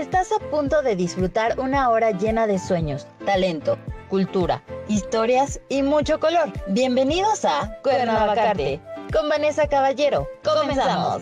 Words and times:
Estás 0.00 0.32
a 0.32 0.38
punto 0.38 0.80
de 0.80 0.96
disfrutar 0.96 1.60
una 1.60 1.90
hora 1.90 2.12
llena 2.12 2.46
de 2.46 2.58
sueños, 2.58 3.06
talento, 3.26 3.78
cultura, 4.08 4.64
historias 4.88 5.60
y 5.68 5.82
mucho 5.82 6.18
color. 6.18 6.50
Bienvenidos 6.68 7.44
a 7.44 7.78
Cuernavacarte 7.82 8.80
con 9.12 9.28
Vanessa 9.28 9.68
Caballero. 9.68 10.26
Comenzamos. 10.42 11.20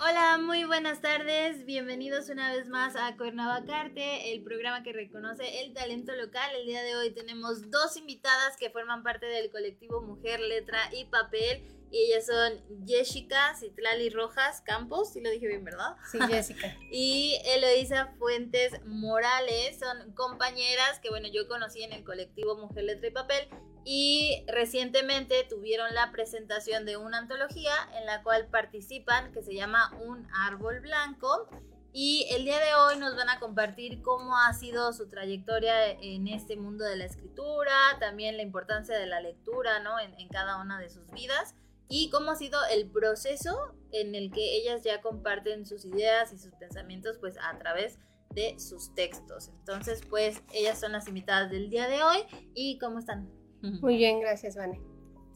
Hola, 0.00 0.38
muy 0.38 0.62
buenas 0.62 1.00
tardes. 1.00 1.66
Bienvenidos 1.66 2.28
una 2.28 2.52
vez 2.52 2.68
más 2.68 2.94
a 2.94 3.16
Cuernavacarte, 3.16 4.32
el 4.32 4.44
programa 4.44 4.84
que 4.84 4.92
reconoce 4.92 5.64
el 5.64 5.74
talento 5.74 6.12
local. 6.12 6.52
El 6.54 6.66
día 6.66 6.84
de 6.84 6.94
hoy 6.94 7.10
tenemos 7.10 7.68
dos 7.68 7.96
invitadas 7.96 8.56
que 8.60 8.70
forman 8.70 9.02
parte 9.02 9.26
del 9.26 9.50
colectivo 9.50 10.00
Mujer, 10.02 10.38
Letra 10.38 10.78
y 10.92 11.06
Papel 11.06 11.79
y 11.90 12.04
ellas 12.04 12.26
son 12.26 12.86
Jessica 12.86 13.54
Citlali 13.56 14.10
Rojas 14.10 14.60
Campos, 14.60 15.12
si 15.12 15.20
lo 15.20 15.30
dije 15.30 15.48
bien, 15.48 15.64
¿verdad? 15.64 15.96
Sí, 16.10 16.18
Jessica. 16.30 16.76
y 16.90 17.40
Eloisa 17.44 18.14
Fuentes 18.18 18.72
Morales, 18.84 19.78
son 19.78 20.12
compañeras 20.12 21.00
que, 21.00 21.10
bueno, 21.10 21.28
yo 21.32 21.48
conocí 21.48 21.82
en 21.82 21.92
el 21.92 22.04
colectivo 22.04 22.56
Mujer 22.56 22.84
Letra 22.84 23.08
y 23.08 23.10
Papel 23.10 23.48
y 23.84 24.44
recientemente 24.46 25.44
tuvieron 25.48 25.94
la 25.94 26.12
presentación 26.12 26.84
de 26.84 26.96
una 26.96 27.18
antología 27.18 27.72
en 27.98 28.06
la 28.06 28.22
cual 28.22 28.46
participan 28.48 29.32
que 29.32 29.42
se 29.42 29.54
llama 29.54 29.96
Un 30.02 30.28
Árbol 30.32 30.80
Blanco. 30.80 31.48
Y 31.92 32.28
el 32.30 32.44
día 32.44 32.60
de 32.60 32.72
hoy 32.74 32.98
nos 32.98 33.16
van 33.16 33.28
a 33.30 33.40
compartir 33.40 34.00
cómo 34.00 34.38
ha 34.38 34.52
sido 34.52 34.92
su 34.92 35.08
trayectoria 35.08 35.90
en 35.90 36.28
este 36.28 36.56
mundo 36.56 36.84
de 36.84 36.94
la 36.94 37.04
escritura, 37.04 37.74
también 37.98 38.36
la 38.36 38.44
importancia 38.44 38.96
de 38.96 39.06
la 39.06 39.20
lectura, 39.20 39.80
¿no? 39.80 39.98
En, 39.98 40.14
en 40.20 40.28
cada 40.28 40.60
una 40.60 40.78
de 40.78 40.88
sus 40.88 41.10
vidas 41.10 41.56
y 41.90 42.08
cómo 42.08 42.30
ha 42.30 42.36
sido 42.36 42.58
el 42.72 42.88
proceso 42.88 43.74
en 43.92 44.14
el 44.14 44.30
que 44.30 44.56
ellas 44.56 44.82
ya 44.82 45.02
comparten 45.02 45.66
sus 45.66 45.84
ideas 45.84 46.32
y 46.32 46.38
sus 46.38 46.52
pensamientos 46.54 47.18
pues 47.18 47.36
a 47.36 47.58
través 47.58 47.98
de 48.30 48.58
sus 48.60 48.94
textos. 48.94 49.48
Entonces 49.48 50.00
pues 50.08 50.40
ellas 50.54 50.78
son 50.78 50.92
las 50.92 51.08
invitadas 51.08 51.50
del 51.50 51.68
día 51.68 51.88
de 51.88 52.02
hoy 52.02 52.18
y 52.54 52.78
¿cómo 52.78 53.00
están? 53.00 53.28
Muy 53.82 53.96
bien, 53.96 54.20
gracias 54.20 54.56
Vane. 54.56 54.80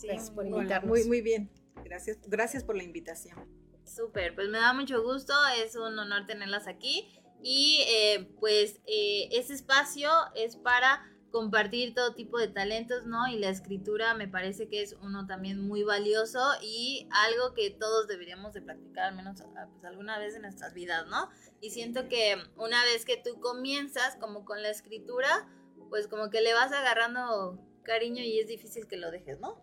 gracias 0.00 0.30
por 0.30 0.46
invitarnos. 0.46 0.88
Muy, 0.88 1.04
muy 1.04 1.20
bien. 1.20 1.50
Gracias, 1.84 2.18
gracias 2.26 2.64
por 2.64 2.76
la 2.76 2.84
invitación. 2.84 3.36
Súper, 3.84 4.34
pues 4.34 4.48
me 4.48 4.58
da 4.58 4.72
mucho 4.72 5.02
gusto, 5.02 5.34
es 5.62 5.76
un 5.76 5.98
honor 5.98 6.24
tenerlas 6.26 6.66
aquí 6.68 7.06
y 7.42 7.84
eh, 7.88 8.30
pues 8.40 8.80
eh, 8.86 9.28
ese 9.32 9.52
espacio 9.52 10.08
es 10.34 10.56
para 10.56 11.02
compartir 11.34 11.94
todo 11.94 12.14
tipo 12.14 12.38
de 12.38 12.46
talentos, 12.46 13.06
¿no? 13.06 13.26
Y 13.26 13.40
la 13.40 13.48
escritura 13.48 14.14
me 14.14 14.28
parece 14.28 14.68
que 14.68 14.82
es 14.82 14.96
uno 15.02 15.26
también 15.26 15.66
muy 15.66 15.82
valioso 15.82 16.38
y 16.62 17.08
algo 17.10 17.54
que 17.54 17.70
todos 17.72 18.06
deberíamos 18.06 18.52
de 18.54 18.62
practicar 18.62 19.06
al 19.06 19.16
menos 19.16 19.40
ah, 19.40 19.66
pues, 19.68 19.84
alguna 19.84 20.16
vez 20.20 20.36
en 20.36 20.42
nuestras 20.42 20.74
vidas, 20.74 21.08
¿no? 21.08 21.28
Y 21.60 21.70
siento 21.70 22.06
que 22.08 22.36
una 22.56 22.80
vez 22.84 23.04
que 23.04 23.16
tú 23.16 23.40
comienzas 23.40 24.14
como 24.20 24.44
con 24.44 24.62
la 24.62 24.70
escritura, 24.70 25.50
pues 25.90 26.06
como 26.06 26.30
que 26.30 26.40
le 26.40 26.54
vas 26.54 26.70
agarrando 26.70 27.58
cariño 27.82 28.22
y 28.22 28.38
es 28.38 28.46
difícil 28.46 28.86
que 28.86 28.96
lo 28.96 29.10
dejes, 29.10 29.40
¿no? 29.40 29.60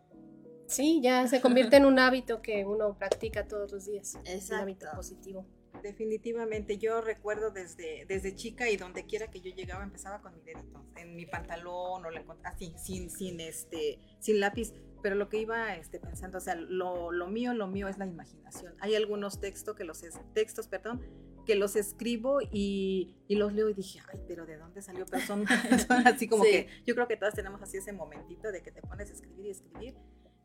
Sí, 0.68 1.00
ya 1.02 1.26
se 1.28 1.40
convierte 1.40 1.78
en 1.78 1.86
un 1.86 2.00
hábito 2.00 2.42
que 2.42 2.66
uno 2.66 2.98
practica 2.98 3.48
todos 3.48 3.72
los 3.72 3.86
días. 3.86 4.20
Es 4.26 4.50
un 4.50 4.56
hábito 4.56 4.88
positivo. 4.94 5.46
Definitivamente, 5.82 6.78
yo 6.78 7.02
recuerdo 7.02 7.52
desde, 7.52 8.06
desde 8.08 8.36
chica 8.36 8.70
y 8.70 8.78
donde 8.78 9.06
quiera 9.06 9.28
que 9.28 9.42
yo 9.42 9.52
llegaba 9.54 9.84
empezaba 9.84 10.22
con 10.22 10.34
mi 10.36 10.42
dedito, 10.42 10.86
en 10.96 11.16
mi 11.16 11.26
pantalón 11.26 12.06
o 12.06 12.10
la 12.10 12.24
así, 12.44 12.74
sin, 12.78 13.10
sin, 13.10 13.40
este, 13.40 14.00
sin 14.20 14.40
lápiz, 14.40 14.74
pero 15.02 15.16
lo 15.16 15.30
que 15.30 15.38
iba 15.38 15.76
este, 15.76 16.00
pensando, 16.00 16.38
o 16.38 16.42
sea, 16.42 16.56
lo, 16.56 17.12
lo 17.12 17.28
mío, 17.28 17.54
lo 17.54 17.68
mío 17.68 17.88
es 17.88 17.98
la 17.98 18.06
imaginación. 18.06 18.76
Hay 18.80 18.96
algunos 18.96 19.40
textos 19.40 19.76
que 19.76 19.84
los, 19.84 20.02
textos, 20.34 20.68
perdón, 20.68 21.02
que 21.46 21.56
los 21.56 21.76
escribo 21.76 22.40
y, 22.42 23.16
y, 23.28 23.36
los 23.36 23.54
leo 23.54 23.70
y 23.70 23.74
dije, 23.74 24.00
ay, 24.12 24.20
pero 24.28 24.46
¿de 24.46 24.58
dónde 24.58 24.82
salió? 24.82 25.06
Pero 25.08 25.26
son, 25.26 25.46
así 26.06 26.28
como 26.28 26.44
que 26.44 26.68
yo 26.86 26.94
creo 26.94 27.08
que 27.08 27.18
todas 27.18 27.34
tenemos 27.34 27.62
así 27.62 27.78
ese 27.78 27.94
momentito 27.94 28.52
de 28.52 28.62
que 28.62 28.72
te 28.72 28.82
pones 28.82 29.10
a 29.10 29.14
escribir 29.14 29.46
y 29.48 29.50
escribir 29.50 29.96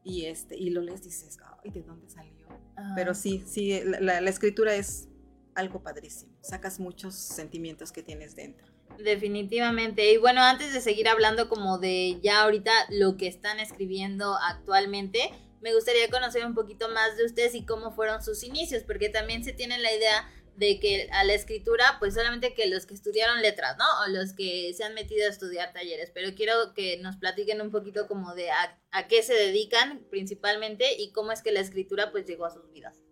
y, 0.02 0.24
este, 0.26 0.56
y 0.56 0.70
lo 0.70 0.80
lees 0.80 1.00
y 1.02 1.04
dices, 1.04 1.38
ay, 1.62 1.70
¿de 1.70 1.82
dónde 1.82 2.08
salió? 2.08 2.46
Pero 2.94 3.14
sí, 3.14 3.42
sí, 3.46 3.80
la, 3.84 4.20
la 4.20 4.30
escritura 4.30 4.74
es 4.74 5.08
algo 5.56 5.82
padrísimo. 5.82 6.32
Sacas 6.42 6.78
muchos 6.78 7.14
sentimientos 7.14 7.92
que 7.92 8.02
tienes 8.02 8.36
dentro. 8.36 8.66
Definitivamente. 8.98 10.12
Y 10.12 10.16
bueno, 10.16 10.42
antes 10.42 10.72
de 10.72 10.80
seguir 10.80 11.08
hablando 11.08 11.48
como 11.48 11.78
de 11.78 12.18
ya 12.22 12.42
ahorita 12.42 12.72
lo 12.90 13.16
que 13.16 13.26
están 13.26 13.60
escribiendo 13.60 14.36
actualmente, 14.36 15.30
me 15.60 15.74
gustaría 15.74 16.08
conocer 16.10 16.46
un 16.46 16.54
poquito 16.54 16.88
más 16.90 17.16
de 17.16 17.24
ustedes 17.24 17.54
y 17.54 17.64
cómo 17.64 17.92
fueron 17.92 18.22
sus 18.22 18.44
inicios, 18.44 18.84
porque 18.84 19.08
también 19.08 19.44
se 19.44 19.52
tiene 19.52 19.78
la 19.78 19.92
idea 19.92 20.30
de 20.56 20.80
que 20.80 21.08
a 21.12 21.24
la 21.24 21.34
escritura, 21.34 21.96
pues 21.98 22.14
solamente 22.14 22.54
que 22.54 22.66
los 22.66 22.86
que 22.86 22.94
estudiaron 22.94 23.42
letras, 23.42 23.76
¿no? 23.76 23.84
O 24.04 24.08
los 24.08 24.32
que 24.32 24.72
se 24.74 24.84
han 24.84 24.94
metido 24.94 25.26
a 25.26 25.30
estudiar 25.30 25.72
talleres, 25.72 26.10
pero 26.14 26.34
quiero 26.34 26.72
que 26.74 26.96
nos 26.98 27.16
platiquen 27.16 27.60
un 27.60 27.70
poquito 27.70 28.06
como 28.06 28.34
de 28.34 28.50
a, 28.50 29.08
qué 29.08 29.22
se 29.22 29.34
dedican 29.34 30.06
principalmente 30.10 30.94
y 30.98 31.12
cómo 31.12 31.32
es 31.32 31.42
que 31.42 31.52
la 31.52 31.60
escritura 31.60 32.10
pues 32.10 32.26
llegó 32.26 32.46
a 32.46 32.50
sus 32.50 32.70
vidas. 32.72 33.02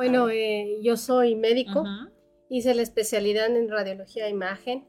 Bueno, 0.00 0.30
eh, 0.30 0.78
yo 0.80 0.96
soy 0.96 1.34
médico, 1.34 1.84
hice 2.48 2.74
la 2.74 2.80
especialidad 2.80 3.54
en 3.54 3.68
radiología 3.68 4.24
de 4.24 4.30
imagen 4.30 4.88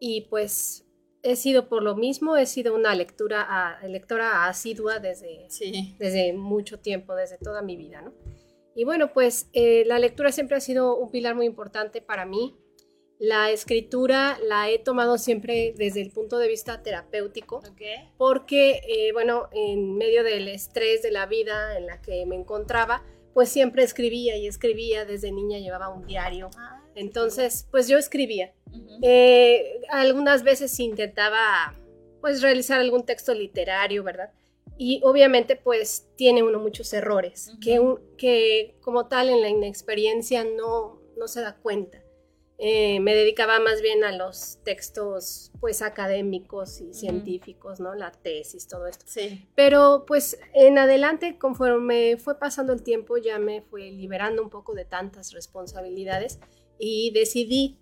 y 0.00 0.22
pues 0.30 0.86
he 1.22 1.36
sido 1.36 1.68
por 1.68 1.82
lo 1.82 1.94
mismo, 1.94 2.38
he 2.38 2.46
sido 2.46 2.74
una 2.74 2.94
lectura 2.94 3.78
lectora 3.86 4.46
asidua 4.46 4.98
desde, 4.98 5.46
desde 5.98 6.32
mucho 6.32 6.78
tiempo, 6.80 7.14
desde 7.14 7.36
toda 7.36 7.60
mi 7.60 7.76
vida, 7.76 8.00
¿no? 8.00 8.14
Y 8.74 8.84
bueno, 8.84 9.12
pues 9.12 9.50
eh, 9.52 9.84
la 9.84 9.98
lectura 9.98 10.32
siempre 10.32 10.56
ha 10.56 10.60
sido 10.60 10.96
un 10.96 11.10
pilar 11.10 11.34
muy 11.34 11.44
importante 11.44 12.00
para 12.00 12.24
mí. 12.24 12.56
La 13.18 13.50
escritura 13.50 14.38
la 14.42 14.70
he 14.70 14.78
tomado 14.78 15.18
siempre 15.18 15.74
desde 15.76 16.00
el 16.00 16.12
punto 16.12 16.38
de 16.38 16.48
vista 16.48 16.82
terapéutico, 16.82 17.62
porque, 18.16 18.80
eh, 18.88 19.12
bueno, 19.12 19.50
en 19.52 19.98
medio 19.98 20.24
del 20.24 20.48
estrés 20.48 21.02
de 21.02 21.10
la 21.10 21.26
vida 21.26 21.76
en 21.76 21.86
la 21.86 22.00
que 22.00 22.24
me 22.24 22.36
encontraba, 22.36 23.02
pues 23.36 23.50
siempre 23.50 23.82
escribía 23.82 24.34
y 24.38 24.46
escribía, 24.46 25.04
desde 25.04 25.30
niña 25.30 25.58
llevaba 25.58 25.90
un 25.90 26.06
diario. 26.06 26.48
Ah, 26.56 26.82
Entonces, 26.94 27.68
pues 27.70 27.86
yo 27.86 27.98
escribía. 27.98 28.54
Eh, 29.02 29.82
algunas 29.90 30.42
veces 30.42 30.80
intentaba 30.80 31.74
pues 32.22 32.40
realizar 32.40 32.80
algún 32.80 33.04
texto 33.04 33.34
literario, 33.34 34.02
¿verdad? 34.02 34.32
Y 34.78 35.02
obviamente 35.04 35.54
pues 35.54 36.08
tiene 36.16 36.42
uno 36.42 36.58
muchos 36.58 36.90
errores 36.94 37.52
que, 37.60 37.78
que 38.16 38.78
como 38.80 39.06
tal 39.06 39.28
en 39.28 39.42
la 39.42 39.50
inexperiencia 39.50 40.42
no, 40.42 41.02
no 41.18 41.28
se 41.28 41.42
da 41.42 41.56
cuenta. 41.56 42.02
Eh, 42.58 43.00
me 43.00 43.14
dedicaba 43.14 43.60
más 43.60 43.82
bien 43.82 44.02
a 44.02 44.12
los 44.12 44.58
textos 44.64 45.52
pues 45.60 45.82
académicos 45.82 46.80
y 46.80 46.94
científicos, 46.94 47.80
¿no? 47.80 47.94
La 47.94 48.12
tesis, 48.12 48.66
todo 48.66 48.86
esto. 48.86 49.04
Sí. 49.06 49.46
Pero 49.54 50.04
pues 50.06 50.38
en 50.54 50.78
adelante, 50.78 51.38
conforme 51.38 52.16
fue 52.16 52.38
pasando 52.38 52.72
el 52.72 52.82
tiempo, 52.82 53.18
ya 53.18 53.38
me 53.38 53.60
fue 53.60 53.90
liberando 53.90 54.42
un 54.42 54.48
poco 54.48 54.74
de 54.74 54.86
tantas 54.86 55.32
responsabilidades 55.32 56.38
y 56.78 57.10
decidí 57.12 57.78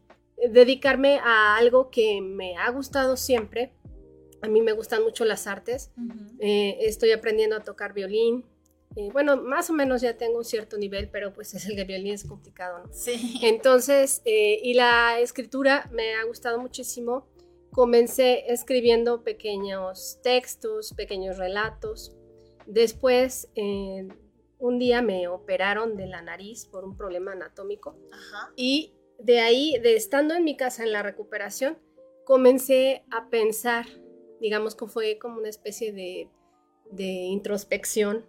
dedicarme 0.50 1.20
a 1.22 1.56
algo 1.56 1.90
que 1.90 2.20
me 2.20 2.56
ha 2.56 2.70
gustado 2.70 3.16
siempre. 3.16 3.72
A 4.42 4.48
mí 4.48 4.60
me 4.60 4.72
gustan 4.72 5.04
mucho 5.04 5.24
las 5.24 5.46
artes. 5.46 5.92
Eh, 6.40 6.78
estoy 6.80 7.12
aprendiendo 7.12 7.56
a 7.56 7.60
tocar 7.60 7.94
violín, 7.94 8.44
eh, 8.96 9.10
bueno, 9.12 9.36
más 9.36 9.70
o 9.70 9.72
menos 9.72 10.02
ya 10.02 10.16
tengo 10.16 10.38
un 10.38 10.44
cierto 10.44 10.78
nivel, 10.78 11.08
pero 11.10 11.32
pues 11.32 11.52
es 11.54 11.66
el 11.66 11.74
de 11.74 11.84
violín 11.84 12.14
es 12.14 12.24
complicado, 12.24 12.78
¿no? 12.78 12.92
Sí. 12.92 13.40
Entonces, 13.42 14.22
eh, 14.24 14.60
y 14.62 14.74
la 14.74 15.18
escritura 15.18 15.88
me 15.92 16.14
ha 16.14 16.24
gustado 16.24 16.60
muchísimo. 16.60 17.26
Comencé 17.72 18.52
escribiendo 18.52 19.24
pequeños 19.24 20.20
textos, 20.22 20.94
pequeños 20.94 21.38
relatos. 21.38 22.16
Después, 22.66 23.48
un 23.56 24.78
día 24.78 25.02
me 25.02 25.26
operaron 25.26 25.96
de 25.96 26.06
la 26.06 26.22
nariz 26.22 26.66
por 26.66 26.84
un 26.84 26.96
problema 26.96 27.32
anatómico. 27.32 27.98
Ajá. 28.12 28.52
Y 28.54 28.94
de 29.18 29.40
ahí, 29.40 29.76
de 29.82 29.96
estando 29.96 30.34
en 30.34 30.44
mi 30.44 30.56
casa 30.56 30.84
en 30.84 30.92
la 30.92 31.02
recuperación, 31.02 31.78
comencé 32.24 33.04
a 33.10 33.28
pensar, 33.28 33.86
digamos 34.40 34.76
que 34.76 34.86
fue 34.86 35.18
como 35.18 35.38
una 35.38 35.48
especie 35.48 35.92
de, 35.92 36.30
de 36.92 37.04
introspección 37.04 38.24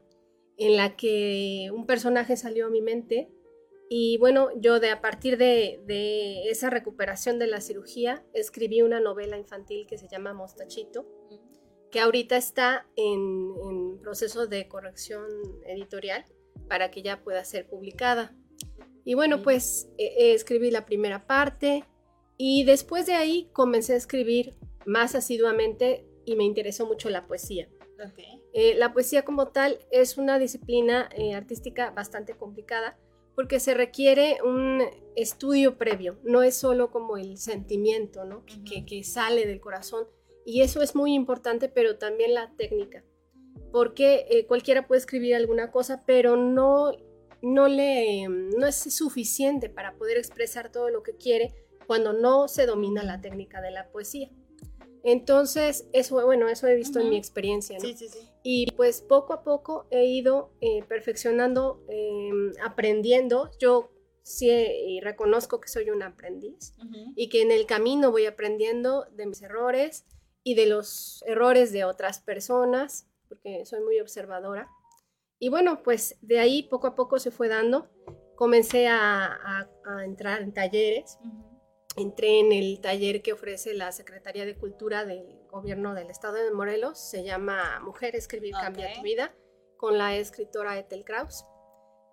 en 0.57 0.77
la 0.77 0.95
que 0.95 1.69
un 1.73 1.85
personaje 1.85 2.37
salió 2.37 2.67
a 2.67 2.69
mi 2.69 2.81
mente 2.81 3.29
y 3.89 4.17
bueno, 4.17 4.49
yo 4.55 4.79
de 4.79 4.89
a 4.89 5.01
partir 5.01 5.37
de, 5.37 6.49
esa 6.49 6.69
recuperación 6.69 7.37
de 7.37 7.47
la 7.47 7.61
cirugía 7.61 8.25
escribí 8.33 8.81
una 8.81 8.99
novela 8.99 9.37
infantil 9.37 9.85
que 9.87 9.97
se 9.97 10.07
llama 10.07 10.33
Mostachito, 10.33 11.05
que 11.91 11.99
ahorita 11.99 12.35
está 12.35 12.87
en, 12.95 13.99
proceso 14.01 14.47
de 14.47 14.67
corrección 14.67 15.25
editorial 15.65 16.25
para 16.67 16.91
que 16.91 17.01
ya 17.01 17.23
pueda 17.23 17.43
ser 17.45 17.67
publicada. 17.67 18.35
Y 19.03 19.13
bueno, 19.13 19.43
pues 19.43 19.87
e, 19.97 20.33
escribí 20.33 20.71
la 20.71 20.85
primera 20.85 21.25
parte 21.25 21.83
y 22.37 22.63
después 22.65 23.05
de 23.05 23.13
ahí 23.13 23.49
comencé 23.53 23.93
a 23.93 23.97
escribir 23.97 24.55
más 24.85 25.15
asiduamente 25.15 26.05
y 26.25 26.35
me 26.35 26.43
interesó 26.43 26.87
mucho 26.87 27.09
la 27.09 27.27
poesía. 27.27 27.69
Okay. 27.95 28.41
Eh, 28.53 28.75
la 28.75 28.91
poesía 28.93 29.23
como 29.23 29.47
tal 29.47 29.79
es 29.89 30.17
una 30.17 30.37
disciplina 30.37 31.09
eh, 31.15 31.33
artística 31.33 31.91
bastante 31.91 32.33
complicada 32.33 32.97
porque 33.35 33.59
se 33.59 33.73
requiere 33.73 34.37
un 34.43 34.81
estudio 35.15 35.77
previo, 35.77 36.17
no 36.23 36.41
es 36.41 36.55
solo 36.55 36.89
como 36.89 37.17
el 37.17 37.37
sentimiento, 37.37 38.23
¿no? 38.23 38.43
que, 38.45 38.85
que, 38.85 39.03
sale 39.03 39.45
del 39.45 39.59
corazón. 39.59 40.07
Y 40.45 40.61
eso 40.61 40.81
es 40.81 40.95
muy 40.95 41.13
importante, 41.13 41.67
pero 41.67 41.97
también 41.97 42.33
la 42.33 42.53
técnica, 42.55 43.03
porque 43.71 44.25
eh, 44.29 44.45
cualquiera 44.45 44.87
puede 44.87 44.99
escribir 44.99 45.35
alguna 45.35 45.71
cosa, 45.71 46.03
pero 46.05 46.37
no, 46.37 46.93
no, 47.41 47.67
le, 47.67 48.27
no 48.29 48.65
es 48.65 48.75
suficiente 48.75 49.69
para 49.69 49.95
poder 49.95 50.17
expresar 50.17 50.71
todo 50.71 50.89
lo 50.89 51.03
que 51.03 51.17
quiere 51.17 51.53
cuando 51.87 52.13
no 52.13 52.47
se 52.47 52.65
domina 52.65 53.03
la 53.03 53.21
técnica 53.21 53.59
de 53.59 53.71
la 53.71 53.89
poesía. 53.89 54.29
Entonces, 55.07 55.87
eso, 55.93 56.25
bueno, 56.25 56.49
eso 56.49 56.65
he 56.65 56.75
visto 56.75 56.99
en 56.99 57.11
mi 57.11 57.17
experiencia, 57.17 57.77
¿no? 57.77 57.85
Sí, 57.85 57.95
sí, 57.95 58.09
sí. 58.09 58.27
Y 58.41 58.71
pues 58.71 59.01
poco 59.01 59.33
a 59.33 59.43
poco 59.43 59.85
he 59.91 60.05
ido 60.05 60.49
eh, 60.61 60.83
perfeccionando, 60.87 61.85
em, 61.89 62.53
aprendiendo. 62.63 63.51
Yo 63.59 63.91
sí 64.23 64.49
y 64.49 65.01
reconozco 65.01 65.61
que 65.61 65.67
soy 65.67 65.91
un 65.91 66.01
aprendiz 66.01 66.73
y 67.15 67.29
que 67.29 67.43
en 67.43 67.51
el 67.51 67.67
camino 67.67 68.09
voy 68.09 68.25
aprendiendo 68.25 69.05
de 69.11 69.27
mis 69.27 69.43
errores 69.43 70.05
y 70.43 70.55
de 70.55 70.65
los 70.65 71.23
errores 71.27 71.71
de 71.71 71.85
otras 71.85 72.19
personas, 72.19 73.07
porque 73.27 73.63
soy 73.65 73.81
muy 73.81 73.99
observadora. 73.99 74.67
Y 75.37 75.49
bueno, 75.49 75.83
pues 75.83 76.17
de 76.21 76.39
ahí 76.39 76.63
poco 76.63 76.87
a 76.87 76.95
poco 76.95 77.19
se 77.19 77.29
fue 77.29 77.47
dando. 77.47 77.91
Comencé 78.35 78.87
a, 78.87 79.69
entrar 80.03 80.41
en 80.41 80.51
talleres 80.51 81.19
entré 81.95 82.39
en 82.39 82.51
el 82.51 82.79
taller 82.81 83.21
que 83.21 83.33
ofrece 83.33 83.73
la 83.73 83.91
Secretaría 83.91 84.45
de 84.45 84.55
Cultura 84.55 85.05
del 85.05 85.39
Gobierno 85.49 85.93
del 85.93 86.09
Estado 86.09 86.35
de 86.35 86.51
Morelos. 86.51 86.99
Se 86.99 87.23
llama 87.23 87.79
Mujer, 87.81 88.15
Escribir, 88.15 88.53
Cambia 88.53 88.93
tu 88.93 89.01
Vida, 89.01 89.33
con 89.77 89.97
la 89.97 90.15
escritora 90.15 90.77
Ethel 90.77 91.05
Kraus. 91.05 91.45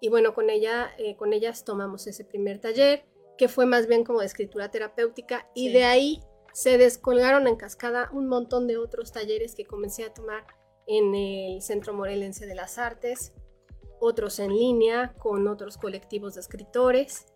Y 0.00 0.08
bueno, 0.08 0.34
con, 0.34 0.50
ella, 0.50 0.90
eh, 0.99 1.17
con 1.17 1.32
ellas 1.32 1.64
tomamos 1.64 2.06
ese 2.06 2.25
primer 2.25 2.61
taller, 2.61 3.05
que 3.38 3.49
fue 3.49 3.67
más 3.67 3.87
bien 3.87 4.05
como 4.05 4.20
de 4.20 4.26
escritura 4.26 4.70
terapéutica, 4.70 5.49
y 5.55 5.73
de 5.73 5.84
ahí 5.84 6.20
se 6.52 6.76
descolgaron 6.76 7.46
en 7.49 7.56
cascada 7.56 8.11
un 8.12 8.29
montón 8.29 8.67
de 8.67 8.76
otros 8.76 9.12
talleres 9.12 9.55
que 9.55 9.64
comencé 9.64 10.05
a 10.05 10.12
tomar 10.12 10.44
en 10.87 11.14
el 11.14 11.62
Centro 11.62 11.94
Morelense 11.94 12.46
de 12.46 12.55
las 12.55 12.79
Artes, 12.79 13.32
otros 14.00 14.38
en 14.40 14.50
línea 14.50 15.14
con 15.19 15.46
otros 15.46 15.79
colectivos 15.79 16.34
de 16.34 16.40
escritores 16.40 17.31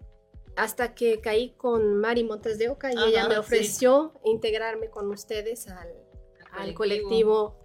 hasta 0.57 0.95
que 0.95 1.21
caí 1.21 1.51
con 1.51 1.97
Mari 2.01 2.25
Montes 2.25 2.59
de 2.59 2.71
Oca 2.71 2.93
y 2.93 2.97
ella 2.97 3.29
me 3.29 3.39
ofreció 3.39 4.13
integrarme 4.25 4.91
con 4.91 5.11
ustedes 5.11 5.69
al, 5.69 6.75
colectivo. 6.75 7.57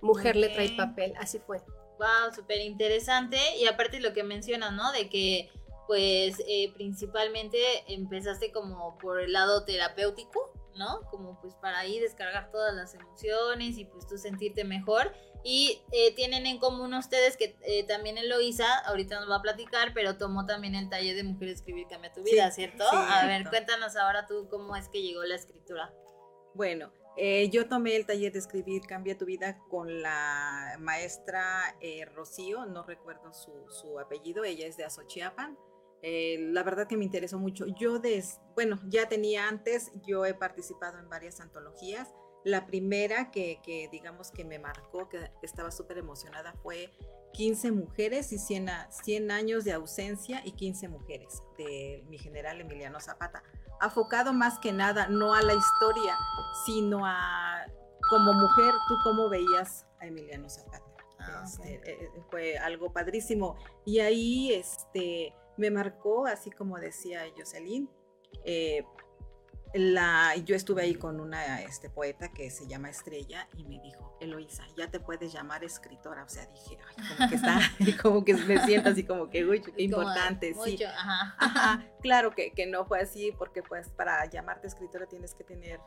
Mujer, 0.00 0.36
Letra 0.36 0.62
y 0.64 0.76
Papel. 0.76 1.14
Así 1.18 1.38
fue. 1.38 1.62
Wow, 1.98 2.34
súper 2.34 2.60
interesante. 2.60 3.38
Y 3.58 3.66
aparte 3.66 4.00
lo 4.00 4.12
que 4.12 4.22
mencionas, 4.22 4.74
¿no? 4.74 4.92
De 4.92 5.08
que 5.08 5.50
pues 5.86 6.42
eh, 6.46 6.72
principalmente 6.74 7.58
empezaste 7.88 8.52
como 8.52 8.98
por 8.98 9.20
el 9.20 9.32
lado 9.32 9.64
terapéutico, 9.64 10.52
¿no? 10.76 11.02
Como 11.10 11.40
pues 11.40 11.54
para 11.54 11.78
ahí 11.78 12.00
descargar 12.00 12.50
todas 12.50 12.74
las 12.74 12.94
emociones 12.94 13.78
y 13.78 13.86
pues 13.86 14.06
tú 14.06 14.18
sentirte 14.18 14.64
mejor. 14.64 15.12
Y 15.46 15.82
eh, 15.92 16.14
tienen 16.14 16.46
en 16.46 16.58
común 16.58 16.94
ustedes 16.94 17.36
que 17.36 17.54
eh, 17.66 17.84
también 17.84 18.16
Eloisa, 18.16 18.78
ahorita 18.86 19.20
nos 19.20 19.30
va 19.30 19.36
a 19.36 19.42
platicar, 19.42 19.92
pero 19.92 20.16
tomó 20.16 20.46
también 20.46 20.74
el 20.74 20.88
taller 20.88 21.14
de 21.14 21.22
Mujer 21.22 21.48
Escribir 21.48 21.86
Cambia 21.86 22.10
tu 22.10 22.22
Vida, 22.22 22.50
¿cierto? 22.50 22.82
a 22.90 23.26
ver, 23.26 23.46
cuéntanos 23.50 23.94
ahora 23.96 24.26
tú 24.26 24.48
cómo 24.48 24.74
es 24.74 24.88
que 24.88 25.02
llegó 25.02 25.22
la 25.24 25.34
escritura. 25.34 25.92
Bueno, 26.54 26.90
eh, 27.18 27.50
yo 27.50 27.68
tomé 27.68 27.94
el 27.94 28.06
taller 28.06 28.32
de 28.32 28.38
Escribir 28.38 28.82
Cambia 28.88 29.18
tu 29.18 29.26
Vida 29.26 29.58
con 29.68 30.00
la 30.00 30.76
maestra 30.80 31.76
Rocío, 32.14 32.64
no 32.64 32.82
recuerdo 32.84 33.34
su, 33.34 33.52
su, 33.68 33.98
apellido, 33.98 34.44
ella 34.44 34.66
es 34.66 34.78
de 34.78 34.84
Azochiapan. 34.84 35.58
la 36.02 36.62
verdad 36.62 36.88
que 36.88 36.96
me 36.96 37.04
interesó 37.04 37.38
mucho. 37.38 37.66
Yo, 37.78 37.98
des, 37.98 38.40
bueno, 38.54 38.80
ya 38.88 39.10
tenía 39.10 39.46
antes, 39.46 39.92
yo 40.06 40.24
he 40.24 40.32
participado 40.32 40.98
en 40.98 41.10
varias 41.10 41.40
antologías 41.40 42.14
la 42.44 42.66
primera 42.66 43.30
que, 43.30 43.88
digamos 43.90 44.30
que 44.30 44.44
me 44.44 44.58
marcó, 44.58 45.08
que 45.08 45.30
estaba 45.42 45.70
súper 45.70 45.98
emocionada, 45.98 46.54
fue 46.62 46.90
15 47.32 47.72
mujeres 47.72 48.32
y 48.32 48.38
100, 48.38 48.68
100, 48.90 49.30
años 49.30 49.64
de 49.64 49.72
ausencia 49.72 50.42
y 50.44 50.52
15 50.52 50.88
mujeres 50.88 51.42
de 51.56 52.04
mi 52.08 52.18
general 52.18 52.60
Emiliano 52.60 53.00
Zapata. 53.00 53.42
Afocado 53.80 54.32
más 54.32 54.58
que 54.58 54.72
nada 54.72 55.08
no 55.08 55.34
a 55.34 55.42
la 55.42 55.54
historia, 55.54 56.16
sino 56.66 57.04
a 57.04 57.66
como 58.08 58.34
mujer, 58.34 58.74
tú 58.86 58.94
cómo 59.02 59.28
veías 59.30 59.86
a 60.00 60.06
Emiliano 60.06 60.48
Zapata. 60.48 60.84
Ah, 61.18 61.42
este, 61.44 61.76
eh, 61.76 61.80
eh, 61.86 62.22
fue 62.30 62.58
algo 62.58 62.92
padrísimo. 62.92 63.56
Y 63.86 64.00
ahí 64.00 64.52
este, 64.52 65.34
me 65.56 65.70
marcó, 65.70 66.26
así 66.26 66.50
como 66.50 66.78
decía 66.78 67.22
Jocelyn, 67.36 67.88
eh, 68.44 68.84
la, 69.74 70.36
yo 70.36 70.54
estuve 70.54 70.82
ahí 70.82 70.94
con 70.94 71.20
una 71.20 71.62
este, 71.62 71.90
poeta 71.90 72.30
que 72.32 72.48
se 72.50 72.68
llama 72.68 72.90
Estrella 72.90 73.48
y 73.56 73.64
me 73.64 73.80
dijo, 73.80 74.16
Eloisa, 74.20 74.64
ya 74.76 74.88
te 74.88 75.00
puedes 75.00 75.32
llamar 75.32 75.64
escritora. 75.64 76.22
O 76.22 76.28
sea, 76.28 76.46
dije, 76.46 76.78
Ay, 76.88 77.04
como 77.08 77.28
que 77.28 77.34
está, 77.34 77.58
como 78.02 78.24
que 78.24 78.34
me 78.34 78.64
siento 78.64 78.90
así 78.90 79.04
como 79.04 79.28
que, 79.28 79.44
uy, 79.44 79.60
qué 79.60 79.82
importante, 79.82 80.54
sí. 80.64 80.78
Ajá. 80.84 81.84
Claro 82.00 82.32
que, 82.34 82.52
que, 82.52 82.66
no 82.66 82.86
fue 82.86 83.00
así 83.00 83.32
porque 83.32 83.62
pues 83.62 83.88
para 83.90 84.24
llamarte 84.26 84.68
escritora 84.68 85.06
tienes 85.06 85.34
que 85.34 85.42
tener 85.42 85.80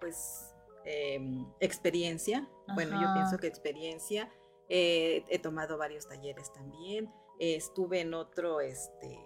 pues 0.00 0.54
em, 0.86 1.46
experiencia. 1.60 2.48
Bueno, 2.74 2.98
yo 3.00 3.12
pienso 3.12 3.36
que 3.36 3.46
experiencia. 3.46 4.32
Eh, 4.70 5.22
he 5.28 5.38
tomado 5.38 5.76
varios 5.76 6.08
talleres 6.08 6.50
también. 6.52 7.12
estuve 7.38 8.00
en 8.00 8.14
otro, 8.14 8.62
este, 8.62 9.18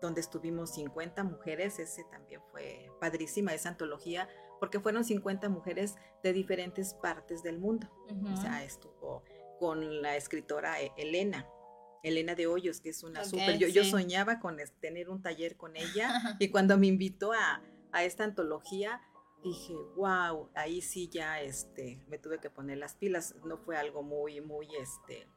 donde 0.00 0.20
estuvimos 0.20 0.74
50 0.74 1.24
mujeres, 1.24 1.78
ese 1.78 2.04
también 2.04 2.40
fue 2.50 2.90
padrísima, 3.00 3.54
esa 3.54 3.68
antología, 3.68 4.28
porque 4.58 4.80
fueron 4.80 5.04
50 5.04 5.48
mujeres 5.48 5.96
de 6.22 6.32
diferentes 6.32 6.94
partes 6.94 7.42
del 7.42 7.58
mundo. 7.58 7.88
O 8.32 8.36
sea, 8.36 8.64
estuvo 8.64 9.22
con 9.58 10.02
la 10.02 10.16
escritora 10.16 10.80
eh, 10.80 10.92
Elena, 10.96 11.46
Elena 12.02 12.34
de 12.34 12.46
Hoyos, 12.46 12.80
que 12.80 12.90
es 12.90 13.02
una 13.02 13.24
súper, 13.24 13.58
yo, 13.58 13.68
yo, 13.68 13.84
soñaba 13.84 14.40
con 14.40 14.56
tener 14.80 15.10
un 15.10 15.22
taller 15.22 15.56
con 15.56 15.76
ella 15.76 16.10
y 16.38 16.48
cuando 16.48 16.78
me 16.78 16.86
invitó 16.86 17.32
a, 17.32 17.62
a, 17.92 18.04
esta 18.04 18.24
antología, 18.24 19.02
dije, 19.42 19.74
wow, 19.96 20.50
ahí 20.54 20.80
sí 20.80 21.08
ya 21.08 21.40
este, 21.42 22.00
me 22.08 22.18
tuve 22.18 22.40
que 22.40 22.48
poner 22.48 22.78
las 22.78 22.94
pilas, 22.94 23.34
no 23.44 23.58
fue 23.58 23.76
algo 23.76 24.02
muy, 24.02 24.40
muy, 24.40 24.68
este, 24.76 25.28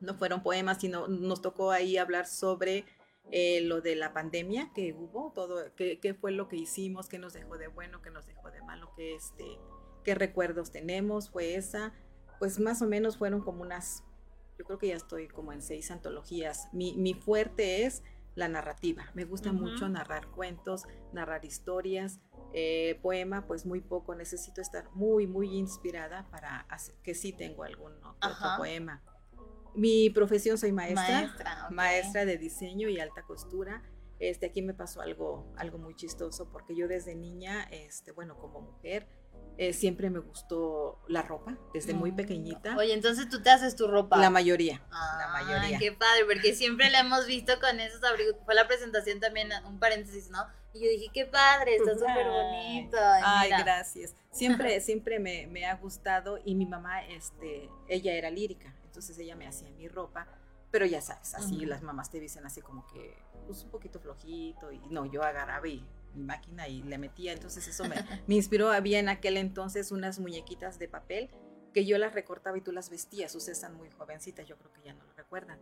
no 0.00 0.14
fueron 0.14 0.42
poemas, 0.42 0.78
sino 0.78 1.08
nos 1.08 1.40
tocó 1.40 1.70
ahí 1.70 1.96
hablar 1.96 2.26
sobre 2.26 2.84
eh, 3.30 3.60
lo 3.62 3.80
de 3.80 3.96
la 3.96 4.12
pandemia 4.12 4.70
que 4.74 4.92
hubo, 4.92 5.32
todo, 5.34 5.74
qué, 5.74 6.00
qué, 6.00 6.14
fue 6.14 6.32
lo 6.32 6.48
que 6.48 6.56
hicimos, 6.56 7.08
qué 7.08 7.18
nos 7.18 7.32
dejó 7.32 7.58
de 7.58 7.68
bueno, 7.68 8.00
qué 8.02 8.10
nos 8.10 8.26
dejó 8.26 8.50
de 8.50 8.62
malo, 8.62 8.90
qué, 8.96 9.14
este, 9.14 9.44
qué 10.04 10.14
recuerdos 10.14 10.70
tenemos, 10.70 11.30
fue 11.30 11.54
esa, 11.54 11.92
pues 12.38 12.58
más 12.58 12.82
o 12.82 12.86
menos 12.86 13.18
fueron 13.18 13.42
como 13.42 13.62
unas, 13.62 14.04
yo 14.58 14.64
creo 14.64 14.78
que 14.78 14.88
ya 14.88 14.96
estoy 14.96 15.28
como 15.28 15.52
en 15.52 15.62
seis 15.62 15.90
antologías. 15.90 16.68
Mi, 16.72 16.94
mi 16.96 17.14
fuerte 17.14 17.84
es 17.84 18.02
la 18.34 18.48
narrativa, 18.48 19.10
me 19.14 19.24
gusta 19.24 19.52
mucho 19.52 19.88
narrar 19.88 20.28
cuentos, 20.28 20.84
narrar 21.12 21.44
historias, 21.44 22.20
eh, 22.54 22.98
poema, 23.02 23.46
pues 23.46 23.66
muy 23.66 23.80
poco, 23.80 24.14
necesito 24.14 24.60
estar 24.60 24.88
muy, 24.94 25.26
muy 25.26 25.54
inspirada 25.56 26.26
para 26.30 26.60
hacer, 26.60 26.94
que 27.02 27.14
sí 27.14 27.32
tengo 27.32 27.64
algún 27.64 27.92
otro 28.04 28.30
poema. 28.56 29.02
Mi 29.74 30.10
profesión 30.10 30.58
soy 30.58 30.72
maestra, 30.72 31.68
maestra, 31.70 32.24
de 32.24 32.38
diseño 32.38 32.88
y 32.88 33.00
alta 33.00 33.22
costura. 33.22 33.82
Este, 34.18 34.46
aquí 34.46 34.62
me 34.62 34.74
pasó 34.74 35.00
algo, 35.00 35.52
algo 35.56 35.78
muy 35.78 35.94
chistoso 35.94 36.50
porque 36.50 36.74
yo 36.74 36.88
desde 36.88 37.14
niña, 37.14 37.62
este, 37.70 38.10
bueno, 38.10 38.36
como 38.36 38.60
mujer, 38.60 39.06
eh, 39.58 39.72
siempre 39.72 40.08
me 40.08 40.20
gustó 40.20 41.00
la 41.08 41.22
ropa, 41.22 41.56
desde 41.74 41.92
muy 41.92 42.12
mm. 42.12 42.16
pequeñita. 42.16 42.76
Oye, 42.76 42.94
entonces 42.94 43.28
tú 43.28 43.42
te 43.42 43.50
haces 43.50 43.74
tu 43.74 43.88
ropa. 43.88 44.16
La 44.16 44.30
mayoría, 44.30 44.82
la 44.90 45.28
mayoría. 45.32 45.78
Qué 45.78 45.92
padre, 45.92 46.24
porque 46.26 46.54
siempre 46.54 46.90
la 46.90 47.00
hemos 47.00 47.26
visto 47.26 47.58
con 47.60 47.80
esos 47.80 48.02
abrigos. 48.04 48.36
Fue 48.44 48.54
la 48.54 48.68
presentación 48.68 49.18
también, 49.18 49.50
un 49.66 49.80
paréntesis, 49.80 50.30
¿no? 50.30 50.46
Y 50.72 50.84
yo 50.84 50.90
dije, 50.90 51.10
qué 51.12 51.26
padre, 51.26 51.76
está 51.76 51.94
súper 51.94 52.28
bonito. 52.28 52.96
Ay, 53.24 53.50
gracias. 53.50 54.14
Siempre, 54.30 54.80
siempre 54.80 55.18
me, 55.18 55.48
me, 55.48 55.66
ha 55.66 55.74
gustado 55.74 56.38
y 56.44 56.54
mi 56.54 56.66
mamá, 56.66 57.04
este, 57.06 57.68
ella 57.88 58.12
era 58.14 58.30
lírica 58.30 58.77
entonces 58.98 59.16
ella 59.20 59.36
me 59.36 59.46
hacía 59.46 59.70
mi 59.70 59.86
ropa, 59.86 60.26
pero 60.72 60.84
ya 60.84 61.00
sabes, 61.00 61.32
así 61.34 61.64
las 61.64 61.82
mamás 61.82 62.10
te 62.10 62.18
dicen 62.18 62.44
así 62.44 62.60
como 62.60 62.84
que, 62.88 63.16
pues 63.46 63.62
un 63.62 63.70
poquito 63.70 64.00
flojito, 64.00 64.72
y 64.72 64.80
no, 64.90 65.06
yo 65.06 65.22
agarraba 65.22 65.62
mi 65.62 66.24
máquina 66.24 66.66
y 66.66 66.82
le 66.82 66.98
metía, 66.98 67.32
entonces 67.32 67.68
eso 67.68 67.84
me, 67.84 67.94
me 68.26 68.34
inspiró, 68.34 68.72
había 68.72 68.98
en 68.98 69.08
aquel 69.08 69.36
entonces 69.36 69.92
unas 69.92 70.18
muñequitas 70.18 70.80
de 70.80 70.88
papel 70.88 71.30
que 71.72 71.86
yo 71.86 71.96
las 71.96 72.12
recortaba 72.12 72.58
y 72.58 72.60
tú 72.60 72.72
las 72.72 72.90
vestías, 72.90 73.32
ustedes 73.36 73.58
están 73.58 73.76
muy 73.76 73.88
jovencitas, 73.90 74.48
yo 74.48 74.56
creo 74.58 74.72
que 74.72 74.82
ya 74.82 74.94
no 74.94 75.04
lo 75.04 75.12
recuerdan, 75.12 75.60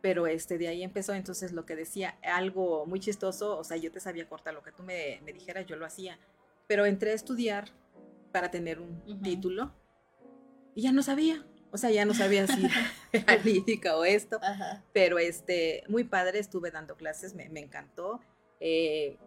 pero 0.00 0.28
este, 0.28 0.56
de 0.56 0.68
ahí 0.68 0.84
empezó 0.84 1.12
entonces 1.12 1.50
lo 1.50 1.66
que 1.66 1.74
decía, 1.74 2.16
algo 2.22 2.86
muy 2.86 3.00
chistoso, 3.00 3.58
o 3.58 3.64
sea, 3.64 3.78
yo 3.78 3.90
te 3.90 3.98
sabía 3.98 4.28
cortar 4.28 4.54
lo 4.54 4.62
que 4.62 4.70
tú 4.70 4.84
me, 4.84 5.20
me 5.24 5.32
dijeras, 5.32 5.66
yo 5.66 5.74
lo 5.74 5.86
hacía, 5.86 6.20
pero 6.68 6.86
entré 6.86 7.10
a 7.10 7.14
estudiar 7.14 7.68
para 8.30 8.52
tener 8.52 8.78
un 8.78 9.20
título 9.22 9.72
y 10.76 10.82
ya 10.82 10.92
no 10.92 11.02
sabía, 11.02 11.44
o 11.76 11.78
sea, 11.78 11.90
ya 11.90 12.06
no 12.06 12.14
sabía 12.14 12.46
si 12.46 12.66
era 13.12 13.36
lírica 13.36 13.98
o 13.98 14.06
esto, 14.06 14.40
pero 14.94 15.18
este, 15.18 15.84
muy 15.88 16.04
padre, 16.04 16.38
estuve 16.38 16.70
dando 16.70 16.96
clases, 16.96 17.34
me, 17.34 17.44
encantó. 17.60 18.20
Eh, 18.60 19.18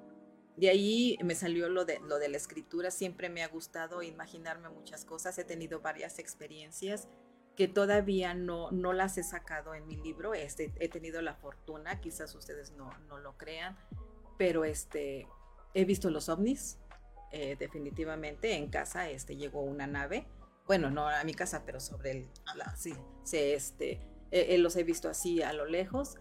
de 0.58 0.70
ahí 0.70 1.15
me 1.24 1.36
salió 1.36 1.70
lo 1.70 1.86
de, 1.86 2.00
lo 2.00 2.18
de 2.18 2.27
la 2.27 2.38
escritura, 2.38 2.89
siempre 2.89 3.29
me 3.29 3.44
ha 3.44 3.48
gustado 3.48 4.01
imaginarme 4.01 4.68
muchas 4.70 5.06
cosas, 5.06 5.38
he 5.38 5.44
tenido 5.44 5.82
varias 5.82 6.18
experiencias 6.18 7.08
que 7.56 7.68
todavía 7.68 8.34
no, 8.34 8.72
no 8.72 8.94
las 8.94 9.20
he 9.20 9.24
sacado 9.24 9.75
en 9.75 9.86
mi 9.86 9.98
libro, 9.98 10.34
este, 10.34 10.74
he 10.79 10.89
tenido 10.89 11.22
la 11.22 11.36
fortuna, 11.36 12.01
quizás 12.01 12.34
ustedes 12.34 12.72
no, 12.72 12.91
no 13.08 13.20
lo 13.20 13.38
crean, 13.38 13.77
pero 14.39 14.65
este, 14.65 15.27
he 15.75 15.86
visto 15.86 16.10
los 16.10 16.29
ovnis, 16.29 16.79
eh, 17.32 17.56
definitivamente 17.60 18.56
en 18.56 18.72
casa 18.72 19.08
este, 19.08 19.36
llegó 19.36 19.62
una 19.62 19.86
nave, 19.86 20.25
bueno, 20.70 20.92
no 20.92 21.10
a 21.10 21.24
mi 21.24 21.34
casa, 21.34 21.64
pero 21.66 21.80
sobre 21.80 22.12
el, 22.12 22.30
sí, 22.78 22.94
este, 23.34 24.00
eh, 24.30 24.56
los 24.60 24.76
he 24.76 24.84
visto 24.84 25.10
así 25.10 25.42
a 25.42 25.52
lo 25.52 25.66
lejos, 25.66 26.18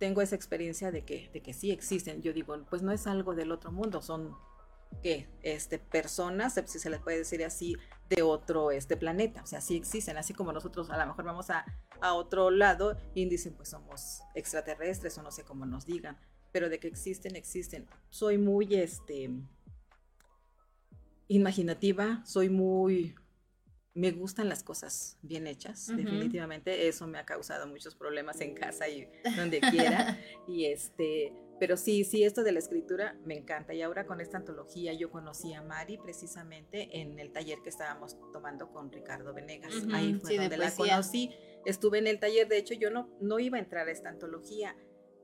tengo 0.00 0.22
esa 0.22 0.34
experiencia 0.34 0.90
de 0.90 1.04
que, 1.04 1.30
de 1.32 1.40
que 1.40 1.52
sí 1.52 1.70
existen. 1.70 2.20
Yo 2.20 2.32
digo, 2.32 2.60
pues 2.68 2.82
no 2.82 2.90
es 2.90 3.06
algo 3.06 3.36
del 3.36 3.52
otro 3.52 3.70
mundo, 3.70 4.02
son 4.02 4.36
¿qué? 5.04 5.28
Este, 5.42 5.78
personas, 5.78 6.60
si 6.66 6.80
se 6.80 6.90
les 6.90 6.98
puede 6.98 7.18
decir 7.18 7.44
así, 7.44 7.76
de 8.08 8.22
otro 8.22 8.72
este, 8.72 8.96
planeta. 8.96 9.40
O 9.40 9.46
sea, 9.46 9.60
sí 9.60 9.76
existen, 9.76 10.16
así 10.16 10.34
como 10.34 10.52
nosotros 10.52 10.90
a 10.90 10.98
lo 10.98 11.06
mejor 11.06 11.24
vamos 11.24 11.48
a, 11.50 11.64
a 12.00 12.14
otro 12.14 12.50
lado 12.50 12.98
y 13.14 13.24
dicen, 13.28 13.54
pues 13.54 13.68
somos 13.68 14.22
extraterrestres 14.34 15.16
o 15.16 15.22
no 15.22 15.30
sé 15.30 15.44
cómo 15.44 15.64
nos 15.64 15.86
digan, 15.86 16.18
pero 16.50 16.70
de 16.70 16.80
que 16.80 16.88
existen, 16.88 17.36
existen. 17.36 17.86
Soy 18.08 18.36
muy, 18.36 18.74
este, 18.74 19.30
imaginativa, 21.28 22.20
soy 22.26 22.48
muy 22.48 23.14
me 24.00 24.12
gustan 24.12 24.48
las 24.48 24.62
cosas 24.62 25.18
bien 25.20 25.46
hechas, 25.46 25.88
definitivamente. 25.94 26.88
Eso 26.88 27.06
me 27.06 27.18
ha 27.18 27.26
causado 27.26 27.66
muchos 27.66 27.94
problemas 27.94 28.40
en 28.40 28.54
casa 28.54 28.88
y 28.88 29.06
donde 29.36 29.60
quiera. 29.60 30.18
y 30.48 30.64
este, 30.64 31.34
pero 31.58 31.76
sí, 31.76 32.04
sí, 32.04 32.24
esto 32.24 32.42
de 32.42 32.52
la 32.52 32.60
escritura 32.60 33.18
me 33.26 33.36
encanta. 33.36 33.74
Y 33.74 33.82
ahora 33.82 34.06
con 34.06 34.22
esta 34.22 34.38
antología 34.38 34.94
yo 34.94 35.10
conocí 35.10 35.52
a 35.52 35.60
Mari 35.60 35.98
precisamente 35.98 36.98
en 36.98 37.18
el 37.18 37.30
taller 37.30 37.58
que 37.62 37.68
estábamos 37.68 38.16
tomando 38.32 38.72
con 38.72 38.90
Ricardo 38.90 39.34
Venegas. 39.34 39.74
Ahí 39.92 40.14
fue 40.14 40.38
donde 40.38 40.56
la 40.56 40.74
conocí. 40.74 41.30
Estuve 41.66 41.98
en 41.98 42.06
el 42.06 42.18
taller, 42.18 42.48
de 42.48 42.56
hecho 42.56 42.72
yo 42.72 42.90
no, 42.90 43.10
no 43.20 43.38
iba 43.38 43.58
a 43.58 43.60
entrar 43.60 43.86
a 43.86 43.90
esta 43.90 44.08
antología 44.08 44.74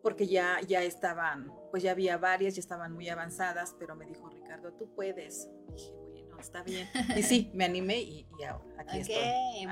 porque 0.02 0.26
ya, 0.26 0.60
ya 0.68 0.82
estaban, 0.82 1.50
pues 1.70 1.82
ya 1.82 1.92
había 1.92 2.18
varias, 2.18 2.54
ya 2.56 2.60
estaban 2.60 2.92
muy 2.92 3.08
avanzadas, 3.08 3.74
pero 3.78 3.96
me 3.96 4.04
dijo 4.04 4.28
Ricardo, 4.28 4.74
tú 4.74 4.94
puedes. 4.94 5.48
Dije, 5.72 5.94
está 6.40 6.62
bien. 6.62 6.88
Y 7.16 7.22
sí, 7.22 7.50
me 7.54 7.64
animé 7.64 8.00
y, 8.00 8.26
ahora 8.48 8.64
aquí 8.78 9.00
estoy. 9.00 9.16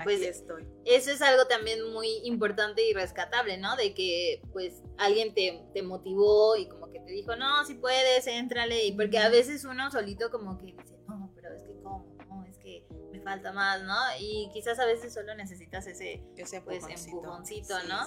Pues 0.05 0.21
estoy. 0.23 0.67
Eso 0.85 1.11
es 1.11 1.23
algo 1.23 1.47
también 1.47 1.93
muy 1.93 2.09
importante 2.25 2.89
y 2.89 2.93
rescatable, 2.93 3.59
¿no? 3.59 3.77
De 3.77 3.95
que 3.95 4.43
pues 4.53 4.83
alguien 4.99 5.35
te, 5.35 5.63
te 5.73 5.83
motivó 5.83 6.57
y 6.57 6.67
como 6.67 6.91
que 6.91 7.01
te 7.01 7.13
dijo, 7.13 7.37
no, 7.37 7.65
si 7.65 7.75
puedes, 7.75 8.27
éntrale. 8.27 8.85
Y 8.85 8.93
porque 8.93 9.19
a 9.19 9.29
veces 9.29 9.65
uno 9.65 9.91
solito 9.91 10.31
como 10.31 10.59
que 10.59 10.67
dice, 10.67 10.94
falta 13.25 13.53
más, 13.53 13.83
¿no? 13.83 13.97
Y 14.21 14.51
quizás 14.53 14.79
a 14.79 14.87
veces 14.87 15.13
solo 15.13 15.35
necesitas 15.35 15.87
ese, 15.87 16.23
ese 16.37 16.61
pues, 16.61 16.85
empujoncito, 16.89 17.75
¿no? 17.89 18.01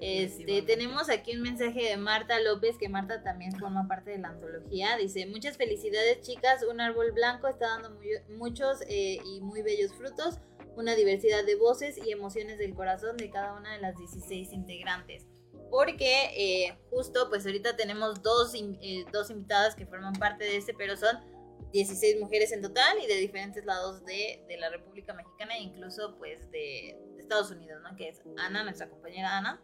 este, 0.00 0.62
tenemos 0.62 1.10
aquí 1.10 1.36
un 1.36 1.42
mensaje 1.42 1.90
de 1.90 1.96
Marta 1.96 2.40
López, 2.40 2.78
que 2.78 2.88
Marta 2.88 3.22
también 3.22 3.52
forma 3.58 3.86
parte 3.88 4.12
de 4.12 4.18
la 4.18 4.28
antología. 4.28 4.96
Dice, 4.96 5.26
muchas 5.26 5.56
felicidades 5.56 6.22
chicas, 6.22 6.64
un 6.70 6.80
árbol 6.80 7.12
blanco 7.12 7.48
está 7.48 7.68
dando 7.68 7.98
muchos 8.30 8.80
eh, 8.88 9.18
y 9.24 9.40
muy 9.40 9.62
bellos 9.62 9.92
frutos, 9.92 10.38
una 10.76 10.94
diversidad 10.94 11.44
de 11.44 11.56
voces 11.56 11.98
y 11.98 12.12
emociones 12.12 12.58
del 12.58 12.74
corazón 12.74 13.16
de 13.16 13.28
cada 13.28 13.54
una 13.54 13.74
de 13.74 13.80
las 13.80 13.96
16 13.96 14.52
integrantes 14.52 15.26
porque 15.70 16.30
eh, 16.36 16.76
justo 16.90 17.28
pues 17.28 17.46
ahorita 17.46 17.76
tenemos 17.76 18.22
dos, 18.22 18.52
eh, 18.54 19.04
dos 19.12 19.30
invitadas 19.30 19.76
que 19.76 19.86
forman 19.86 20.14
parte 20.14 20.44
de 20.44 20.56
este, 20.56 20.74
pero 20.74 20.96
son 20.96 21.16
16 21.72 22.20
mujeres 22.20 22.52
en 22.52 22.62
total 22.62 22.98
y 23.02 23.06
de 23.06 23.16
diferentes 23.16 23.64
lados 23.64 24.04
de, 24.04 24.44
de 24.48 24.56
la 24.56 24.70
República 24.70 25.14
Mexicana 25.14 25.56
e 25.56 25.62
incluso 25.62 26.16
pues 26.18 26.50
de, 26.50 26.98
Estados 27.30 27.52
Unidos, 27.52 27.80
¿no? 27.82 27.96
Que 27.96 28.08
es 28.08 28.20
Ana, 28.38 28.64
nuestra 28.64 28.90
compañera 28.90 29.38
Ana. 29.38 29.62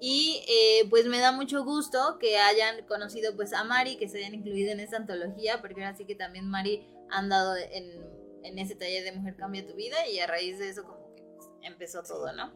Y 0.00 0.44
eh, 0.48 0.88
pues 0.90 1.06
me 1.06 1.20
da 1.20 1.30
mucho 1.30 1.64
gusto 1.64 2.18
que 2.18 2.38
hayan 2.38 2.84
conocido 2.86 3.36
pues 3.36 3.52
a 3.52 3.62
Mari, 3.62 3.96
que 3.96 4.08
se 4.08 4.18
hayan 4.18 4.34
incluido 4.34 4.72
en 4.72 4.80
esta 4.80 4.96
antología, 4.96 5.60
porque 5.60 5.84
ahora 5.84 5.96
sí 5.96 6.06
que 6.06 6.16
también 6.16 6.48
Mari 6.48 6.88
ha 7.10 7.18
andado 7.18 7.54
en, 7.56 8.04
en 8.42 8.58
ese 8.58 8.74
taller 8.74 9.04
de 9.04 9.12
Mujer 9.12 9.36
Cambia 9.36 9.64
tu 9.64 9.74
Vida 9.74 10.08
y 10.08 10.18
a 10.18 10.26
raíz 10.26 10.58
de 10.58 10.70
eso 10.70 10.82
como 10.82 11.14
que 11.14 11.22
pues, 11.22 11.48
empezó 11.62 12.02
todo, 12.02 12.32
¿no? 12.32 12.52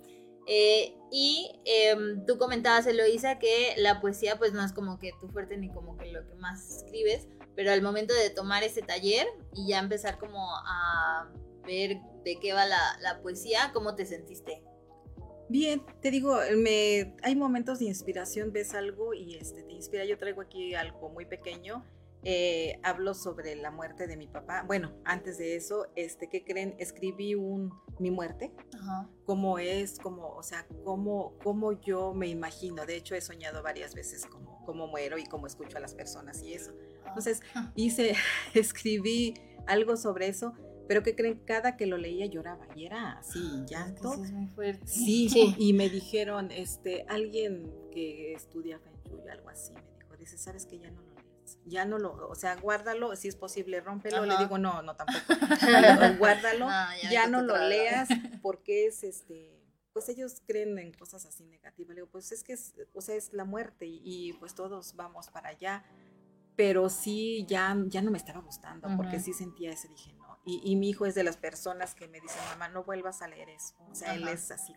Eh, 0.50 0.96
y 1.12 1.60
em, 1.64 2.24
tú 2.24 2.38
comentabas, 2.38 2.86
Eloisa, 2.86 3.38
que 3.38 3.74
la 3.76 4.00
poesía 4.00 4.38
pues 4.38 4.54
no 4.54 4.64
es 4.64 4.72
como 4.72 4.98
que 4.98 5.12
tu 5.20 5.28
fuerte 5.28 5.58
ni 5.58 5.70
como 5.70 5.96
que 5.98 6.06
lo 6.06 6.26
que 6.26 6.34
más 6.34 6.82
escribes, 6.82 7.28
pero 7.58 7.72
al 7.72 7.82
momento 7.82 8.14
de 8.14 8.30
tomar 8.30 8.62
ese 8.62 8.82
taller 8.82 9.26
y 9.52 9.66
ya 9.66 9.80
empezar 9.80 10.16
como 10.20 10.38
a 10.64 11.28
ver 11.66 11.98
de 12.24 12.38
qué 12.38 12.52
va 12.52 12.64
la, 12.64 13.20
poesía, 13.20 13.72
¿cómo 13.74 13.96
te 13.96 14.06
sentiste? 14.06 14.62
Bien, 15.48 15.84
te 16.00 16.12
digo, 16.12 16.38
me, 16.56 17.16
hay 17.20 17.34
momentos 17.34 17.80
de 17.80 17.86
inspiración, 17.86 18.52
ves 18.52 18.74
algo 18.74 19.12
y 19.12 19.34
este, 19.34 19.64
te 19.64 19.72
inspira. 19.72 20.04
Yo 20.04 20.18
traigo 20.18 20.40
aquí 20.40 20.76
algo 20.76 21.08
muy 21.08 21.24
pequeño 21.24 21.84
eh, 22.24 22.80
hablo 22.82 23.14
sobre 23.14 23.54
la 23.54 23.70
muerte 23.70 24.06
de 24.08 24.16
mi 24.16 24.26
papá. 24.26 24.64
Bueno, 24.66 24.92
antes 25.04 25.38
de 25.38 25.54
eso, 25.54 25.86
este, 25.94 26.28
¿qué 26.28 26.44
creen? 26.44 26.74
Escribí 26.78 27.34
un 27.34 27.72
mi 28.00 28.10
muerte, 28.10 28.52
cómo 29.24 29.58
es, 29.58 29.98
cómo, 29.98 30.28
o 30.34 30.42
sea, 30.42 30.66
cómo, 30.84 31.34
cómo 31.42 31.80
yo 31.80 32.14
me 32.14 32.26
imagino. 32.26 32.86
De 32.86 32.96
hecho, 32.96 33.14
he 33.14 33.20
soñado 33.20 33.62
varias 33.62 33.94
veces 33.94 34.26
cómo, 34.26 34.64
cómo 34.66 34.88
muero 34.88 35.16
y 35.18 35.24
cómo 35.24 35.46
escucho 35.46 35.78
a 35.78 35.80
las 35.80 35.94
personas 35.94 36.42
y 36.42 36.54
eso. 36.54 36.72
Entonces, 37.08 37.42
hice, 37.74 38.14
escribí 38.54 39.34
algo 39.66 39.96
sobre 39.96 40.28
eso. 40.28 40.54
Pero 40.86 41.02
¿qué 41.02 41.14
creen? 41.14 41.38
Cada 41.44 41.76
que 41.76 41.84
lo 41.84 41.98
leía 41.98 42.24
lloraba 42.24 42.66
y 42.74 42.86
era 42.86 43.18
así, 43.18 43.40
ah, 43.44 43.66
llanto. 43.68 44.14
Es 44.14 44.32
muy 44.32 44.46
fuerte. 44.46 44.86
Sí, 44.86 45.54
y 45.58 45.74
me 45.74 45.90
dijeron, 45.90 46.50
este, 46.50 47.04
alguien 47.08 47.70
que 47.92 48.32
estudia 48.32 48.78
Feng 48.78 48.96
Shui, 49.04 49.28
algo 49.28 49.50
así, 49.50 49.74
me 49.74 49.82
dijo, 49.98 50.16
dice, 50.16 50.38
¿sabes 50.38 50.64
que 50.64 50.78
ya 50.78 50.90
no 50.90 51.02
lo 51.02 51.18
ya 51.64 51.84
no 51.84 51.98
lo, 51.98 52.28
o 52.28 52.34
sea, 52.34 52.56
guárdalo, 52.56 53.14
si 53.16 53.28
es 53.28 53.36
posible, 53.36 53.80
rómpelo. 53.80 54.24
Le 54.24 54.36
digo, 54.36 54.58
no, 54.58 54.82
no 54.82 54.96
tampoco. 54.96 55.18
guárdalo, 56.18 56.68
ya, 57.10 57.26
no 57.26 57.42
lo 57.42 57.56
leas 57.56 58.08
porque 58.42 58.86
es 58.86 59.02
este 59.02 59.58
pues 59.98 60.08
ellos 60.10 60.42
creen 60.46 60.78
en 60.78 60.92
cosas 60.92 61.26
así 61.26 61.44
negativas. 61.44 61.88
Le 61.88 62.02
digo, 62.02 62.08
pues 62.12 62.30
es 62.30 62.44
que 62.44 62.52
es, 62.52 62.74
o 62.94 63.00
sea, 63.00 63.16
es 63.16 63.32
la 63.32 63.44
muerte 63.44 63.84
y, 63.88 64.32
pues 64.34 64.54
todos 64.54 64.94
vamos 64.94 65.28
para 65.28 65.48
allá. 65.48 65.82
Pero 66.58 66.90
sí, 66.90 67.46
ya, 67.48 67.74
ya 67.86 68.02
no 68.02 68.10
me 68.10 68.18
estaba 68.18 68.40
gustando 68.40 68.88
porque 68.98 69.18
sí 69.18 69.32
sentía 69.32 69.70
ese, 69.70 69.88
dije, 69.88 70.12
no. 70.12 70.38
Y, 70.44 70.60
y, 70.62 70.76
mi 70.76 70.90
hijo 70.90 71.06
es 71.06 71.14
de 71.14 71.24
las 71.24 71.38
personas 71.38 71.94
que 71.94 72.08
me 72.08 72.20
dicen, 72.20 72.42
mamá, 72.50 72.68
no 72.68 72.84
vuelvas 72.84 73.22
a 73.22 73.28
leer 73.28 73.48
eso. 73.48 73.74
O 73.90 73.94
sea, 73.94 74.14
él 74.14 74.28
es 74.28 74.50
así 74.50 74.74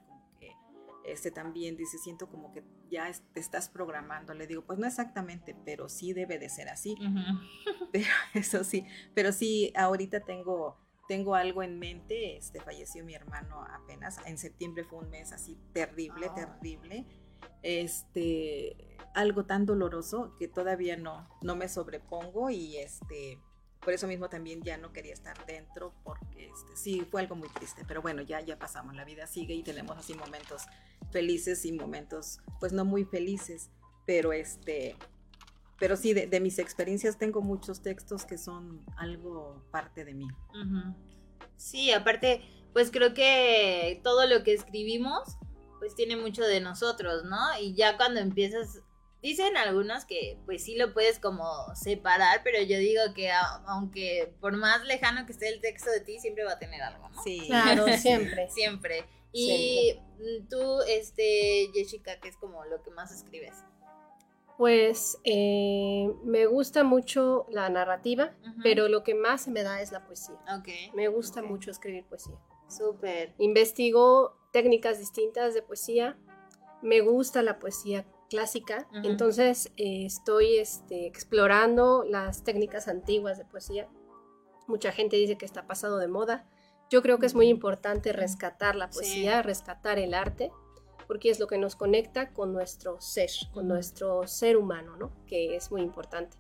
este 1.04 1.32
también 1.32 1.76
dice, 1.76 1.98
siento 1.98 2.30
como 2.30 2.52
que 2.52 2.64
ya 2.90 3.12
te 3.34 3.40
estás 3.40 3.70
programando. 3.70 4.34
Le 4.34 4.48
digo, 4.48 4.64
pues 4.66 4.80
no 4.80 4.88
exactamente, 4.88 5.56
pero 5.66 5.90
sí 5.90 6.14
debe 6.14 6.40
de 6.40 6.50
ser 6.50 6.70
así. 6.70 6.96
Pero 7.92 8.08
eso 8.34 8.64
sí, 8.64 8.86
pero 9.14 9.34
sí, 9.34 9.74
ahorita 9.76 10.22
tengo, 10.22 10.78
tengo 11.10 11.36
algo 11.36 11.62
en 11.62 11.78
mente. 11.78 12.38
Este 12.38 12.62
falleció 12.62 13.04
mi 13.04 13.14
hermano 13.14 13.66
apenas. 13.70 14.18
En 14.26 14.38
septiembre 14.38 14.86
fue 14.86 15.00
un 15.00 15.10
mes 15.10 15.34
así 15.34 15.58
terrible, 15.74 16.28
ah. 16.30 16.36
terrible. 16.36 17.06
Este, 17.64 18.98
algo 19.14 19.46
tan 19.46 19.66
doloroso 19.66 20.36
que 20.38 20.48
todavía 20.48 20.98
no, 20.98 21.28
no 21.42 21.56
me 21.56 21.68
sobrepongo 21.68 22.50
y 22.50 22.78
este 22.78 23.40
por 23.82 23.94
eso 23.94 24.08
mismo 24.08 24.30
también 24.30 24.62
ya 24.62 24.78
no 24.78 24.94
quería 24.94 25.14
estar 25.14 25.44
dentro 25.48 25.94
porque 26.04 26.50
este, 26.50 26.76
sí 26.76 27.02
fue 27.10 27.22
algo 27.22 27.36
muy 27.36 27.50
triste, 27.50 27.84
pero 27.88 28.02
bueno, 28.02 28.22
ya 28.22 28.40
ya 28.40 28.58
pasamos, 28.60 28.96
la 28.96 29.06
vida 29.06 29.26
sigue 29.26 29.56
y 29.56 29.64
tenemos 29.64 29.98
así 29.98 30.14
momentos 30.14 30.64
felices 31.12 31.66
y 31.66 31.72
momentos 31.72 32.40
pues 32.60 32.74
no 32.74 32.86
muy 32.86 33.06
felices, 33.06 33.72
pero 34.06 34.34
este 34.34 34.96
pero 35.80 35.98
sí 35.98 36.14
de, 36.14 36.40
mis 36.40 36.60
experiencias 36.60 37.18
tengo 37.18 37.42
muchos 37.42 37.82
textos 37.82 38.24
que 38.24 38.38
son 38.38 38.86
algo 38.98 39.66
parte 39.72 40.06
de 40.06 40.14
mí. 40.14 40.28
Sí, 41.58 41.92
aparte 41.92 42.44
pues 42.72 42.92
creo 42.92 43.16
que 43.16 44.00
todo 44.04 44.28
lo 44.28 44.44
que 44.44 44.54
escribimos 44.54 45.38
pues 45.82 45.96
tiene 45.96 46.16
mucho 46.16 46.44
de 46.44 46.62
nosotros, 46.62 47.24
¿no? 47.26 47.60
Y 47.60 47.74
ya 47.74 47.98
cuando 47.98 48.20
empiezas 48.20 48.84
Dicen 49.22 49.56
algunos 49.56 50.06
que 50.06 50.40
pues 50.46 50.64
sí 50.64 50.76
lo 50.76 50.94
puedes 50.94 51.20
como 51.20 51.46
separar, 51.76 52.42
pero 52.44 52.60
yo 52.64 52.80
digo 52.80 53.02
que 53.14 53.32
aunque 53.68 54.34
por 54.42 54.58
más 54.58 54.84
lejano 54.86 55.28
que 55.28 55.32
esté 55.32 55.48
el 55.48 55.62
texto 55.62 55.92
de 55.92 56.00
ti, 56.00 56.20
siempre 56.20 56.44
va 56.44 56.54
a 56.54 56.60
tener 56.60 56.82
algo, 56.82 57.08
¿no? 57.08 57.22
Sí, 57.24 57.44
claro, 57.46 57.86
siempre. 58.00 58.50
siempre. 58.50 59.06
Y 59.32 60.00
tú, 60.50 60.82
este, 60.88 61.70
Jessica, 61.72 62.20
¿qué 62.20 62.30
es 62.30 62.38
como 62.38 62.66
lo 62.66 62.82
que 62.82 62.90
más 62.90 63.12
escribes? 63.12 63.64
Pues 64.58 65.20
eh, 65.24 66.12
me 66.24 66.48
gusta 66.48 66.84
mucho 66.84 67.46
la 67.52 67.70
narrativa, 67.70 68.34
pero 68.64 68.88
lo 68.88 69.04
que 69.04 69.14
más 69.14 69.44
se 69.44 69.52
me 69.52 69.62
da 69.62 69.82
es 69.82 69.92
la 69.92 70.04
poesía. 70.04 70.40
Ok. 70.58 70.96
Me 70.96 71.08
gusta 71.10 71.44
mucho 71.44 71.70
escribir 71.70 72.06
poesía. 72.06 72.40
Súper. 72.68 73.36
Investigo 73.38 74.41
técnicas 74.52 75.00
distintas 75.00 75.54
de 75.54 75.62
poesía. 75.62 76.18
Me 76.82 77.02
gusta 77.02 77.42
la 77.42 77.60
poesía 77.60 78.06
clásica, 78.30 78.88
entonces 79.04 79.72
eh, 79.76 80.06
estoy 80.06 80.58
este, 80.58 81.06
explorando 81.06 82.06
las 82.08 82.44
técnicas 82.44 82.88
antiguas 82.88 83.38
de 83.38 83.46
poesía. 83.46 83.90
Mucha 84.68 84.92
gente 84.92 85.18
dice 85.18 85.38
que 85.38 85.46
está 85.46 85.68
pasado 85.68 85.98
de 85.98 86.08
moda. 86.08 86.48
Yo 86.90 87.02
creo 87.02 87.20
que 87.20 87.26
es 87.26 87.36
muy 87.36 87.50
importante 87.50 88.14
rescatar 88.14 88.76
la 88.76 88.90
poesía, 88.90 89.42
rescatar 89.42 90.00
el 90.00 90.14
arte, 90.14 90.52
porque 91.08 91.30
es 91.30 91.40
lo 91.40 91.48
que 91.48 91.58
nos 91.58 91.76
conecta 91.76 92.32
con 92.32 92.54
nuestro 92.54 93.02
ser, 93.02 93.30
con 93.54 93.68
nuestro 93.68 94.28
ser 94.28 94.56
humano, 94.56 94.96
¿no? 94.96 95.12
Que 95.28 95.58
es 95.58 95.72
muy 95.72 95.82
importante. 95.82 96.38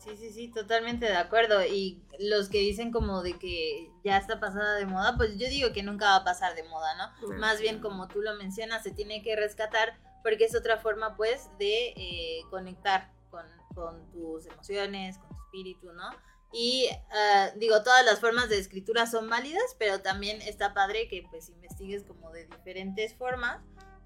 Sí, 0.00 0.16
sí, 0.16 0.30
sí, 0.32 0.48
totalmente 0.48 1.06
de 1.06 1.16
acuerdo. 1.16 1.64
Y 1.64 2.02
los 2.18 2.48
que 2.48 2.58
dicen 2.58 2.90
como 2.90 3.22
de 3.22 3.38
que 3.38 3.90
ya 4.02 4.16
está 4.16 4.40
pasada 4.40 4.76
de 4.76 4.86
moda, 4.86 5.16
pues 5.16 5.36
yo 5.36 5.46
digo 5.48 5.72
que 5.72 5.82
nunca 5.82 6.06
va 6.06 6.16
a 6.16 6.24
pasar 6.24 6.54
de 6.54 6.62
moda, 6.64 6.94
¿no? 6.96 7.36
Más 7.36 7.60
bien 7.60 7.80
como 7.80 8.08
tú 8.08 8.22
lo 8.22 8.34
mencionas, 8.36 8.82
se 8.82 8.92
tiene 8.92 9.22
que 9.22 9.36
rescatar 9.36 9.98
porque 10.22 10.44
es 10.44 10.54
otra 10.54 10.78
forma 10.78 11.16
pues 11.16 11.50
de 11.58 11.88
eh, 11.96 12.42
conectar 12.50 13.10
con, 13.30 13.44
con, 13.74 14.10
tus 14.10 14.46
emociones, 14.46 15.18
con 15.18 15.28
tu 15.28 15.42
espíritu, 15.44 15.92
¿no? 15.92 16.10
Y 16.52 16.88
ah, 17.12 17.50
digo, 17.56 17.82
todas 17.82 18.04
las 18.04 18.20
formas 18.20 18.48
de 18.48 18.58
escritura 18.58 19.06
son 19.06 19.28
válidas, 19.28 19.76
pero 19.78 20.00
también 20.00 20.40
está 20.42 20.72
padre 20.72 21.08
que 21.08 21.24
pues 21.30 21.50
investigues 21.50 22.04
como 22.04 22.30
de 22.32 22.46
diferentes 22.46 23.14
formas 23.14 23.60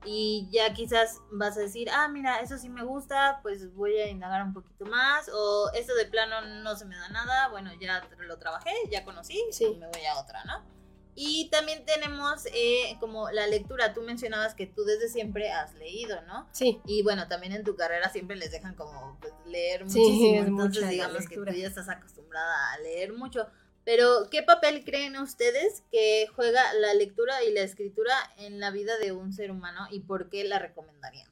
y 0.04 0.48
ya 0.50 0.72
quizás 0.74 1.20
vas 1.30 1.56
a 1.56 1.60
decir, 1.60 1.88
ah, 1.90 2.08
mira, 2.08 2.40
eso 2.40 2.58
sí 2.58 2.68
me 2.68 2.84
gusta, 2.84 3.40
pues 3.42 3.74
voy 3.74 3.96
a 3.96 4.08
indagar 4.08 4.42
un 4.42 4.52
poquito 4.52 4.84
más, 4.86 5.28
o 5.32 5.70
esto 5.74 5.94
de 5.94 6.06
plano 6.06 6.40
no 6.62 6.76
se 6.76 6.84
me 6.84 6.96
da 6.96 7.08
nada, 7.08 7.48
bueno, 7.48 7.70
ya 7.80 8.06
lo 8.18 8.38
trabajé, 8.38 8.70
ya 8.90 9.04
conocí, 9.04 9.40
sí. 9.50 9.76
me 9.78 9.86
voy 9.86 10.04
a 10.04 10.20
otra, 10.20 10.44
¿no? 10.44 10.74
Y 11.16 11.48
también 11.50 11.84
tenemos 11.84 12.46
eh, 12.52 12.96
como 12.98 13.30
la 13.30 13.46
lectura, 13.46 13.94
tú 13.94 14.02
mencionabas 14.02 14.54
que 14.54 14.66
tú 14.66 14.82
desde 14.84 15.08
siempre 15.08 15.52
has 15.52 15.72
leído, 15.74 16.20
¿no? 16.22 16.48
Sí. 16.50 16.80
Y 16.86 17.02
bueno, 17.04 17.28
también 17.28 17.52
en 17.52 17.62
tu 17.62 17.76
carrera 17.76 18.10
siempre 18.10 18.34
les 18.36 18.50
dejan 18.50 18.74
como 18.74 19.16
pues, 19.20 19.32
leer 19.46 19.84
muchísimo, 19.84 20.42
entonces 20.42 20.88
digamos 20.88 21.28
que 21.28 21.36
tú 21.36 21.44
ya 21.44 21.68
estás 21.68 21.88
acostumbrada 21.88 22.72
a 22.72 22.78
leer 22.78 23.12
mucho. 23.12 23.46
Pero, 23.84 24.30
¿qué 24.30 24.42
papel 24.42 24.82
creen 24.84 25.16
ustedes 25.18 25.82
que 25.90 26.26
juega 26.34 26.60
la 26.74 26.94
lectura 26.94 27.44
y 27.44 27.52
la 27.52 27.60
escritura 27.60 28.14
en 28.38 28.58
la 28.58 28.70
vida 28.70 28.96
de 28.98 29.12
un 29.12 29.32
ser 29.32 29.50
humano 29.50 29.86
y 29.90 30.00
por 30.00 30.30
qué 30.30 30.44
la 30.44 30.58
recomendarían? 30.58 31.28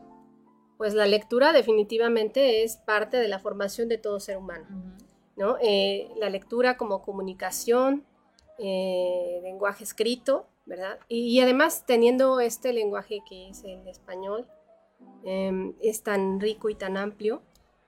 Pues 0.76 0.94
la 0.94 1.06
lectura 1.06 1.52
definitivamente 1.52 2.62
es 2.62 2.76
parte 2.76 3.16
de 3.16 3.28
la 3.28 3.38
formación 3.38 3.88
de 3.88 3.98
todo 3.98 4.20
ser 4.20 4.36
humano, 4.36 4.66
¿no? 5.36 5.56
Eh, 5.62 6.10
la 6.16 6.28
lectura 6.28 6.76
como 6.76 7.02
comunicación, 7.02 8.04
eh, 8.58 9.40
lenguaje 9.42 9.84
escrito, 9.84 10.46
¿verdad? 10.66 10.98
Y, 11.08 11.40
además 11.40 11.84
teniendo 11.86 12.40
este 12.40 12.72
lenguaje 12.72 13.20
que 13.28 13.48
es 13.48 13.64
el 13.64 13.86
español, 13.88 14.46
em, 15.24 15.74
es 15.80 16.02
tan 16.02 16.40
rico 16.40 16.68
y 16.68 16.74
tan 16.74 16.96
amplio, 16.96 17.42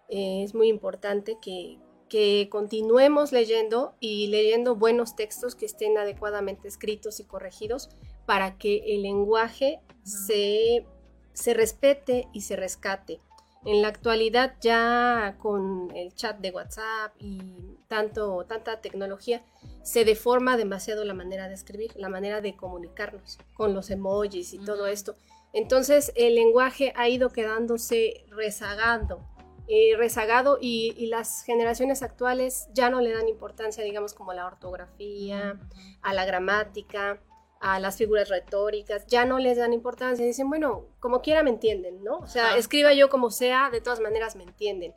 eh, 0.09 0.43
es 0.43 0.55
muy 0.55 0.69
importante 0.69 1.39
que, 1.41 1.79
que 2.15 2.49
continuemos 2.49 3.33
leyendo 3.33 3.97
y 3.99 4.29
leyendo 4.29 4.77
buenos 4.77 5.17
textos 5.17 5.57
que 5.57 5.67
estén 5.67 5.99
adecuadamente 5.99 6.69
escritos 6.69 7.19
y 7.19 7.25
corregidos 7.25 7.91
para 8.25 8.57
que 8.57 8.95
el 8.95 9.03
lenguaje 9.03 9.81
se, 10.05 10.87
se 11.33 11.55
respete 11.55 12.29
y 12.33 12.43
se 12.43 12.55
rescate. 12.55 13.21
En 13.65 13.83
la 13.83 13.89
actualidad 13.89 14.55
ya 14.61 15.35
con 15.41 15.91
el 15.97 16.15
chat 16.15 16.39
de 16.39 16.53
WhatsApp 16.53 17.17
y 17.19 17.41
tanto, 17.89 18.47
tanta 18.49 18.81
tecnología, 18.81 19.45
se 19.83 20.05
deforma 20.05 20.57
demasiado 20.57 21.05
la 21.05 21.15
manera 21.15 21.49
de 21.49 21.55
escribir, 21.55 21.97
la 21.97 22.11
manera 22.11 22.41
de 22.41 22.55
comunicarnos 22.55 23.39
con 23.55 23.75
los 23.75 23.91
emojis 23.91 24.55
y 24.55 24.59
todo 24.61 24.87
esto. 24.87 25.17
Entonces 25.53 26.13
el 26.15 26.37
lenguaje 26.37 26.93
ha 26.95 27.09
ido 27.09 27.31
quedándose 27.31 28.25
rezagando 28.29 29.34
eh, 29.67 29.97
rezagado 29.97 30.59
y, 30.61 31.07
las 31.07 31.43
generaciones 31.45 32.03
actuales 32.03 32.69
ya 32.73 32.91
no 32.91 33.01
le 33.01 33.13
dan 33.13 33.29
importancia, 33.29 33.83
digamos, 33.85 34.13
como 34.13 34.33
a 34.33 34.35
la 34.35 34.47
ortografía, 34.47 35.59
a 36.03 36.13
la 36.13 36.25
gramática, 36.25 37.21
a 37.61 37.81
las 37.81 37.97
figuras 37.97 38.29
retóricas, 38.29 39.07
ya 39.07 39.25
no 39.25 39.39
les 39.39 39.57
dan 39.57 39.73
importancia, 39.73 40.25
dicen, 40.25 40.49
bueno, 40.49 40.87
como 41.01 41.23
quiera 41.23 41.43
me 41.43 41.51
entienden, 41.51 42.05
¿no? 42.05 42.19
O 42.19 42.27
sea, 42.27 42.57
escriba 42.59 42.93
yo 42.93 43.09
como 43.09 43.31
sea, 43.31 43.71
de 43.71 43.81
todas 43.81 44.01
maneras 44.01 44.37
me 44.37 44.43
entienden. 44.43 44.95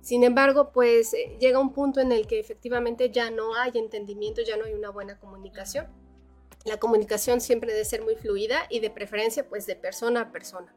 Sin 0.00 0.24
embargo, 0.24 0.72
pues 0.72 1.14
eh, 1.14 1.36
llega 1.38 1.60
un 1.60 1.72
punto 1.72 2.00
en 2.00 2.10
el 2.12 2.26
que 2.26 2.40
efectivamente 2.40 3.10
ya 3.10 3.30
no 3.30 3.54
hay 3.54 3.72
entendimiento, 3.74 4.42
ya 4.42 4.56
no 4.56 4.64
hay 4.64 4.74
una 4.74 4.90
buena 4.90 5.18
comunicación 5.18 5.86
la 6.68 6.78
comunicación 6.78 7.40
siempre 7.40 7.72
debe 7.72 7.84
ser 7.84 8.02
muy 8.02 8.16
fluida 8.16 8.66
y 8.70 8.80
de 8.80 8.90
preferencia 8.90 9.48
pues 9.48 9.66
de 9.66 9.76
persona 9.76 10.22
a 10.22 10.32
persona. 10.32 10.74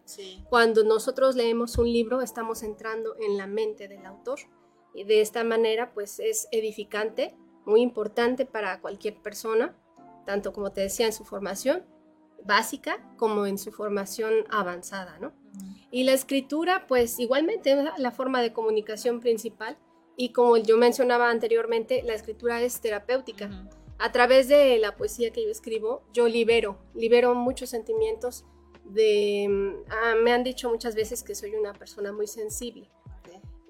Cuando 0.50 0.84
nosotros 0.84 1.36
leemos 1.36 1.78
un 1.78 1.92
libro 1.92 2.22
estamos 2.22 2.64
entrando 2.64 3.16
en 3.20 3.38
la 3.38 3.48
mente 3.48 3.88
del 3.88 4.06
autor 4.06 4.40
y 4.94 5.04
de 5.04 5.22
esta 5.22 5.44
manera 5.44 5.94
pues 5.94 6.20
es 6.20 6.48
edificante, 6.52 7.36
muy 7.66 7.82
importante 7.82 8.46
para 8.46 8.82
cualquier 8.82 9.22
persona, 9.22 9.76
tanto 10.26 10.52
como 10.54 10.72
te 10.72 10.82
decía 10.82 11.06
en 11.06 11.14
su 11.14 11.24
formación 11.24 11.86
básica 12.44 12.98
como 13.18 13.46
en 13.46 13.58
su 13.58 13.72
formación 13.72 14.34
avanzada, 14.50 15.20
¿no? 15.20 15.32
Y 15.92 16.06
la 16.06 16.14
escritura 16.14 16.88
pues 16.88 17.20
igualmente 17.20 17.74
es 17.74 17.78
la 17.98 18.12
forma 18.12 18.42
de 18.42 18.54
comunicación 18.54 19.20
principal 19.20 19.78
y 20.16 20.30
como 20.34 20.58
yo 20.58 20.78
mencionaba 20.78 21.30
anteriormente, 21.30 22.04
la 22.04 22.14
escritura 22.14 22.62
es 22.62 22.80
terapéutica 22.82 23.50
a 24.02 24.12
través 24.12 24.48
de 24.48 24.80
la 24.80 24.96
poesía 24.96 25.32
que 25.32 25.44
yo 25.44 25.50
escribo, 25.50 26.04
yo 26.12 26.28
libero, 26.28 26.80
libero 26.96 27.36
muchos 27.36 27.70
sentimientos 27.70 28.46
de... 28.84 29.46
Mm, 29.48 29.92
ah, 29.92 30.16
me 30.22 30.34
han 30.34 30.44
dicho 30.44 30.70
muchas 30.70 30.96
veces 30.96 31.22
que 31.24 31.36
soy 31.36 31.54
una 31.56 31.74
persona 31.74 32.12
muy 32.12 32.28
sensible. 32.28 32.90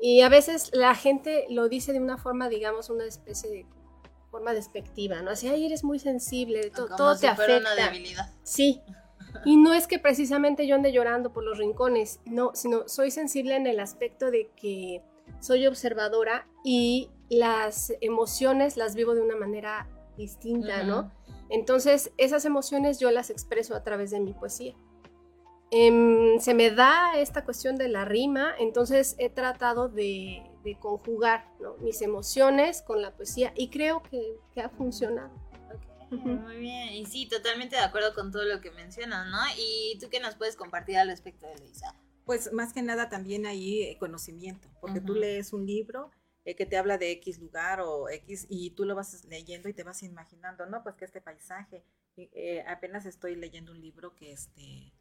Y 0.03 0.21
a 0.21 0.29
veces 0.29 0.71
la 0.73 0.95
gente 0.95 1.45
lo 1.49 1.69
dice 1.69 1.93
de 1.93 1.99
una 1.99 2.17
forma, 2.17 2.49
digamos, 2.49 2.89
una 2.89 3.05
especie 3.05 3.51
de 3.51 3.65
forma 4.31 4.53
despectiva, 4.53 5.21
¿no? 5.21 5.29
Así, 5.29 5.47
ay, 5.47 5.65
eres 5.65 5.83
muy 5.83 5.99
sensible, 5.99 6.71
todo 6.71 7.15
te 7.15 7.27
afecta. 7.27 7.57
Una 7.59 7.75
debilidad. 7.75 8.33
Sí. 8.43 8.81
Y 9.45 9.55
no 9.55 9.73
es 9.73 9.87
que 9.87 9.97
precisamente 9.97 10.67
yo 10.67 10.75
ande 10.75 10.91
llorando 10.91 11.31
por 11.31 11.45
los 11.45 11.57
rincones, 11.57 12.19
no, 12.25 12.51
sino 12.53 12.89
soy 12.89 13.11
sensible 13.11 13.55
en 13.55 13.65
el 13.65 13.79
aspecto 13.79 14.29
de 14.29 14.49
que 14.57 15.01
soy 15.39 15.67
observadora 15.67 16.49
y 16.65 17.09
las 17.29 17.93
emociones 18.01 18.75
las 18.75 18.93
vivo 18.93 19.15
de 19.15 19.21
una 19.21 19.37
manera 19.37 19.87
distinta, 20.17 20.83
¿no? 20.83 21.11
Entonces, 21.49 22.11
esas 22.17 22.45
emociones 22.45 22.99
yo 22.99 23.11
las 23.11 23.29
expreso 23.29 23.75
a 23.75 23.83
través 23.83 24.11
de 24.11 24.19
mi 24.19 24.33
poesía. 24.33 24.75
Em, 25.73 26.37
se 26.39 26.53
me 26.53 26.69
da 26.69 27.17
esta 27.17 27.45
cuestión 27.45 27.77
de 27.77 27.87
la 27.87 28.03
rima, 28.03 28.53
entonces 28.59 29.15
he 29.17 29.29
tratado 29.29 29.87
de, 29.87 30.43
conjugar 30.79 31.49
mis 31.79 32.01
emociones 32.01 32.81
con 32.83 33.01
la 33.01 33.15
poesía 33.15 33.51
y 33.55 33.69
creo 33.69 34.03
que, 34.03 34.37
ha 34.61 34.69
funcionado. 34.69 35.31
Muy 36.09 36.57
bien, 36.57 36.89
y 36.89 37.05
sí, 37.05 37.25
totalmente 37.25 37.77
de 37.77 37.81
acuerdo 37.81 38.13
con 38.13 38.31
todo 38.31 38.43
lo 38.43 38.59
que 38.59 38.69
mencionas, 38.71 39.27
¿no? 39.31 39.37
¿Y 39.57 39.97
tú 39.99 40.09
qué 40.09 40.19
nos 40.19 40.35
puedes 40.35 40.57
compartir 40.57 40.97
al 40.97 41.07
respecto 41.07 41.47
de 41.47 41.57
Luisa? 41.57 41.95
Pues 42.25 42.51
más 42.51 42.73
que 42.73 42.81
nada 42.81 43.09
también 43.09 43.45
ahí 43.45 43.83
eh, 43.83 43.97
conocimiento, 43.97 44.67
porque 44.81 44.99
tú 44.99 45.15
lees 45.15 45.53
un 45.53 45.65
libro 45.65 46.11
eh, 46.45 46.55
que 46.55 46.65
te 46.65 46.77
habla 46.77 46.97
de 46.97 47.11
X 47.11 47.39
lugar 47.39 47.81
o 47.81 48.09
X 48.09 48.47
y 48.49 48.71
tú 48.71 48.85
lo 48.85 48.95
vas 48.95 49.25
leyendo 49.25 49.69
y 49.69 49.73
te 49.73 49.83
vas 49.83 50.03
imaginando, 50.03 50.65
¿no? 50.65 50.83
Pues 50.83 50.95
que 50.95 51.05
este 51.05 51.21
paisaje, 51.21 51.83
eh, 52.17 52.63
apenas 52.67 53.05
estoy 53.05 53.35
leyendo 53.35 53.71
un 53.71 53.81
libro 53.81 54.15
que, 54.15 54.31
este, 54.31 54.93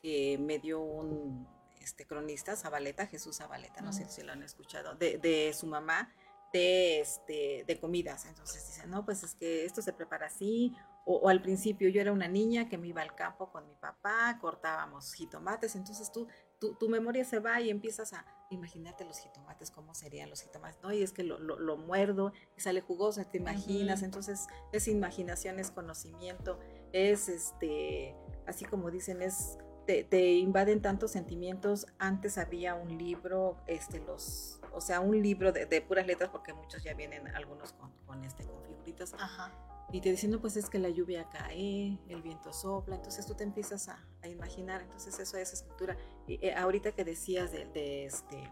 que 0.00 0.38
me 0.38 0.58
dio 0.58 0.80
un 0.80 1.48
este, 1.80 2.06
cronista, 2.06 2.56
Zabaleta, 2.56 3.06
Jesús 3.06 3.36
Zabaleta, 3.36 3.80
no 3.80 3.92
sé 3.92 4.08
si 4.08 4.22
lo 4.22 4.32
han 4.32 4.42
escuchado, 4.42 4.94
de, 4.94 5.18
de 5.18 5.52
su 5.54 5.66
mamá, 5.66 6.12
de, 6.52 7.00
este, 7.00 7.64
de 7.66 7.80
comidas. 7.80 8.26
Entonces 8.26 8.66
dice, 8.66 8.86
no, 8.86 9.04
pues 9.04 9.22
es 9.22 9.34
que 9.34 9.64
esto 9.64 9.82
se 9.82 9.92
prepara 9.92 10.26
así, 10.26 10.74
o, 11.08 11.28
al 11.28 11.40
principio 11.40 11.88
yo 11.88 12.00
era 12.00 12.12
una 12.12 12.26
niña 12.26 12.68
que 12.68 12.78
me 12.78 12.88
iba 12.88 13.00
al 13.00 13.14
campo 13.14 13.50
con 13.50 13.66
mi 13.66 13.74
papá, 13.76 14.36
cortábamos 14.40 15.14
jitomates, 15.14 15.76
entonces 15.76 16.10
tú, 16.10 16.26
tu 16.58 16.88
memoria 16.88 17.24
se 17.24 17.38
va 17.38 17.60
y 17.60 17.70
empiezas 17.70 18.12
a 18.12 18.24
imagínate 18.50 19.04
los 19.04 19.18
jitomates, 19.18 19.70
cómo 19.70 19.94
serían 19.94 20.30
los 20.30 20.42
jitomates, 20.42 20.80
no, 20.82 20.92
y 20.92 21.02
es 21.02 21.12
que 21.12 21.22
lo, 21.24 21.38
lo, 21.38 21.76
muerdo 21.76 22.32
y 22.56 22.60
sale 22.60 22.80
jugoso, 22.80 23.24
te 23.24 23.38
imaginas, 23.38 24.02
entonces 24.02 24.46
es 24.72 24.88
imaginación, 24.88 25.58
es 25.58 25.70
conocimiento, 25.70 26.58
es 26.92 27.28
este, 27.28 28.14
así 28.46 28.64
como 28.64 28.90
dicen, 28.90 29.22
es, 29.22 29.58
te, 29.86 30.32
invaden 30.34 30.80
tantos 30.80 31.12
sentimientos, 31.12 31.86
antes 31.98 32.38
había 32.38 32.74
un 32.74 32.96
libro, 32.98 33.56
este, 33.66 34.00
los, 34.00 34.60
o 34.72 34.80
sea, 34.80 35.00
un 35.00 35.20
libro 35.20 35.52
de, 35.52 35.80
puras 35.82 36.06
letras, 36.06 36.30
porque 36.30 36.52
muchos 36.52 36.82
ya 36.82 36.94
vienen 36.94 37.26
algunos 37.28 37.72
con, 37.72 37.90
con 38.06 38.24
este, 38.24 38.44
con 38.44 38.62
figuritas, 38.64 39.14
Ajá 39.14 39.52
y 39.92 40.00
te 40.00 40.10
diciendo 40.10 40.40
pues 40.40 40.56
es 40.56 40.68
que 40.68 40.78
la 40.78 40.88
lluvia 40.88 41.28
cae, 41.30 41.98
el 42.08 42.22
viento 42.22 42.52
sopla, 42.52 42.96
entonces 42.96 43.24
tú 43.26 43.34
te 43.34 43.44
empiezas 43.44 43.88
a, 43.88 43.98
imaginar, 44.26 44.82
entonces 44.82 45.16
eso 45.20 45.36
es 45.36 45.52
escritura. 45.52 45.96
Y, 46.26 46.44
eh, 46.44 46.52
ahorita 46.54 46.90
que 46.90 47.04
decías 47.04 47.52
de, 47.52 48.06
este, 48.06 48.50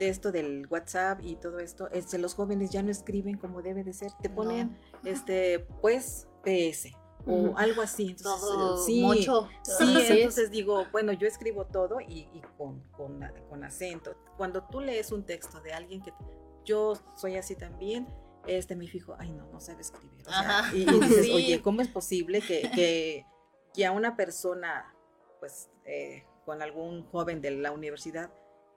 de 0.00 0.08
esto 0.08 0.32
del 0.32 0.66
WhatsApp 0.68 1.20
y 1.22 1.36
todo 1.36 1.60
esto, 1.60 1.88
este, 1.92 2.18
los 2.18 2.34
jóvenes 2.34 2.70
ya 2.70 2.82
no 2.82 2.90
escriben 2.90 3.38
como 3.38 3.62
debe 3.62 3.84
de 3.84 3.92
ser, 3.92 4.10
te 4.20 4.28
ponen 4.28 4.76
este 5.04 5.60
pues 5.80 6.26
PS, 6.42 6.88
o 7.24 7.56
algo 7.56 7.82
así. 7.82 8.08
Entonces, 8.10 8.48
Todo 8.48 8.84
sí, 8.84 9.02
mucho. 9.02 9.48
Sí, 9.62 9.96
Así 9.96 10.12
entonces 10.12 10.50
digo, 10.50 10.86
bueno, 10.90 11.12
yo 11.12 11.26
escribo 11.28 11.66
todo 11.66 12.00
y, 12.00 12.28
y 12.32 12.42
con, 12.56 12.80
con, 12.96 13.24
con 13.48 13.64
acento. 13.64 14.16
Cuando 14.36 14.64
tú 14.64 14.80
lees 14.80 15.12
un 15.12 15.24
texto 15.24 15.60
de 15.60 15.72
alguien 15.72 16.02
que 16.02 16.12
yo 16.64 16.94
soy 17.16 17.36
así 17.36 17.54
también, 17.54 18.08
este 18.46 18.76
me 18.76 18.86
fijo, 18.86 19.16
ay 19.18 19.32
no, 19.32 19.46
no 19.52 19.60
sabe 19.60 19.80
escribir. 19.82 20.22
O 20.26 20.30
sea, 20.30 20.40
Ajá. 20.60 20.76
y, 20.76 20.82
y 20.82 21.00
dices, 21.00 21.26
Sí. 21.26 21.32
oye, 21.32 21.62
¿cómo 21.62 21.80
es 21.82 21.88
posible 21.88 22.40
que, 22.40 22.70
que, 22.74 23.24
que 23.74 23.86
a 23.86 23.92
una 23.92 24.16
persona, 24.16 24.94
pues, 25.40 25.68
eh, 25.84 26.24
con 26.44 26.62
algún 26.62 27.04
joven 27.06 27.40
de 27.40 27.50
la 27.52 27.72
universidad, 27.72 28.30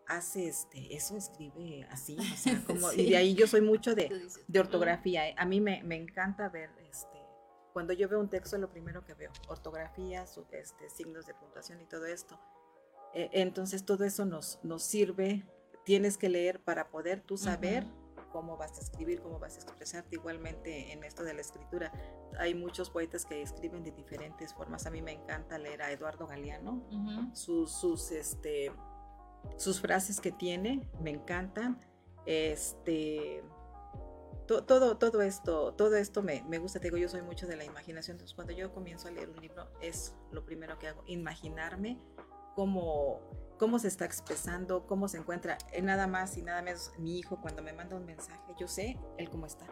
hace 0.07 0.47
este, 0.47 0.95
eso, 0.95 1.15
escribe 1.17 1.87
así? 1.91 2.17
O 2.19 2.37
sea, 2.37 2.61
como, 2.67 2.89
Sí. 2.89 3.01
y 3.01 3.09
de 3.11 3.17
ahí 3.17 3.35
yo 3.35 3.47
soy 3.47 3.61
mucho 3.61 3.95
de, 3.95 4.09
de 4.47 4.59
ortografía. 4.59 5.29
¿eh? 5.29 5.35
A 5.37 5.45
mí 5.45 5.61
me, 5.61 5.83
me 5.83 5.95
encanta 5.95 6.49
ver, 6.49 6.69
este, 6.89 7.17
cuando 7.73 7.93
yo 7.93 8.09
veo 8.09 8.19
un 8.19 8.29
texto, 8.29 8.57
lo 8.57 8.69
primero 8.71 9.05
que 9.05 9.13
veo, 9.13 9.31
ortografía, 9.47 10.23
este, 10.51 10.89
signos 10.89 11.25
de 11.27 11.33
puntuación 11.35 11.79
y 11.81 11.85
todo 11.85 12.05
esto. 12.07 12.39
Eh, 13.13 13.29
entonces 13.33 13.85
todo 13.85 14.03
eso 14.03 14.25
nos, 14.25 14.59
nos 14.63 14.83
sirve, 14.83 15.45
tienes 15.85 16.17
que 16.17 16.29
leer 16.29 16.59
para 16.59 16.89
poder 16.89 17.21
tú 17.21 17.37
saber 17.37 17.85
cómo 18.29 18.57
vas 18.57 18.77
a 18.77 18.81
escribir, 18.81 19.21
cómo 19.21 19.39
vas 19.39 19.55
a 19.57 19.59
expresarte. 19.61 20.15
Igualmente 20.15 20.91
en 20.91 21.03
esto 21.03 21.23
de 21.23 21.33
la 21.33 21.41
escritura, 21.41 21.91
hay 22.39 22.55
muchos 22.55 22.89
poetas 22.89 23.25
que 23.25 23.41
escriben 23.41 23.83
de 23.83 23.91
diferentes 23.91 24.53
formas. 24.53 24.85
A 24.85 24.91
mí 24.91 25.01
me 25.01 25.11
encanta 25.13 25.57
leer 25.57 25.81
a 25.81 25.91
Eduardo 25.91 26.27
Galeano, 26.27 26.83
Ujú. 26.91 27.35
sus, 27.35 27.71
sus, 27.71 28.11
este, 28.11 28.71
sus 29.57 29.81
frases 29.81 30.19
que 30.21 30.31
tiene, 30.31 30.87
me 31.01 31.09
encantan. 31.11 31.79
Este, 32.25 33.43
to- 34.45 34.63
todo, 34.65 34.97
todo 34.97 35.21
esto, 35.21 35.73
todo 35.73 35.95
esto 35.95 36.21
me, 36.21 36.43
me 36.43 36.57
gusta, 36.59 36.79
te 36.79 36.87
digo, 36.87 36.97
yo 36.97 37.09
soy 37.09 37.21
mucho 37.21 37.47
de 37.47 37.55
la 37.55 37.63
imaginación, 37.65 38.15
entonces 38.15 38.35
cuando 38.35 38.53
yo 38.53 38.71
comienzo 38.73 39.07
a 39.07 39.11
leer 39.11 39.29
un 39.29 39.37
libro 39.41 39.67
es 39.81 40.15
lo 40.31 40.45
primero 40.45 40.77
que 40.79 40.87
hago, 40.89 41.03
imaginarme 41.07 41.99
cómo, 42.55 43.19
cómo 43.59 43.77
se 43.77 43.87
está 43.89 44.05
expresando, 44.05 44.87
cómo 44.87 45.07
se 45.07 45.17
encuentra, 45.17 45.57
Eh, 45.71 45.81
nada 45.81 46.07
más 46.07 46.37
y 46.37 46.41
nada 46.41 46.61
menos 46.61 46.91
mi 46.97 47.19
hijo 47.19 47.39
cuando 47.41 47.61
me 47.61 47.73
manda 47.73 47.95
un 47.95 48.05
mensaje, 48.05 48.55
yo 48.57 48.67
sé 48.67 48.97
él 49.17 49.29
cómo 49.29 49.45
está, 49.45 49.67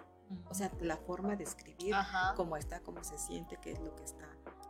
o 0.50 0.54
sea, 0.54 0.70
la 0.82 0.98
forma 0.98 1.36
de 1.36 1.46
escribir, 1.46 1.96
Ajá. 1.96 2.34
cómo 2.36 2.58
está, 2.58 2.82
cómo 2.82 3.04
se 3.04 3.18
siente, 3.18 3.58
qué 3.62 3.72
es 3.72 3.80
lo 3.80 3.96
que 3.96 4.04
está 4.04 4.28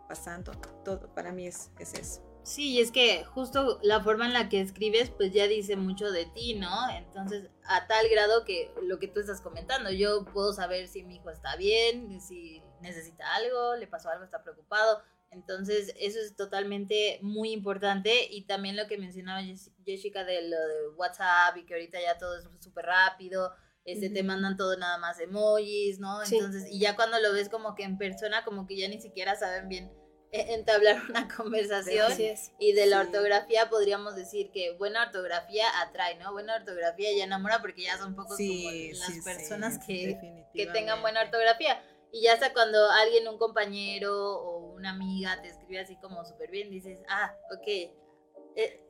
pasando, 0.08 0.52
todo 0.86 1.14
para 1.14 1.32
mí 1.34 1.48
es, 1.48 1.72
es 1.80 1.94
eso. 1.96 2.24
Sí, 2.44 2.76
y 2.76 2.80
es 2.80 2.92
que 2.92 3.26
justo 3.26 3.78
la 3.82 4.02
forma 4.02 4.26
en 4.26 4.32
la 4.32 4.48
que 4.48 4.62
escribes 4.62 5.10
pues 5.10 5.34
ya 5.34 5.48
dice 5.48 5.76
mucho 5.76 6.10
de 6.12 6.28
ti, 6.28 6.54
¿no? 6.54 6.90
Entonces, 6.92 7.50
a 7.66 7.88
tal 7.88 8.08
grado 8.08 8.46
que 8.46 8.74
lo 8.84 9.00
que 9.00 9.10
tú 9.10 9.20
estás 9.20 9.42
comentando, 9.42 9.92
yo 9.92 10.24
puedo 10.24 10.54
saber 10.54 10.88
si 10.88 11.04
mi 11.04 11.16
hijo 11.18 11.30
está 11.30 11.58
bien, 11.58 12.22
si 12.22 12.64
necesita 12.80 13.36
algo, 13.36 13.76
le 13.76 13.86
pasó 13.88 14.08
algo, 14.10 14.24
está 14.24 14.44
preocupado. 14.44 15.02
Entonces, 15.32 15.94
eso 16.00 16.20
es 16.20 16.36
totalmente 16.36 17.20
muy 17.22 17.52
importante 17.52 18.28
y 18.32 18.46
también 18.46 18.76
lo 18.76 18.88
que 18.88 18.98
mencionaba 18.98 19.42
Jess- 19.42 19.72
Jessica 19.86 20.24
de 20.24 20.42
lo 20.48 20.58
de 20.58 20.90
WhatsApp 20.96 21.58
y 21.58 21.66
que 21.66 21.74
ahorita 21.74 22.00
ya 22.02 22.18
todo 22.18 22.38
es 22.38 22.46
súper 22.60 22.86
rápido, 22.86 23.54
este, 23.84 24.10
te 24.10 24.24
mandan 24.24 24.58
todo 24.58 24.76
nada 24.78 24.98
más 24.98 25.20
emojis, 25.20 26.00
¿no? 26.00 26.26
Sí. 26.26 26.36
Entonces, 26.38 26.66
y 26.70 26.80
ya 26.80 26.96
cuando 26.96 27.20
lo 27.20 27.32
ves 27.34 27.50
como 27.50 27.76
que 27.76 27.84
en 27.84 27.98
persona, 27.98 28.44
como 28.44 28.66
que 28.68 28.78
ya 28.78 28.88
ni 28.88 29.00
siquiera 29.00 29.36
saben 29.36 29.70
bien 29.70 29.92
eh, 30.34 30.48
entablar 30.56 31.02
una 31.10 31.28
conversación. 31.38 32.12
Así 32.12 32.26
es. 32.26 32.52
Y 32.60 32.74
de 32.74 32.86
la 32.86 33.02
Sí. 33.02 33.08
ortografía 33.08 33.70
podríamos 33.70 34.16
decir 34.18 34.52
que 34.52 34.72
buena 34.78 35.04
ortografía 35.06 35.66
atrae, 35.82 36.16
¿no? 36.16 36.34
Buena 36.34 36.56
ortografía 36.58 37.10
ya 37.18 37.24
enamora 37.24 37.60
porque 37.62 37.84
ya 37.84 37.98
son 37.98 38.14
pocos 38.16 38.36
como 38.38 38.72
las 38.72 39.24
personas 39.24 39.80
que, 39.86 40.18
que 40.54 40.66
tengan 40.68 41.02
buena 41.02 41.22
ortografía. 41.22 41.82
Y 42.12 42.24
ya 42.24 42.34
hasta 42.34 42.52
cuando 42.54 42.90
alguien, 42.92 43.28
un 43.28 43.38
compañero 43.38 44.14
o 44.38 44.57
una 44.78 44.92
amiga 44.92 45.42
te 45.42 45.50
escribe 45.50 45.80
así 45.80 45.96
como 45.98 46.24
súper 46.26 46.50
bien, 46.52 46.70
dices, 46.70 47.00
ah, 47.10 47.34
ok, 47.56 47.68
e- 47.68 47.92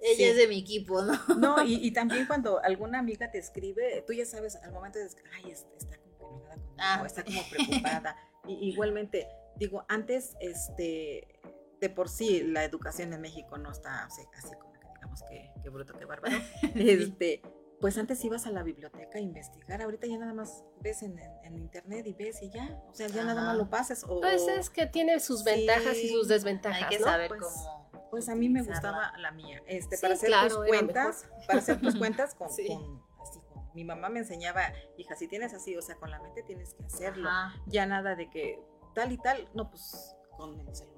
ella 0.01 0.15
Sí. 0.15 0.23
es 0.23 0.35
de 0.35 0.47
mi 0.47 0.59
equipo, 0.59 1.01
¿no? 1.01 1.13
No, 1.37 1.55
y, 1.65 1.75
y 1.85 1.91
también 1.91 2.25
cuando 2.27 2.61
alguna 2.63 2.99
amiga 2.99 3.31
te 3.31 3.37
escribe, 3.37 4.03
tú 4.05 4.13
ya 4.13 4.25
sabes 4.25 4.55
al 4.57 4.71
momento 4.71 4.99
de 4.99 5.07
ay, 5.35 5.51
es- 5.51 5.65
está 5.77 5.97
como 5.97 6.15
enojada 6.15 6.55
conmigo, 6.55 6.75
Ah, 6.79 7.03
está 7.05 7.23
como 7.23 7.41
preocupada. 7.49 8.15
y, 8.47 8.69
igualmente, 8.69 9.27
digo, 9.55 9.85
antes, 9.87 10.35
este, 10.39 11.39
de 11.79 11.89
por 11.89 12.09
sí, 12.09 12.43
la 12.43 12.63
educación 12.63 13.13
en 13.13 13.21
México 13.21 13.57
no 13.57 13.71
está 13.71 14.05
así, 14.05 14.21
así 14.37 14.55
como 14.59 14.73
que 14.73 14.79
digamos 14.95 15.23
que, 15.29 15.51
que 15.63 15.69
bruto, 15.69 15.93
que 15.97 16.05
bárbaro. 16.05 16.35
Este, 16.75 17.41
pues 17.79 17.97
antes 17.97 18.23
ibas 18.25 18.47
a 18.47 18.51
la 18.51 18.63
biblioteca 18.63 19.17
a 19.19 19.21
investigar, 19.21 19.81
ahorita 19.81 20.07
ya 20.07 20.17
nada 20.17 20.33
más 20.33 20.63
ves 20.81 21.03
en, 21.03 21.19
en- 21.19 21.31
en 21.45 21.57
internet 21.57 22.05
y 22.07 22.13
ves 22.13 22.41
y 22.41 22.49
ya, 22.49 22.81
o 22.89 22.93
sea, 22.93 23.07
ya 23.07 23.23
nada 23.23 23.43
más 23.43 23.55
lo 23.57 23.69
pasas. 23.69 24.03
O, 24.03 24.19
Pues 24.19 24.47
es 24.47 24.69
que 24.69 24.87
tiene 24.87 25.19
sus 25.19 25.39
Sí. 25.43 25.45
ventajas 25.45 25.95
y 25.97 26.09
sus 26.09 26.27
desventajas, 26.27 26.83
Hay 26.83 26.89
que 26.89 26.99
¿no? 26.99 27.05
saber 27.05 27.29
Pues, 27.29 27.41
cómo. 27.43 27.87
Pues 28.09 28.29
a 28.29 28.35
mí 28.35 28.49
me 28.49 28.63
gustaba 28.63 29.11
la 29.17 29.31
mía, 29.31 29.61
este, 29.67 29.97
Sí, 29.97 30.01
para 30.01 30.13
hacer 30.15 30.27
claro, 30.29 30.47
tus 30.59 30.65
cuentas, 30.67 31.27
para 31.45 31.59
hacer 31.59 31.79
tus 31.81 31.95
cuentas 31.97 32.33
con, 32.35 32.49
Sí. 32.53 32.67
con- 32.67 33.03
así, 33.21 33.39
con- 33.53 33.71
mi 33.73 33.83
mamá 33.83 34.09
me 34.09 34.19
enseñaba, 34.19 34.61
hija, 34.97 35.15
si 35.15 35.27
tienes 35.27 35.53
así, 35.53 35.75
o 35.77 35.81
sea, 35.81 35.95
con 35.97 36.09
la 36.09 36.19
mente 36.19 36.41
tienes 36.43 36.73
que 36.73 36.83
hacerlo, 36.85 37.29
Ajá. 37.29 37.53
ya 37.67 37.85
nada 37.85 38.15
de 38.15 38.29
que 38.29 38.59
tal 38.95 39.11
y 39.11 39.17
tal, 39.17 39.47
no, 39.53 39.69
pues 39.69 40.15
con 40.37 40.59
el 40.67 40.75
celular. 40.75 40.96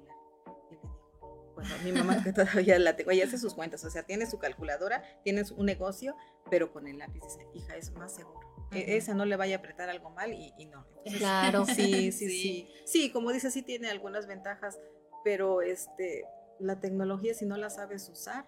Bueno, 1.60 1.74
mi 1.84 1.92
mamá 1.92 2.22
que 2.22 2.32
todavía 2.66 2.78
la 2.78 2.96
tengo, 2.96 3.10
ella 3.10 3.24
hace 3.24 3.38
sus 3.38 3.54
cuentas, 3.54 3.84
o 3.84 3.90
sea, 3.90 4.02
tiene 4.02 4.26
su 4.26 4.38
calculadora, 4.38 5.02
tiene 5.22 5.42
un 5.56 5.66
negocio, 5.66 6.16
pero 6.50 6.72
con 6.72 6.86
el 6.86 6.98
lápiz 6.98 7.20
dice, 7.22 7.46
hija, 7.54 7.76
es 7.76 7.90
más 7.92 8.14
seguro. 8.14 8.40
E- 8.72 8.82
Ujú. 8.82 8.92
Esa 8.92 9.14
no 9.14 9.24
le 9.24 9.36
vaya 9.36 9.56
a 9.56 9.58
apretar 9.58 9.88
algo 9.90 10.10
mal 10.10 10.32
y, 10.32 10.52
y 10.56 10.66
no. 10.66 10.86
Entonces, 10.98 11.18
Claro. 11.18 11.64
Sí, 11.66 11.72
sí, 12.12 12.12
Sí. 12.12 12.28
sí. 12.28 12.68
Sí, 12.84 13.12
como 13.12 13.32
dice, 13.32 13.50
sí 13.50 13.62
tiene 13.62 13.90
algunas 13.90 14.26
ventajas, 14.26 14.78
pero 15.24 15.60
este, 15.60 16.24
la 16.58 16.80
tecnología, 16.80 17.34
si 17.34 17.46
no 17.46 17.56
la 17.56 17.70
sabes 17.70 18.08
usar, 18.08 18.44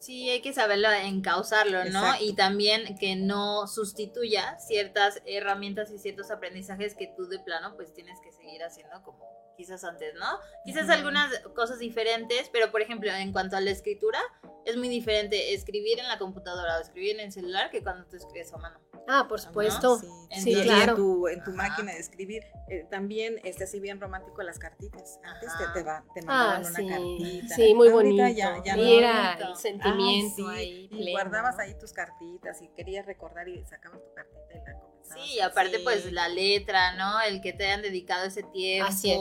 Sí, 0.00 0.30
hay 0.30 0.40
que 0.42 0.52
saberlo 0.52 0.88
encauzarlo, 0.92 1.78
¿no? 1.78 1.84
Exacto. 2.04 2.24
Y 2.24 2.32
también 2.36 2.96
que 3.00 3.16
no 3.16 3.66
sustituya 3.66 4.56
ciertas 4.60 5.20
herramientas 5.26 5.90
y 5.90 5.98
ciertos 5.98 6.30
aprendizajes 6.30 6.94
que 6.94 7.12
tú 7.16 7.26
de 7.26 7.40
plano 7.40 7.74
pues 7.74 7.92
tienes 7.94 8.20
que 8.20 8.30
seguir 8.30 8.62
haciendo 8.62 9.02
como 9.02 9.18
quizás 9.58 9.82
antes, 9.84 10.14
¿no? 10.14 10.38
Quizás 10.64 10.84
Ujú. 10.84 10.92
algunas 10.92 11.36
cosas 11.54 11.80
diferentes, 11.80 12.48
pero 12.50 12.70
por 12.70 12.80
ejemplo, 12.80 13.10
en 13.12 13.32
cuanto 13.32 13.56
a 13.56 13.60
la 13.60 13.70
escritura, 13.72 14.20
es 14.64 14.76
muy 14.76 14.88
diferente 14.88 15.52
escribir 15.52 15.98
en 15.98 16.06
la 16.06 16.16
computadora 16.18 16.78
o 16.78 16.80
escribir 16.80 17.16
en 17.16 17.26
el 17.26 17.32
celular 17.32 17.70
que 17.70 17.82
cuando 17.82 18.06
tú 18.06 18.16
escribes 18.16 18.52
a 18.52 18.58
mano. 18.58 18.78
Ah, 19.10 19.26
por 19.28 19.40
supuesto. 19.40 19.96
Sí, 19.98 20.06
Sí, 20.42 20.50
y- 20.52 20.58
y 20.60 20.62
claro. 20.64 20.90
en 20.92 20.96
tu, 20.96 21.28
en 21.28 21.42
tu 21.42 21.50
máquina 21.52 21.92
de 21.92 21.98
escribir. 21.98 22.44
eh, 22.70 22.86
también, 22.90 23.40
este, 23.44 23.64
así 23.64 23.80
bien 23.80 23.98
romántico 23.98 24.42
las 24.42 24.58
cartitas. 24.58 25.18
Antes 25.24 25.56
te, 25.56 25.64
Ajá. 25.64 25.72
te, 25.72 25.82
va, 25.82 26.04
te 26.12 26.20
Ah, 26.20 26.24
mandaban 26.26 26.60
una 26.66 26.78
sí. 26.78 26.86
cartita. 26.86 27.54
Sí, 27.56 27.74
muy 27.74 27.88
bonito. 27.88 28.28
ya- 28.28 28.62
ya 28.62 28.76
y 28.76 28.80
no. 28.80 28.86
era 29.00 29.28
bonito. 29.32 29.50
el 29.52 29.56
sentimiento 29.56 30.42
Ah, 30.48 30.52
sí, 30.52 30.58
ahí. 30.58 30.84
y 30.84 30.88
pleno, 30.88 31.10
guardabas 31.12 31.56
¿no? 31.56 31.62
ahí 31.62 31.74
tus 31.78 31.92
cartitas 31.94 32.60
y 32.60 32.68
querías 32.68 33.06
recordar 33.06 33.48
y 33.48 33.64
sacabas 33.64 34.02
tu 34.04 34.12
cartita 34.14 34.54
y 34.54 34.58
la. 34.70 34.87
Sí, 35.12 35.34
y 35.34 35.40
aparte 35.40 35.78
Sí. 35.78 35.84
pues 35.84 36.12
la 36.12 36.28
letra, 36.28 36.94
¿no? 36.94 37.20
El 37.20 37.40
que 37.40 37.52
te 37.52 37.64
hayan 37.64 37.82
dedicado 37.82 38.24
ese 38.26 38.42
tiempo, 38.42 38.88
Así 38.90 39.10
es. 39.12 39.18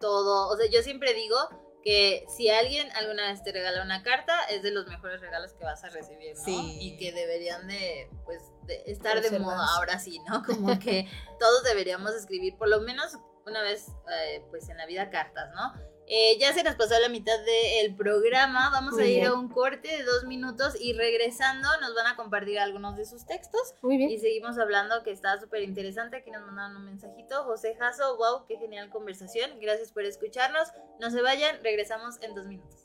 todo. 0.00 0.48
O 0.48 0.56
sea, 0.56 0.66
yo 0.70 0.82
siempre 0.82 1.14
digo 1.14 1.36
que 1.82 2.24
si 2.36 2.48
alguien 2.50 2.90
alguna 2.96 3.28
vez 3.30 3.42
te 3.44 3.52
regala 3.52 3.82
una 3.82 4.02
carta, 4.02 4.42
es 4.50 4.62
de 4.62 4.72
los 4.72 4.86
mejores 4.88 5.20
regalos 5.20 5.52
que 5.54 5.64
vas 5.64 5.84
a 5.84 5.88
recibir, 5.88 6.34
¿no? 6.36 6.44
Sí. 6.44 6.78
Y 6.80 6.96
que 6.96 7.12
deberían 7.12 7.68
de, 7.68 8.10
pues, 8.24 8.42
de 8.64 8.82
estar 8.86 9.20
de 9.22 9.38
moda 9.38 9.64
ahora 9.76 9.98
sí, 10.00 10.18
¿no? 10.28 10.42
Como 10.46 10.78
que 10.80 11.08
todos 11.38 11.62
deberíamos 11.62 12.12
escribir 12.14 12.56
por 12.56 12.68
lo 12.68 12.80
menos 12.80 13.12
una 13.46 13.62
vez, 13.62 13.86
eh, 14.10 14.44
pues, 14.50 14.68
en 14.68 14.76
la 14.78 14.86
vida 14.86 15.10
cartas, 15.10 15.48
¿no? 15.54 15.72
Eh, 16.08 16.38
ya 16.38 16.52
se 16.54 16.62
nos 16.62 16.76
pasó 16.76 16.94
la 17.00 17.08
mitad 17.08 17.34
del 17.80 17.96
programa, 17.96 18.70
vamos 18.70 18.94
Muy 18.94 19.02
a 19.02 19.06
ir 19.06 19.14
bien. 19.20 19.26
a 19.26 19.34
un 19.34 19.48
corte 19.48 19.88
de 19.88 20.04
dos 20.04 20.24
minutos 20.24 20.74
y 20.80 20.92
regresando 20.92 21.68
nos 21.80 21.96
van 21.96 22.06
a 22.06 22.14
compartir 22.14 22.60
algunos 22.60 22.96
de 22.96 23.04
sus 23.04 23.26
textos. 23.26 23.74
Muy 23.82 23.96
bien. 23.96 24.10
Y 24.10 24.18
seguimos 24.18 24.56
hablando 24.58 25.02
que 25.02 25.10
está 25.10 25.40
súper 25.40 25.62
interesante. 25.62 26.18
Aquí 26.18 26.30
nos 26.30 26.42
mandaron 26.46 26.76
un 26.76 26.84
mensajito. 26.84 27.42
José 27.44 27.74
Jasso, 27.76 28.16
wow, 28.16 28.46
qué 28.46 28.56
genial 28.56 28.88
conversación. 28.90 29.50
Gracias 29.60 29.90
por 29.90 30.04
escucharnos. 30.04 30.68
No 31.00 31.10
se 31.10 31.22
vayan, 31.22 31.56
regresamos 31.64 32.16
en 32.22 32.34
dos 32.36 32.46
minutos. 32.46 32.76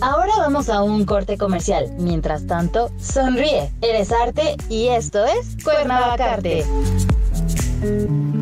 Ahora 0.00 0.32
vamos 0.38 0.68
a 0.68 0.82
un 0.82 1.04
corte 1.04 1.38
comercial. 1.38 1.92
Mientras 1.98 2.48
tanto, 2.48 2.90
sonríe. 2.98 3.70
Eres 3.82 4.10
arte 4.10 4.56
y 4.68 4.88
esto 4.88 5.24
es 5.24 5.62
Cuernavacarte. 5.62 6.64
Fritz 6.64 8.41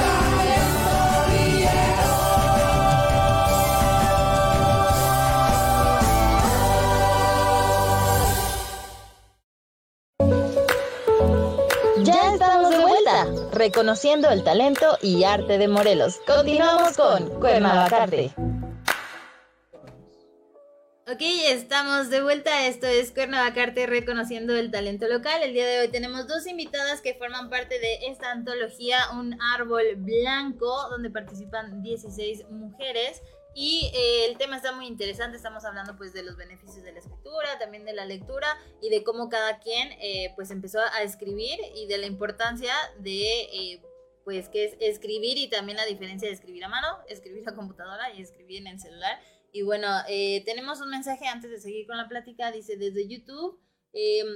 Reconociendo 13.61 14.31
el 14.31 14.43
talento 14.43 14.97
y 15.03 15.23
arte 15.23 15.59
de 15.59 15.67
Morelos. 15.67 16.19
Continuamos 16.25 16.97
con 16.97 17.29
Cuernavacarte. 17.39 18.33
Ok, 21.07 21.21
estamos 21.45 22.09
de 22.09 22.23
vuelta. 22.23 22.65
Esto 22.65 22.87
es 22.87 23.11
Cuernavacarte 23.11 23.85
reconociendo 23.85 24.55
el 24.55 24.71
talento 24.71 25.07
local. 25.07 25.43
El 25.43 25.53
día 25.53 25.67
de 25.67 25.81
hoy 25.81 25.89
tenemos 25.89 26.27
dos 26.27 26.47
invitadas 26.47 27.01
que 27.01 27.13
forman 27.13 27.51
parte 27.51 27.77
de 27.77 28.07
esta 28.07 28.31
antología, 28.31 28.97
Un 29.13 29.39
Árbol 29.39 29.83
Blanco, 29.97 30.89
donde 30.89 31.11
participan 31.11 31.83
16 31.83 32.49
mujeres. 32.49 33.21
Y 33.53 33.91
eh, 33.93 34.27
el 34.27 34.37
tema 34.37 34.57
está 34.57 34.71
muy 34.71 34.87
interesante, 34.87 35.35
estamos 35.35 35.65
hablando 35.65 35.97
pues 35.97 36.13
de 36.13 36.23
los 36.23 36.37
beneficios 36.37 36.83
de 36.83 36.93
la 36.93 36.99
escritura, 36.99 37.59
también 37.59 37.83
de 37.83 37.93
la 37.93 38.05
lectura 38.05 38.47
y 38.81 38.89
de 38.89 39.03
cómo 39.03 39.27
cada 39.27 39.59
quien 39.59 39.91
eh, 39.99 40.31
pues 40.35 40.51
empezó 40.51 40.79
a 40.79 41.03
escribir 41.03 41.59
y 41.75 41.87
de 41.87 41.97
la 41.97 42.05
importancia 42.05 42.73
de 42.99 43.41
eh, 43.41 43.81
pues 44.23 44.47
que 44.47 44.65
es 44.65 44.77
escribir 44.79 45.37
y 45.37 45.49
también 45.49 45.77
la 45.77 45.85
diferencia 45.85 46.29
de 46.29 46.33
escribir 46.33 46.63
a 46.63 46.69
mano, 46.69 46.87
escribir 47.09 47.47
a 47.49 47.55
computadora 47.55 48.13
y 48.13 48.21
escribir 48.21 48.59
en 48.61 48.67
el 48.67 48.79
celular. 48.79 49.19
Y 49.51 49.63
bueno, 49.63 49.87
tenemos 50.45 50.79
un 50.79 50.91
mensaje 50.91 51.27
antes 51.27 51.49
de 51.49 51.59
seguir 51.59 51.85
con 51.85 51.97
la 51.97 52.07
plática, 52.07 52.51
dice 52.51 52.77
desde 52.77 53.05
YouTube. 53.07 53.59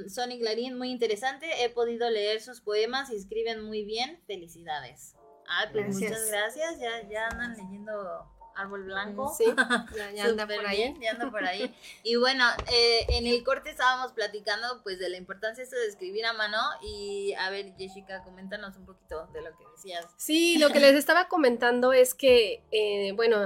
Sonic 0.10 0.41
Larín, 0.41 0.78
muy 0.78 0.89
interesante. 0.89 1.63
He 1.63 1.69
podido 1.69 2.10
leer 2.10 2.41
sus 2.41 2.60
poemas 2.60 3.12
y 3.12 3.15
escriben 3.15 3.62
muy 3.63 3.86
bien. 3.86 4.21
Felicidades. 4.25 5.15
Ah, 5.47 5.69
pues 5.71 5.95
muchas 5.95 6.28
gracias. 6.28 6.80
Ya, 6.80 7.08
ya 7.08 7.28
andan 7.28 7.56
leyendo 7.56 8.35
árbol 8.56 8.84
blanco. 8.84 9.34
Sí, 9.38 9.46
ya, 10.15 10.26
anda 10.26 10.48
por 10.48 10.65
ahí. 10.65 10.96
ya 11.02 11.12
anda 11.12 11.30
por 11.30 11.44
ahí. 11.44 11.76
Y 12.04 12.15
bueno, 12.15 12.46
eh, 12.72 13.06
en 13.10 13.28
el 13.28 13.44
corte 13.44 13.70
estábamos 13.70 14.12
platicando 14.13 14.82
pues 14.84 15.00
de 15.00 15.10
la 15.10 15.18
importancia 15.18 15.63
esto 15.63 15.76
de 15.76 15.88
escribir 15.88 16.26
a 16.26 16.34
mano 16.34 16.58
y 16.82 17.34
a 17.34 17.50
ver, 17.50 17.74
Jessica, 17.78 18.24
coméntanos 18.24 18.76
un 18.78 18.86
poquito 18.86 19.28
de 19.28 19.41
lo 19.41 19.58
que 19.58 19.65
decías. 19.76 20.06
Sí, 20.18 20.58
lo 20.58 20.70
que 20.70 20.80
les 20.80 20.96
estaba 20.96 21.28
comentando 21.28 21.94
es 21.94 22.13
que, 22.13 22.63
eh, 22.72 23.12
bueno, 23.15 23.38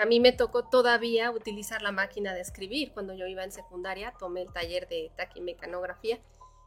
a 0.00 0.06
mí 0.06 0.20
me 0.20 0.32
tocó 0.32 0.64
todavía 0.64 1.30
utilizar 1.30 1.82
la 1.82 1.92
máquina 1.92 2.34
de 2.34 2.40
escribir. 2.40 2.92
Cuando 2.92 3.14
yo 3.14 3.26
iba 3.26 3.44
en 3.44 3.52
secundaria, 3.52 4.14
tomé 4.18 4.42
el 4.42 4.52
taller 4.52 4.88
de 4.88 5.10
taquimecanografía 5.16 6.18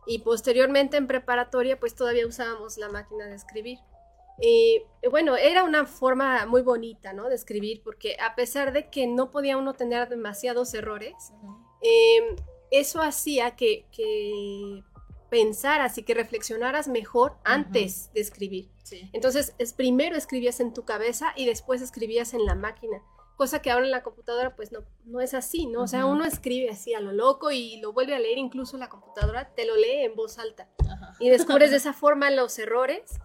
y 0.06 0.20
posteriormente 0.20 0.98
en 0.98 1.08
preparatoria, 1.08 1.80
pues 1.80 1.96
todavía 1.96 2.26
usábamos 2.26 2.78
la 2.78 2.90
máquina 2.90 3.26
de 3.26 3.36
escribir. 3.36 3.80
Y 4.42 4.84
bueno, 5.10 5.36
era 5.36 5.64
una 5.64 5.86
forma 5.86 6.46
muy 6.46 6.62
bonita, 6.62 7.14
¿no? 7.14 7.30
De 7.30 7.36
escribir, 7.36 7.82
porque 7.84 8.18
a 8.20 8.36
pesar 8.36 8.72
de 8.72 8.90
que 8.90 9.08
no 9.08 9.32
podía 9.32 9.58
uno 9.58 9.74
tener 9.74 10.08
demasiados 10.08 10.74
errores, 10.74 11.14
em, 11.82 12.36
eso 12.72 13.02
hacía 13.02 13.56
que, 13.56 13.86
que, 13.92 14.84
pensaras 15.30 15.98
y 15.98 16.04
que 16.04 16.14
reflexionaras 16.14 16.88
mejor 16.88 17.38
antes 17.44 18.12
de 18.14 18.22
escribir. 18.22 18.70
Entonces, 19.14 19.54
es, 19.60 19.74
primero 19.74 20.16
escribías 20.16 20.60
en 20.60 20.74
tu 20.74 20.86
cabeza 20.86 21.34
y 21.36 21.46
después 21.46 21.82
escribías 21.82 22.34
en 22.34 22.46
la 22.46 22.56
máquina. 22.56 23.04
Cosa 23.38 23.62
que 23.62 23.72
ahora 23.72 23.86
en 23.86 23.92
la 23.92 24.04
computadora, 24.04 24.56
pues 24.56 24.72
no, 24.72 24.80
no 25.06 25.22
es 25.22 25.34
así, 25.34 25.68
¿no? 25.68 25.84
O 25.84 25.88
sea, 25.88 26.08
uno 26.08 26.26
escribe 26.26 26.72
así 26.72 26.94
a 26.94 27.00
lo 27.00 27.12
loco 27.12 27.52
y 27.52 27.80
lo 27.80 27.94
vuelve 27.94 28.16
a 28.16 28.20
leer, 28.20 28.38
incluso 28.38 28.78
la 28.78 28.90
computadora 28.90 29.54
te 29.54 29.66
lo 29.66 29.76
lee 29.76 30.04
en 30.04 30.16
voz 30.16 30.40
alta. 30.40 30.68
Y 31.20 31.30
descubres 31.30 31.70
de 31.70 31.78
esa 31.78 31.94
forma 31.94 32.32
los 32.32 32.58
errores 32.58 33.20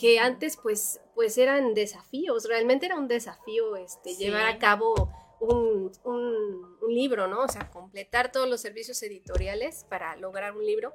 que 0.00 0.18
antes 0.18 0.56
pues, 0.56 0.98
pues 1.14 1.36
eran 1.36 1.74
desafíos, 1.74 2.48
realmente 2.48 2.86
era 2.86 2.96
un 2.96 3.06
desafío 3.06 3.76
este, 3.76 4.14
llevar 4.14 4.46
a 4.46 4.58
cabo 4.58 5.12
un, 5.40 5.92
un, 6.04 6.78
libro, 6.88 7.28
¿no? 7.28 7.44
O 7.44 7.48
sea, 7.48 7.70
completar 7.70 8.32
todos 8.32 8.48
los 8.48 8.60
servicios 8.60 9.00
editoriales 9.02 9.86
para 9.88 10.16
lograr 10.16 10.56
un 10.56 10.64
libro. 10.64 10.92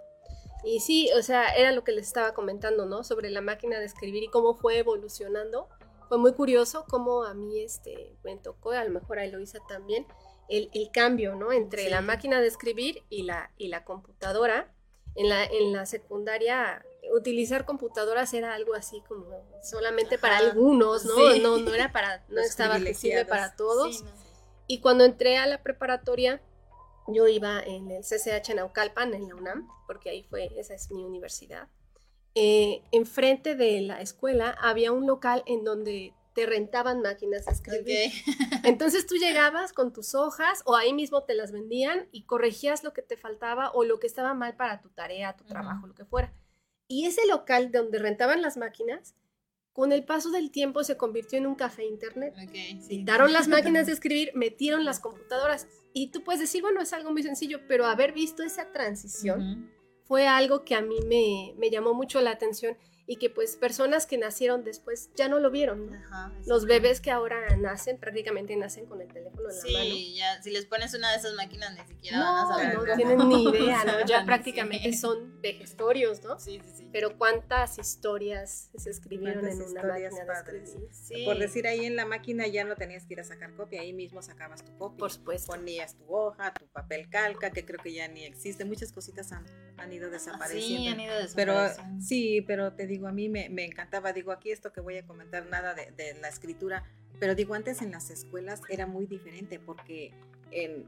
Y 0.63 0.81
sí, 0.81 1.09
o 1.17 1.21
sea, 1.21 1.55
era 1.55 1.71
lo 1.71 1.83
que 1.83 1.93
les 1.93 2.07
estaba 2.07 2.33
comentando, 2.33 2.85
¿no? 2.85 3.03
Sobre 3.03 3.29
la 3.29 3.39
máquina 3.41 3.79
de 3.79 3.85
escribir 3.85 4.23
y 4.23 4.27
cómo 4.27 4.55
fue 4.55 4.79
evolucionando. 4.79 5.69
Fue 6.09 6.17
muy 6.17 6.33
curioso 6.33 6.85
cómo 6.89 7.23
a 7.23 7.33
mí 7.33 7.61
este, 7.61 8.17
me 8.23 8.35
tocó, 8.37 8.71
a 8.71 8.83
lo 8.83 8.89
mejor 8.89 9.19
a 9.19 9.23
Eloisa 9.23 9.59
también, 9.69 10.05
el, 10.49 10.69
el 10.73 10.89
cambio, 10.91 11.35
¿no? 11.35 11.51
Entre 11.51 11.89
la 11.89 12.01
máquina 12.01 12.41
de 12.41 12.47
escribir 12.47 13.03
y 13.09 13.23
la, 13.23 13.51
y 13.57 13.67
la 13.67 13.85
computadora. 13.85 14.71
En 15.17 15.29
la, 15.29 15.45
en 15.45 15.71
la 15.71 15.85
secundaria 15.85 16.85
utilizar 17.13 17.65
computadoras 17.65 18.33
era 18.33 18.53
algo 18.53 18.73
así 18.73 19.01
como 19.07 19.25
solamente 19.63 20.17
para 20.17 20.37
algunos, 20.37 21.05
¿no? 21.05 21.35
No, 21.37 21.57
no 21.57 21.73
era 21.73 21.91
para, 21.91 22.23
no 22.29 22.41
estaba 22.41 22.75
accesible 22.75 23.25
para 23.25 23.55
todos. 23.55 24.03
Y 24.67 24.79
cuando 24.79 25.03
entré 25.03 25.37
a 25.37 25.45
la 25.45 25.61
preparatoria, 25.61 26.41
yo 27.07 27.27
iba 27.27 27.61
en 27.61 27.91
el 27.91 28.03
CCH 28.03 28.55
Naucalpan, 28.55 29.13
en 29.13 29.27
la 29.29 29.35
UNAM, 29.35 29.67
porque 29.85 30.09
ahí 30.09 30.23
fue, 30.23 30.49
esa 30.57 30.73
es 30.73 30.91
mi 30.91 31.03
universidad. 31.03 31.67
Eh, 32.33 32.81
enfrente 32.91 33.55
de 33.55 33.81
la 33.81 34.01
escuela 34.01 34.55
había 34.61 34.91
un 34.91 35.07
local 35.07 35.43
en 35.45 35.63
donde 35.63 36.13
te 36.33 36.45
rentaban 36.45 37.01
máquinas 37.01 37.45
de 37.45 37.51
escribir. 37.53 38.11
Entonces 38.65 39.07
tú 39.07 39.15
llegabas 39.15 39.71
con 39.71 39.93
tus 39.93 40.15
hojas 40.15 40.61
o 40.65 40.75
ahí 40.75 40.93
mismo 40.93 41.23
te 41.23 41.33
las 41.33 41.53
vendían 41.53 42.09
y 42.11 42.25
corregías 42.25 42.83
lo 42.83 42.91
que 42.91 43.01
te 43.01 43.15
faltaba 43.15 43.71
o 43.71 43.85
lo 43.85 43.99
que 43.99 44.07
estaba 44.07 44.33
mal 44.33 44.55
para 44.57 44.81
tu 44.81 44.89
tarea, 44.89 45.37
tu 45.37 45.45
trabajo, 45.45 45.87
lo 45.87 45.95
que 45.95 46.03
fuera. 46.03 46.33
Y 46.87 47.05
ese 47.05 47.25
local 47.27 47.71
donde 47.71 47.99
rentaban 47.99 48.41
las 48.41 48.57
máquinas, 48.57 49.15
con 49.73 49.91
el 49.91 50.05
paso 50.05 50.31
del 50.31 50.51
tiempo 50.51 50.83
se 50.83 50.95
convirtió 50.95 51.37
en 51.37 51.47
un 51.47 51.55
café 51.55 51.85
internet. 51.85 52.33
Quitaron 52.87 53.33
las 53.33 53.47
máquinas 53.47 53.87
de 53.87 53.91
escribir, 53.93 54.31
metieron 54.33 54.85
las 54.85 54.99
computadoras. 54.99 55.67
Y 55.93 56.11
tú 56.11 56.23
puedes 56.23 56.39
decir, 56.39 56.61
bueno, 56.61 56.81
es 56.81 56.93
algo 56.93 57.11
muy 57.11 57.23
sencillo, 57.23 57.59
pero 57.67 57.85
haber 57.85 58.13
visto 58.13 58.43
esa 58.43 58.71
transición 58.71 59.69
fue 60.05 60.27
algo 60.27 60.63
que 60.63 60.75
a 60.75 60.81
mí 60.81 60.97
me, 61.07 61.53
me 61.57 61.69
llamó 61.69 61.93
mucho 61.93 62.21
la 62.21 62.31
atención 62.31 62.77
y 63.07 63.17
que 63.17 63.29
pues 63.29 63.55
personas 63.55 64.05
que 64.07 64.17
nacieron 64.17 64.63
después 64.63 65.09
ya 65.15 65.29
no 65.29 65.39
lo 65.39 65.51
vieron. 65.51 65.87
¿no? 65.91 65.95
Ajá, 65.95 66.31
Los 66.47 66.65
bebés 66.65 67.01
que 67.01 67.11
ahora 67.11 67.55
nacen 67.57 67.97
prácticamente 67.99 68.55
nacen 68.55 68.85
con 68.87 68.99
el 69.01 69.07
teléfono 69.07 69.49
en 69.49 69.55
la 69.57 69.63
mano. 69.63 69.83
Sí, 69.95 70.15
ya, 70.17 70.41
si 70.41 70.51
les 70.51 70.65
pones 70.65 70.93
una 70.95 71.11
de 71.11 71.17
esas 71.17 71.33
máquinas 71.35 71.73
ni 71.75 71.85
siquiera 71.87 72.17
No, 72.17 72.23
van 72.33 72.45
a 72.45 72.47
saber 72.55 72.73
no 72.73 72.79
cómo. 72.81 72.95
tienen 72.95 73.29
ni 73.29 73.43
idea, 73.49 73.83
¿no? 73.85 74.05
Ya 74.07 74.25
prácticamente 74.25 74.91
sí. 74.91 74.97
son 74.97 75.39
vejestorios, 75.41 76.23
¿no? 76.23 76.39
Sí, 76.39 76.59
sí, 76.63 76.71
sí. 76.77 76.89
Pero 76.91 77.17
cuántas 77.17 77.77
historias 77.77 78.69
se 78.75 78.89
escribieron 78.89 79.47
en 79.47 79.61
una 79.61 79.83
máquina 79.83 80.09
de 80.09 80.25
padres. 80.25 80.69
escribir. 80.69 80.89
Sí. 80.93 81.25
Por 81.25 81.37
decir 81.37 81.67
ahí 81.67 81.85
en 81.85 81.95
la 81.95 82.05
máquina 82.05 82.47
ya 82.47 82.63
no 82.63 82.75
tenías 82.75 83.05
que 83.05 83.13
ir 83.13 83.19
a 83.19 83.23
sacar 83.23 83.53
copia, 83.55 83.81
ahí 83.81 83.93
mismo 83.93 84.21
sacabas 84.21 84.63
tu 84.63 84.75
copia. 84.77 84.97
Por 84.97 85.11
supuesto. 85.11 85.51
Ponías 85.53 85.95
tu 85.95 86.05
hoja, 86.13 86.53
tu 86.53 86.65
papel 86.67 87.09
calca, 87.09 87.51
que 87.51 87.65
creo 87.65 87.79
que 87.83 87.93
ya 87.93 88.07
ni 88.07 88.23
existe. 88.25 88.65
Muchas 88.65 88.91
cositas 88.91 89.31
han, 89.31 89.45
han 89.77 89.91
ido 89.93 90.09
desapareciendo. 90.09 90.77
Sí, 90.77 90.87
han 90.87 90.99
ido 90.99 91.13
Pero 91.35 91.53
desapareciendo. 91.59 92.05
sí, 92.05 92.41
pero 92.47 92.73
te 92.73 92.87
digo, 92.87 93.07
a 93.07 93.11
mí 93.11 93.29
me, 93.29 93.49
me 93.49 93.65
encantaba, 93.65 94.13
digo, 94.13 94.31
aquí 94.31 94.51
esto 94.51 94.71
que 94.71 94.81
voy 94.81 94.97
a 94.97 95.05
comentar, 95.05 95.45
nada 95.47 95.73
de, 95.73 95.91
de 95.91 96.13
la 96.21 96.27
escritura, 96.29 96.83
pero 97.19 97.35
digo, 97.35 97.53
antes 97.53 97.81
en 97.81 97.91
las 97.91 98.09
escuelas 98.09 98.61
era 98.69 98.85
muy 98.87 99.05
diferente 99.05 99.59
porque 99.59 100.13
en- 100.51 100.85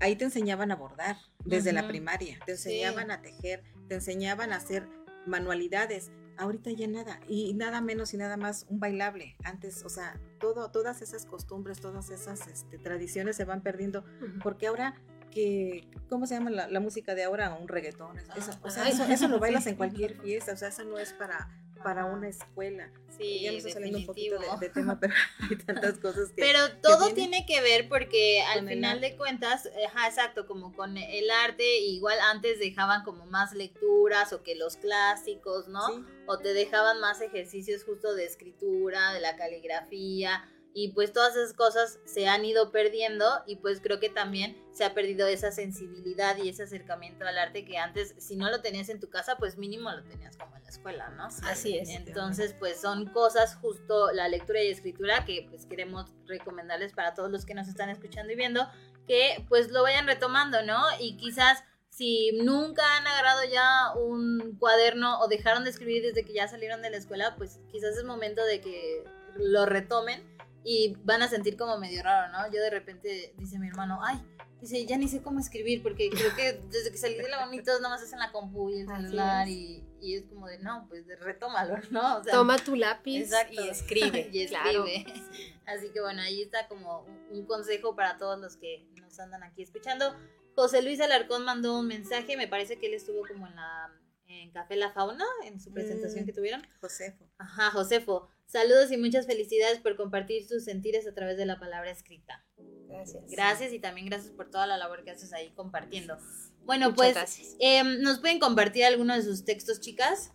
ahí 0.00 0.16
te 0.16 0.24
enseñaban 0.24 0.70
a 0.70 0.76
bordar 0.76 1.16
desde 1.44 1.72
la 1.72 1.80
Ujú. 1.80 1.88
primaria, 1.90 2.38
te 2.46 2.56
Sí. 2.56 2.70
enseñaban 2.70 3.10
a 3.10 3.20
tejer, 3.22 3.62
te 3.88 3.96
enseñaban 3.96 4.52
a 4.52 4.56
hacer 4.56 4.86
manualidades. 5.26 6.10
Ahorita 6.36 6.70
ya 6.70 6.86
nada, 6.86 7.18
y 7.28 7.52
nada 7.54 7.80
menos 7.80 8.14
y 8.14 8.16
nada 8.16 8.36
más 8.36 8.64
un 8.68 8.78
bailable. 8.78 9.34
Antes, 9.42 9.84
o 9.84 9.88
sea, 9.88 10.20
todo, 10.38 10.70
todas 10.70 11.02
esas 11.02 11.26
costumbres, 11.26 11.80
todas 11.80 12.10
esas 12.10 12.46
este, 12.46 12.78
tradiciones 12.78 13.34
se 13.36 13.44
van 13.44 13.60
perdiendo 13.62 14.04
Ujú. 14.22 14.38
porque 14.40 14.68
ahora 14.68 14.94
que, 15.30 15.86
¿cómo 16.08 16.26
se 16.26 16.34
llama 16.34 16.50
la, 16.50 16.68
la 16.68 16.80
música 16.80 17.14
de 17.14 17.24
ahora? 17.24 17.54
Un 17.54 17.68
reggaetón. 17.68 18.18
Eso, 18.36 18.52
o 18.62 18.70
sea, 18.70 18.84
Ay, 18.84 18.92
eso, 18.92 19.04
eso 19.04 19.28
lo 19.28 19.38
bailas 19.38 19.66
en 19.66 19.76
cualquier 19.76 20.14
fiesta, 20.20 20.52
o 20.52 20.56
sea, 20.56 20.68
eso 20.68 20.84
no 20.84 20.98
es 20.98 21.12
para, 21.12 21.48
para 21.82 22.04
una 22.04 22.28
escuela. 22.28 22.90
Sí, 23.16 23.40
ya 23.42 23.50
me 23.50 23.58
estoy 23.58 23.72
saliendo 23.72 23.98
un 23.98 24.06
poquito 24.06 24.38
de, 24.38 24.46
de 24.60 24.68
tema, 24.68 25.00
pero 25.00 25.12
hay 25.50 25.56
tantas 25.56 25.98
cosas 25.98 26.28
que... 26.30 26.40
Pero 26.42 26.58
todo 26.82 27.12
tiene 27.14 27.46
que 27.46 27.60
ver 27.60 27.88
porque 27.88 28.42
al 28.42 28.66
final 28.68 29.00
de 29.00 29.16
cuentas, 29.16 29.68
ajá, 29.86 30.06
exacto, 30.06 30.46
como 30.46 30.72
con 30.72 30.96
el 30.96 31.30
arte, 31.30 31.78
igual 31.80 32.18
antes 32.30 32.58
dejaban 32.60 33.02
como 33.02 33.26
más 33.26 33.52
lecturas 33.54 34.32
o 34.32 34.42
que 34.42 34.54
los 34.54 34.76
clásicos, 34.76 35.66
¿no? 35.68 35.86
Sí. 35.88 36.04
O 36.26 36.38
te 36.38 36.52
dejaban 36.52 37.00
más 37.00 37.20
ejercicios 37.20 37.84
justo 37.84 38.14
de 38.14 38.24
escritura, 38.26 39.12
de 39.12 39.20
la 39.20 39.36
caligrafía, 39.36 40.48
y 40.80 40.92
pues 40.92 41.12
todas 41.12 41.34
esas 41.34 41.54
cosas 41.54 41.98
se 42.04 42.28
han 42.28 42.44
ido 42.44 42.70
perdiendo 42.70 43.42
y 43.48 43.56
pues 43.56 43.80
creo 43.80 43.98
que 43.98 44.10
también 44.10 44.56
se 44.70 44.84
ha 44.84 44.94
perdido 44.94 45.26
esa 45.26 45.50
sensibilidad 45.50 46.36
y 46.36 46.48
ese 46.48 46.62
acercamiento 46.62 47.26
al 47.26 47.36
arte 47.36 47.64
que 47.64 47.78
antes, 47.78 48.14
si 48.18 48.36
no 48.36 48.48
lo 48.48 48.60
tenías 48.60 48.88
en 48.88 49.00
tu 49.00 49.10
casa, 49.10 49.36
pues 49.38 49.58
mínimo 49.58 49.90
lo 49.90 50.04
tenías 50.04 50.36
como 50.36 50.54
en 50.54 50.62
la 50.62 50.68
escuela, 50.68 51.08
¿no? 51.08 51.26
Así 51.42 51.76
es. 51.76 51.88
Entonces, 51.88 52.54
pues 52.60 52.80
son 52.80 53.06
cosas 53.06 53.56
justo 53.56 54.12
la 54.12 54.28
lectura 54.28 54.62
y 54.62 54.68
escritura 54.68 55.24
que 55.24 55.48
pues 55.50 55.66
queremos 55.66 56.12
recomendarles 56.28 56.92
para 56.92 57.12
todos 57.12 57.28
los 57.28 57.44
que 57.44 57.54
nos 57.54 57.66
están 57.66 57.90
escuchando 57.90 58.32
y 58.32 58.36
viendo, 58.36 58.64
que 59.08 59.44
pues 59.48 59.72
lo 59.72 59.82
vayan 59.82 60.06
retomando, 60.06 60.62
¿no? 60.62 60.80
Y 61.00 61.16
quizás 61.16 61.64
si 61.88 62.38
nunca 62.44 62.84
han 62.98 63.06
agarrado 63.08 63.42
ya 63.50 63.94
un 63.96 64.56
cuaderno 64.60 65.18
o 65.18 65.26
dejaron 65.26 65.64
de 65.64 65.70
escribir 65.70 66.04
desde 66.04 66.24
que 66.24 66.34
ya 66.34 66.46
salieron 66.46 66.82
de 66.82 66.90
la 66.90 66.98
escuela, 66.98 67.34
pues 67.36 67.58
quizás 67.72 67.96
es 67.96 68.04
momento 68.04 68.44
de 68.44 68.60
que 68.60 69.02
lo 69.38 69.66
retomen 69.66 70.37
y 70.64 70.96
van 71.04 71.22
a 71.22 71.28
sentir 71.28 71.56
como 71.56 71.78
medio 71.78 72.02
raro, 72.02 72.32
¿no? 72.32 72.46
Yo 72.52 72.60
de 72.60 72.70
repente, 72.70 73.34
dice 73.38 73.58
mi 73.58 73.68
hermano, 73.68 74.00
ay, 74.02 74.18
dice, 74.60 74.84
ya 74.86 74.96
ni 74.96 75.08
sé 75.08 75.22
cómo 75.22 75.40
escribir, 75.40 75.82
porque 75.82 76.10
creo 76.10 76.34
que 76.34 76.60
desde 76.68 76.90
que 76.90 76.98
salí 76.98 77.14
de 77.14 77.28
la 77.28 77.46
uni 77.46 77.62
todos 77.62 77.80
nada 77.80 77.94
más 77.94 78.02
hacen 78.02 78.18
la 78.18 78.32
compu 78.32 78.70
y 78.70 78.80
el 78.80 78.86
celular 78.88 79.48
y, 79.48 79.84
y 80.00 80.16
es 80.16 80.24
como 80.26 80.46
de, 80.46 80.58
no, 80.58 80.86
pues 80.88 81.04
retómalo, 81.20 81.76
¿no? 81.90 82.18
O 82.18 82.24
sea, 82.24 82.32
Toma 82.32 82.58
tu 82.58 82.76
lápiz 82.76 83.22
Exacto. 83.22 83.64
y 83.64 83.68
escribe. 83.70 84.30
y 84.32 84.46
claro. 84.46 84.84
escribe. 84.86 85.22
Así 85.66 85.90
que 85.90 86.00
bueno, 86.00 86.22
ahí 86.22 86.42
está 86.42 86.66
como 86.68 87.04
un 87.30 87.44
consejo 87.46 87.94
para 87.94 88.16
todos 88.16 88.38
los 88.38 88.56
que 88.56 88.86
nos 89.00 89.18
andan 89.20 89.42
aquí 89.42 89.62
escuchando. 89.62 90.14
José 90.56 90.82
Luis 90.82 91.00
Alarcón 91.00 91.44
mandó 91.44 91.78
un 91.78 91.86
mensaje, 91.86 92.36
me 92.36 92.48
parece 92.48 92.78
que 92.78 92.86
él 92.86 92.94
estuvo 92.94 93.22
como 93.28 93.46
en 93.46 93.54
la 93.54 93.92
en 94.28 94.50
Café 94.52 94.76
La 94.76 94.92
Fauna, 94.92 95.24
en 95.44 95.58
su 95.60 95.72
presentación 95.72 96.22
Mm. 96.22 96.26
que 96.26 96.32
tuvieron. 96.32 96.62
Josefo. 96.80 97.24
Ajá, 97.38 97.70
Josefo. 97.70 98.28
Saludos 98.46 98.90
y 98.92 98.96
muchas 98.96 99.26
felicidades 99.26 99.78
por 99.80 99.96
compartir 99.96 100.46
sus 100.46 100.64
sentires 100.64 101.06
a 101.06 101.14
través 101.14 101.36
de 101.36 101.46
la 101.46 101.58
palabra 101.58 101.90
escrita. 101.90 102.44
Gracias. 102.88 103.24
Gracias 103.30 103.72
y 103.72 103.78
también 103.78 104.06
gracias 104.06 104.32
por 104.32 104.50
toda 104.50 104.66
la 104.66 104.76
labor 104.78 105.04
que 105.04 105.10
haces 105.10 105.32
ahí 105.32 105.50
compartiendo. 105.54 106.16
Bueno, 106.64 106.90
Muchas 106.90 107.14
pues, 107.14 107.56
em, 107.58 108.00
¿nos 108.00 108.20
pueden 108.20 108.38
compartir 108.38 108.84
alguno 108.84 109.14
de 109.14 109.22
sus 109.22 109.44
textos, 109.44 109.80
chicas? 109.80 110.32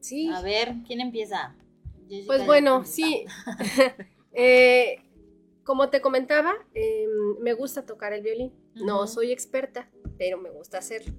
Sí. 0.00 0.28
A 0.28 0.40
ver, 0.42 0.74
¿quién 0.86 1.00
empieza? 1.00 1.56
Pues 2.26 2.44
bueno, 2.46 2.84
sí. 2.84 3.24
Eh, 4.34 4.96
como 5.62 5.90
te 5.90 6.00
comentaba, 6.00 6.54
eh, 6.74 7.06
me 7.40 7.52
gusta 7.52 7.84
tocar 7.84 8.14
el 8.14 8.22
violín. 8.22 8.50
No 8.74 9.06
soy 9.06 9.30
experta, 9.30 9.90
pero 10.16 10.38
me 10.38 10.48
gusta 10.50 10.78
hacerlo. 10.78 11.12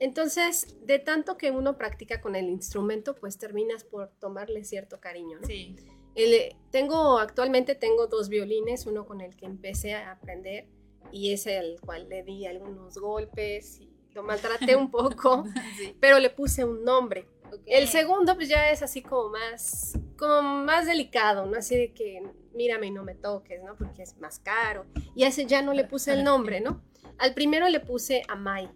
Entonces, 0.00 0.76
de 0.84 0.98
tanto 0.98 1.36
que 1.36 1.50
uno 1.50 1.76
practica 1.78 2.20
con 2.20 2.36
el 2.36 2.46
instrumento, 2.46 3.14
pues 3.14 3.38
terminas 3.38 3.84
por 3.84 4.08
tomarle 4.18 4.64
cierto 4.64 5.00
cariño. 5.00 5.38
¿no? 5.40 5.46
Sí. 5.46 5.76
El- 6.14 6.54
tengo, 6.70 7.18
actualmente 7.18 7.74
tengo 7.74 8.06
dos 8.06 8.28
violines, 8.28 8.86
uno 8.86 9.06
con 9.06 9.20
el 9.20 9.36
que 9.36 9.46
empecé 9.46 9.94
a 9.94 10.12
aprender 10.12 10.66
y 11.12 11.32
ese 11.32 11.58
al 11.58 11.80
cual 11.80 12.08
le 12.08 12.22
di 12.22 12.46
algunos 12.46 12.98
golpes 12.98 13.80
y 13.80 13.90
lo 14.14 14.22
maltraté 14.22 14.76
un 14.76 14.90
poco, 14.90 15.44
sí. 15.78 15.96
pero 16.00 16.18
le 16.18 16.30
puse 16.30 16.64
un 16.64 16.84
nombre. 16.84 17.28
El 17.66 17.86
segundo 17.88 18.34
pues 18.34 18.48
ya 18.48 18.70
es 18.70 18.82
así 18.82 19.00
como 19.02 19.30
más, 19.30 19.98
como 20.18 20.42
más 20.64 20.86
delicado, 20.86 21.46
¿no? 21.46 21.56
Así 21.56 21.76
de 21.76 21.92
que 21.92 22.20
mírame 22.52 22.88
y 22.88 22.90
no 22.90 23.04
me 23.04 23.14
toques, 23.14 23.62
¿no? 23.62 23.76
Porque 23.76 24.02
es 24.02 24.16
más 24.18 24.40
caro. 24.40 24.86
Y 25.14 25.22
a 25.24 25.28
ese 25.28 25.46
ya 25.46 25.62
no 25.62 25.72
le 25.72 25.84
puse 25.84 26.12
el 26.12 26.24
nombre, 26.24 26.60
¿no? 26.60 26.82
Al 27.18 27.32
primero 27.34 27.68
le 27.68 27.78
puse 27.80 28.22
Amai, 28.28 28.68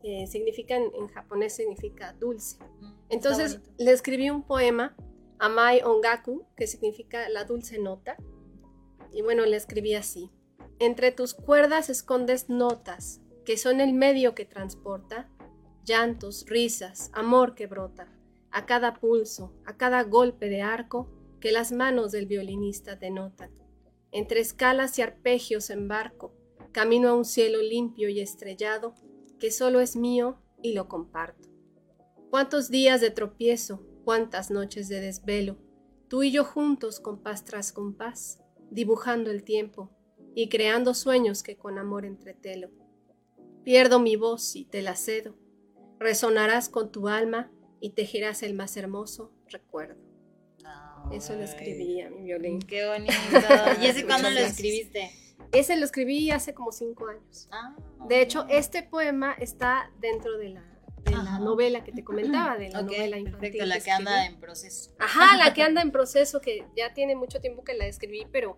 que 0.00 0.26
significa 0.26 0.76
en, 0.76 1.08
japonés 1.08 1.54
significa 1.54 2.12
dulce. 2.14 2.58
Mm, 2.80 2.92
Entonces 3.10 3.60
le 3.78 3.92
escribí 3.92 4.30
un 4.30 4.42
poema, 4.42 4.96
Amai 5.38 5.82
Ongaku, 5.82 6.46
que 6.56 6.66
significa 6.66 7.28
la 7.28 7.44
dulce 7.44 7.78
nota. 7.78 8.16
Y 9.12 9.22
bueno, 9.22 9.44
le 9.44 9.56
escribí 9.56 9.94
así. 9.94 10.30
Entre 10.78 11.12
tus 11.12 11.34
cuerdas 11.34 11.90
escondes 11.90 12.48
notas, 12.48 13.20
que 13.44 13.56
son 13.56 13.80
el 13.80 13.92
medio 13.92 14.34
que 14.34 14.44
transporta, 14.44 15.28
llantos, 15.84 16.44
risas, 16.46 17.10
amor 17.12 17.54
que 17.54 17.66
brota, 17.66 18.12
a 18.50 18.66
cada 18.66 18.94
pulso, 18.94 19.52
a 19.64 19.76
cada 19.76 20.02
golpe 20.04 20.48
de 20.48 20.62
arco 20.62 21.08
que 21.40 21.52
las 21.52 21.72
manos 21.72 22.12
del 22.12 22.26
violinista 22.26 22.96
denotan. 22.96 23.50
Entre 24.12 24.40
escalas 24.40 24.98
y 24.98 25.02
arpegios 25.02 25.70
embarco, 25.70 26.34
camino 26.72 27.08
a 27.08 27.14
un 27.14 27.24
cielo 27.24 27.62
limpio 27.62 28.08
y 28.08 28.20
estrellado, 28.20 28.94
que 29.40 29.50
solo 29.50 29.80
es 29.80 29.96
mío 29.96 30.38
y 30.62 30.74
lo 30.74 30.86
comparto. 30.86 31.48
Cuántos 32.30 32.70
días 32.70 33.00
de 33.00 33.10
tropiezo, 33.10 33.84
cuántas 34.04 34.52
noches 34.52 34.88
de 34.88 35.00
desvelo, 35.00 35.58
tú 36.06 36.22
y 36.22 36.30
yo 36.30 36.44
juntos 36.44 37.00
compás 37.00 37.44
tras 37.44 37.72
compás, 37.72 38.38
dibujando 38.70 39.32
el 39.32 39.42
tiempo 39.42 39.90
y 40.36 40.48
creando 40.48 40.94
sueños 40.94 41.42
que 41.42 41.56
con 41.56 41.78
amor 41.78 42.04
entretelo. 42.04 42.70
Pierdo 43.64 43.98
mi 43.98 44.14
voz 44.14 44.54
y 44.54 44.64
te 44.64 44.82
la 44.82 44.94
cedo, 44.94 45.34
resonarás 45.98 46.68
con 46.68 46.92
tu 46.92 47.08
alma 47.08 47.50
y 47.80 47.90
tejerás 47.90 48.44
el 48.44 48.54
más 48.54 48.76
hermoso 48.76 49.32
recuerdo. 49.48 50.10
Eso 51.12 51.34
lo 51.34 51.42
escribí 51.42 52.00
a 52.02 52.10
mi 52.10 52.22
violín. 52.22 52.60
Qué 52.60 52.86
bonito. 52.86 53.12
¿Y 53.82 53.86
ese 53.86 54.04
cuándo 54.06 54.30
lo 54.30 54.38
escribiste? 54.38 55.10
Ese 55.52 55.76
lo 55.76 55.84
escribí 55.84 56.30
hace 56.30 56.54
como 56.54 56.72
cinco 56.72 57.08
años. 57.08 57.48
Ah, 57.50 57.74
De 58.08 58.22
hecho, 58.22 58.46
este 58.48 58.82
poema 58.82 59.32
está 59.38 59.90
dentro 60.00 60.38
de 60.38 60.50
la, 60.50 60.62
de 61.04 61.10
la 61.12 61.20
Ajá. 61.20 61.38
novela 61.40 61.82
que 61.84 61.92
te 61.92 62.04
comentaba, 62.04 62.56
de 62.56 62.68
la 62.70 62.82
novela 62.82 63.18
infantil. 63.18 63.40
perfecto, 63.40 63.66
la 63.66 63.80
que 63.80 63.90
anda 63.90 64.16
escribí. 64.18 64.34
en 64.34 64.40
proceso. 64.40 64.90
Ajá, 64.98 65.36
la 65.36 65.52
que 65.54 65.62
anda 65.64 65.82
en 65.82 65.90
proceso, 65.90 66.40
que 66.40 66.64
ya 66.76 66.94
tiene 66.94 67.16
mucho 67.16 67.40
tiempo 67.40 67.64
que 67.64 67.74
la 67.74 67.86
escribí, 67.86 68.26
pero 68.30 68.56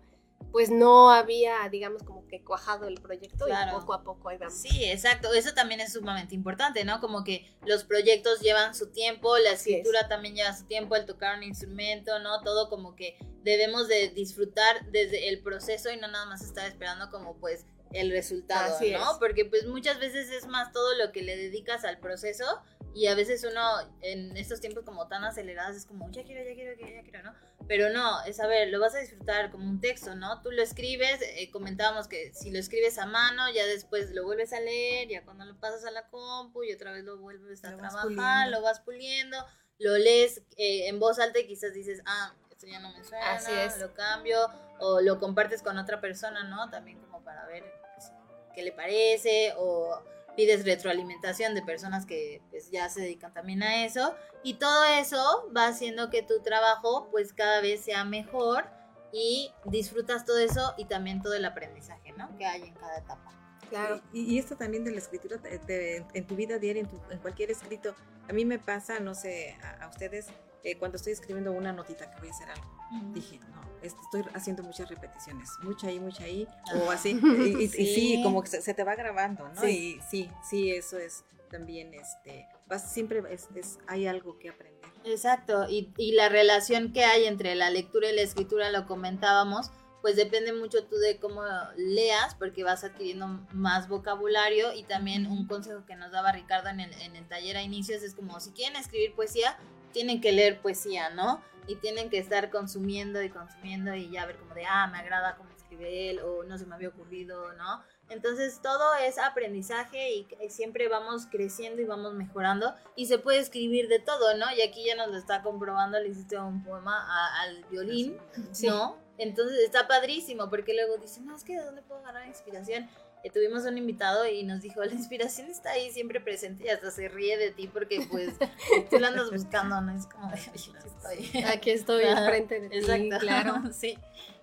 pues 0.53 0.69
no 0.69 1.09
había, 1.11 1.67
digamos, 1.69 2.03
como 2.03 2.25
que 2.27 2.43
cuajado 2.43 2.87
el 2.87 3.01
proyecto 3.01 3.45
Claro. 3.45 3.71
y 3.75 3.79
poco 3.81 3.93
a 3.95 4.03
poco 4.03 4.29
ahí 4.29 4.37
vamos. 4.37 4.53
Sí, 4.53 4.85
exacto. 4.85 5.33
Eso 5.33 5.53
también 5.55 5.81
es 5.81 5.93
sumamente 5.93 6.35
importante, 6.35 6.85
¿no? 6.85 7.01
Como 7.01 7.23
que 7.23 7.45
los 7.65 7.83
proyectos 7.83 8.39
llevan 8.39 8.75
su 8.75 8.91
tiempo, 8.91 9.35
la 9.39 9.53
Así 9.53 9.71
es. 9.73 9.77
escritura 9.79 10.07
también 10.07 10.35
lleva 10.35 10.55
su 10.55 10.65
tiempo, 10.65 10.95
el 10.95 11.05
tocar 11.07 11.35
un 11.37 11.43
instrumento, 11.43 12.19
¿no? 12.19 12.39
Todo 12.43 12.69
como 12.69 12.95
que 12.95 13.17
debemos 13.41 13.87
de 13.87 14.09
disfrutar 14.09 14.85
desde 14.91 15.27
el 15.29 15.41
proceso 15.41 15.89
y 15.91 15.97
no 15.97 16.07
nada 16.07 16.27
más 16.27 16.43
estar 16.43 16.67
esperando 16.67 17.09
como 17.09 17.35
pues 17.39 17.65
el 17.91 18.11
resultado, 18.11 18.75
Así 18.75 18.91
¿no? 18.91 19.11
es. 19.13 19.17
Porque 19.17 19.45
pues 19.45 19.65
muchas 19.67 19.99
veces 19.99 20.29
es 20.29 20.45
más 20.47 20.71
todo 20.71 20.95
lo 20.95 21.11
que 21.11 21.23
le 21.23 21.35
dedicas 21.35 21.83
al 21.83 21.97
proceso 21.99 22.45
Y 22.93 23.07
a 23.07 23.15
veces 23.15 23.43
uno 23.49 23.61
en 24.01 24.37
estos 24.37 24.61
tiempos 24.61 24.83
como 24.83 25.07
tan 25.07 25.23
acelerados 25.23 25.75
es 25.75 25.85
como, 25.85 26.11
ya 26.11 26.23
quiero, 26.23 26.47
ya 26.47 26.53
quiero, 26.53 26.73
ya 26.79 27.01
quiero, 27.03 27.23
¿no? 27.23 27.33
Pero 27.67 27.89
no, 27.89 28.23
es 28.25 28.39
a 28.39 28.47
ver, 28.47 28.69
lo 28.69 28.79
vas 28.79 28.93
a 28.93 28.99
disfrutar 28.99 29.49
como 29.51 29.67
un 29.67 29.79
texto, 29.81 30.15
¿no? 30.15 30.41
Tú 30.41 30.51
lo 30.51 30.61
escribes, 30.61 31.19
eh, 31.21 31.49
comentábamos 31.49 32.07
que 32.07 32.33
si 32.33 32.51
lo 32.51 32.59
escribes 32.59 32.97
a 32.99 33.05
mano, 33.05 33.51
ya 33.51 33.65
después 33.65 34.11
lo 34.11 34.23
vuelves 34.25 34.53
a 34.53 34.59
leer, 34.59 35.07
ya 35.07 35.23
cuando 35.23 35.45
lo 35.45 35.59
pasas 35.59 35.85
a 35.85 35.91
la 35.91 36.07
compu 36.09 36.63
y 36.63 36.73
otra 36.73 36.91
vez 36.91 37.03
lo 37.03 37.17
vuelves 37.17 37.63
a 37.65 37.75
trabajar, 37.75 38.49
lo 38.49 38.61
vas 38.61 38.81
puliendo, 38.81 39.37
lo 39.79 39.97
lees 39.97 40.43
eh, 40.57 40.87
en 40.87 40.99
voz 40.99 41.19
alta 41.19 41.39
y 41.39 41.47
quizás 41.47 41.73
dices, 41.73 42.01
ah, 42.05 42.35
esto 42.51 42.67
ya 42.67 42.79
no 42.79 42.91
me 42.91 43.03
suena, 43.03 43.33
Así 43.33 43.51
es. 43.51 43.79
lo 43.79 43.93
cambio, 43.93 44.37
o 44.79 45.01
lo 45.01 45.19
compartes 45.19 45.63
con 45.63 45.77
otra 45.77 45.99
persona, 46.01 46.43
¿no? 46.43 46.69
También 46.69 46.99
como 46.99 47.23
para 47.23 47.45
ver 47.47 47.63
pues, 47.95 48.11
qué 48.53 48.61
le 48.61 48.71
parece, 48.71 49.53
o 49.57 50.03
pides 50.35 50.65
retroalimentación 50.65 51.53
de 51.55 51.61
personas 51.61 52.05
que 52.05 52.41
pues, 52.49 52.71
ya 52.71 52.89
se 52.89 53.01
dedican 53.01 53.33
también 53.33 53.63
a 53.63 53.85
eso 53.85 54.15
y 54.43 54.55
todo 54.55 54.83
eso 54.85 55.49
va 55.55 55.67
haciendo 55.67 56.09
que 56.09 56.21
tu 56.23 56.41
trabajo 56.41 57.07
pues 57.11 57.33
cada 57.33 57.61
vez 57.61 57.81
sea 57.81 58.03
mejor 58.03 58.65
y 59.11 59.51
disfrutas 59.65 60.25
todo 60.25 60.39
eso 60.39 60.73
y 60.77 60.85
también 60.85 61.21
todo 61.21 61.35
el 61.35 61.45
aprendizaje 61.45 62.13
¿no? 62.13 62.35
que 62.37 62.45
hay 62.45 62.63
en 62.63 62.73
cada 62.73 62.97
etapa. 62.97 63.31
Claro. 63.69 64.01
Y, 64.11 64.37
esto 64.37 64.55
también 64.55 64.83
de 64.83 64.91
la 64.91 64.99
escritura 64.99 65.39
en 65.43 66.27
tu 66.27 66.35
vida 66.35 66.59
diaria, 66.59 66.83
en, 67.09 67.19
cualquier 67.19 67.49
escrito, 67.49 67.95
a 68.29 68.33
mí 68.33 68.45
me 68.45 68.59
pasa, 68.59 68.99
no 68.99 69.15
sé, 69.15 69.57
a, 69.81 69.87
ustedes, 69.87 70.27
eh, 70.63 70.77
cuando 70.77 70.97
estoy 70.97 71.13
escribiendo 71.13 71.51
una 71.51 71.73
notita 71.73 72.09
que 72.09 72.19
voy 72.19 72.29
a 72.29 72.31
hacer 72.31 72.49
algo, 72.49 72.77
dije, 73.13 73.39
no, 73.49 73.61
estoy 73.81 74.23
haciendo 74.33 74.63
muchas 74.63 74.89
repeticiones, 74.89 75.49
mucha 75.61 75.87
ahí, 75.87 75.99
mucha 75.99 76.23
ahí, 76.23 76.47
o 76.75 76.91
así, 76.91 77.11
y, 77.59 77.67
sí. 77.67 78.21
como 78.23 78.41
que 78.41 78.49
se, 78.49 78.73
te 78.73 78.83
va 78.83 78.95
grabando, 78.95 79.47
¿no? 79.49 79.67
Y 79.67 79.99
sí, 80.09 80.29
sí, 80.47 80.71
eso 80.71 80.97
es 80.97 81.25
también, 81.51 81.93
este, 81.93 82.47
vas, 82.67 82.91
siempre 82.91 83.21
es, 83.29 83.79
hay 83.87 84.07
algo 84.07 84.39
que 84.39 84.49
aprender. 84.49 84.73
Exacto, 85.05 85.67
y, 85.69 85.93
y 85.97 86.13
la 86.13 86.29
relación 86.29 86.93
que 86.93 87.03
hay 87.03 87.25
entre 87.25 87.55
la 87.55 87.69
lectura 87.69 88.09
y 88.09 88.15
la 88.15 88.21
escritura, 88.21 88.71
lo 88.71 88.87
comentábamos, 88.87 89.71
pues 90.03 90.17
depende 90.17 90.51
mucho 90.51 90.83
tú 90.83 90.97
de 90.97 91.17
cómo 91.17 91.43
leas, 91.77 92.35
porque 92.35 92.65
vas 92.65 92.83
adquiriendo 92.83 93.27
más 93.53 93.87
vocabulario 93.87 94.73
y 94.73 94.83
también 94.83 95.27
un 95.27 95.47
consejo 95.47 95.85
que 95.85 95.95
nos 95.95 96.11
daba 96.11 96.33
Ricardo 96.33 96.67
en 96.67 96.81
el, 96.81 96.93
en 97.01 97.15
el 97.15 97.25
taller 97.25 97.55
a 97.55 97.63
inicios 97.63 98.03
es 98.03 98.13
como 98.13 98.37
si 98.41 98.51
quieren 98.51 98.75
escribir 98.75 99.15
poesía, 99.15 99.57
tienen 99.93 100.19
que 100.19 100.31
leer 100.33 100.61
poesía, 100.61 101.09
¿no? 101.09 101.41
Y 101.67 101.75
tienen 101.77 102.09
que 102.09 102.17
estar 102.17 102.49
consumiendo 102.49 103.21
y 103.21 103.29
consumiendo 103.29 103.95
y 103.95 104.09
ya 104.09 104.25
ver 104.25 104.37
como 104.37 104.53
de, 104.53 104.65
ah, 104.65 104.87
me 104.87 104.97
agrada 104.97 105.37
cómo 105.37 105.49
escribe 105.51 106.09
él 106.09 106.19
o 106.19 106.43
no 106.43 106.57
se 106.57 106.65
me 106.65 106.75
había 106.75 106.89
ocurrido, 106.89 107.53
¿no? 107.53 107.81
Entonces 108.09 108.59
todo 108.61 108.93
es 108.95 109.17
aprendizaje 109.17 110.11
y 110.11 110.27
siempre 110.49 110.89
vamos 110.89 111.25
creciendo 111.31 111.81
y 111.81 111.85
vamos 111.85 112.13
mejorando 112.13 112.75
y 112.97 113.05
se 113.05 113.17
puede 113.17 113.39
escribir 113.39 113.87
de 113.87 113.99
todo, 113.99 114.35
¿no? 114.37 114.45
Y 114.55 114.61
aquí 114.61 114.85
ya 114.85 114.95
nos 114.95 115.07
lo 115.07 115.17
está 115.17 115.41
comprobando, 115.41 115.97
le 115.99 116.09
hiciste 116.09 116.37
un 116.37 116.63
poema 116.63 117.07
al 117.41 117.63
violín, 117.71 118.17
¿no? 118.63 118.97
Entonces 119.17 119.59
está 119.59 119.87
padrísimo 119.87 120.49
porque 120.49 120.73
luego 120.73 120.97
dicen, 120.97 121.25
no, 121.25 121.35
es 121.35 121.43
que 121.43 121.55
de 121.55 121.63
dónde 121.63 121.81
puedo 121.81 122.01
ganar 122.01 122.27
inspiración 122.27 122.89
tuvimos 123.29 123.63
un 123.63 123.77
invitado 123.77 124.27
y 124.27 124.43
nos 124.43 124.61
dijo, 124.61 124.83
la 124.83 124.91
inspiración 124.93 125.49
está 125.49 125.71
ahí 125.71 125.91
siempre 125.91 126.19
presente 126.19 126.65
y 126.65 126.69
hasta 126.69 126.91
se 126.91 127.07
ríe 127.07 127.37
de 127.37 127.51
ti 127.51 127.67
porque 127.67 128.05
pues 128.11 128.35
tú 128.89 128.99
la 128.99 129.07
andas 129.07 129.31
buscando, 129.31 129.79
¿no? 129.79 129.95
Es 129.97 130.05
como, 130.07 130.27
aquí 130.27 130.49
estoy. 130.55 131.43
Aquí 131.47 131.71
estoy 131.71 132.03
frente 132.03 132.59
de 132.59 132.69
ti, 132.69 132.77
Exacto. 132.77 133.19
claro. 133.19 133.61
sí. 133.73 133.97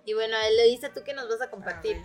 Y 0.07 0.15
bueno, 0.15 0.37
le 0.57 0.65
dice 0.65 0.89
tú 0.89 1.03
que 1.05 1.13
nos 1.13 1.29
vas 1.29 1.43
a 1.43 1.51
compartir. 1.51 2.01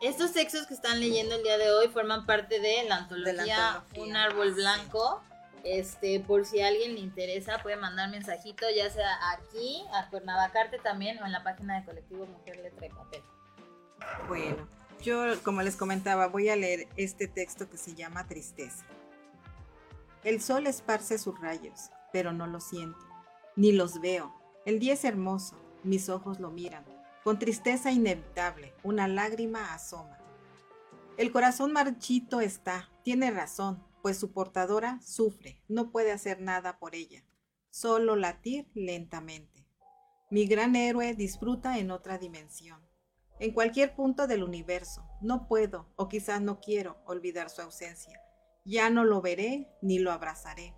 Estos 0.00 0.32
textos 0.32 0.66
que 0.66 0.74
están 0.74 1.00
leyendo 1.00 1.34
el 1.34 1.42
día 1.42 1.58
de 1.58 1.72
hoy 1.72 1.88
forman 1.88 2.24
parte 2.24 2.60
de 2.60 2.84
la 2.84 2.98
antología, 2.98 3.82
Un 3.96 4.14
árbol 4.14 4.52
blanco. 4.54 5.22
Este, 5.64 6.20
por 6.20 6.46
si 6.46 6.60
a 6.60 6.68
alguien 6.68 6.94
le 6.94 7.00
interesa, 7.00 7.58
puede 7.58 7.76
mandar 7.76 8.08
mensajito, 8.08 8.64
ya 8.74 8.88
sea 8.90 9.10
aquí, 9.32 9.82
a 9.92 10.08
Cuernavacarte 10.08 10.78
también, 10.78 11.20
o 11.20 11.26
en 11.26 11.32
la 11.32 11.42
página 11.42 11.80
de 11.80 11.84
colectivo 11.84 12.26
Mujer 12.26 12.58
Letra 12.58 12.86
y 12.86 12.90
Papel. 12.90 13.22
Bueno, 14.28 14.68
yo, 15.02 15.24
como 15.42 15.62
les 15.62 15.76
comentaba, 15.76 16.28
voy 16.28 16.48
a 16.48 16.56
leer 16.56 16.88
este 16.96 17.28
texto 17.28 17.68
que 17.68 17.76
se 17.76 17.94
llama 17.94 18.26
Tristeza. 18.26 18.84
El 20.24 20.40
sol 20.40 20.66
esparce 20.66 21.18
sus 21.18 21.40
rayos, 21.40 21.90
pero 22.12 22.32
no 22.32 22.46
lo 22.46 22.60
siento, 22.60 22.98
ni 23.56 23.72
los 23.72 24.00
veo. 24.00 24.34
El 24.66 24.78
día 24.78 24.94
es 24.94 25.04
hermoso, 25.04 25.56
mis 25.84 26.08
ojos 26.08 26.40
lo 26.40 26.50
miran. 26.50 26.84
Con 27.22 27.38
tristeza 27.38 27.92
inevitable, 27.92 28.74
una 28.82 29.06
lágrima 29.06 29.74
asoma. 29.74 30.18
El 31.16 31.32
corazón 31.32 31.72
marchito 31.72 32.40
está, 32.40 32.90
tiene 33.02 33.30
razón, 33.30 33.82
pues 34.02 34.18
su 34.18 34.32
portadora 34.32 35.00
sufre, 35.02 35.62
no 35.68 35.90
puede 35.90 36.12
hacer 36.12 36.40
nada 36.40 36.78
por 36.78 36.94
ella, 36.94 37.24
solo 37.70 38.16
latir 38.16 38.68
lentamente. 38.74 39.66
Mi 40.30 40.46
gran 40.46 40.76
héroe 40.76 41.14
disfruta 41.14 41.78
en 41.78 41.90
otra 41.90 42.18
dimensión 42.18 42.87
en 43.40 43.52
cualquier 43.52 43.94
punto 43.94 44.26
del 44.26 44.42
universo. 44.42 45.04
No 45.20 45.46
puedo, 45.46 45.86
o 45.96 46.08
quizás 46.08 46.40
no 46.40 46.60
quiero, 46.60 46.98
olvidar 47.06 47.50
su 47.50 47.62
ausencia. 47.62 48.20
Ya 48.64 48.90
no 48.90 49.04
lo 49.04 49.20
veré 49.20 49.68
ni 49.80 49.98
lo 49.98 50.12
abrazaré. 50.12 50.74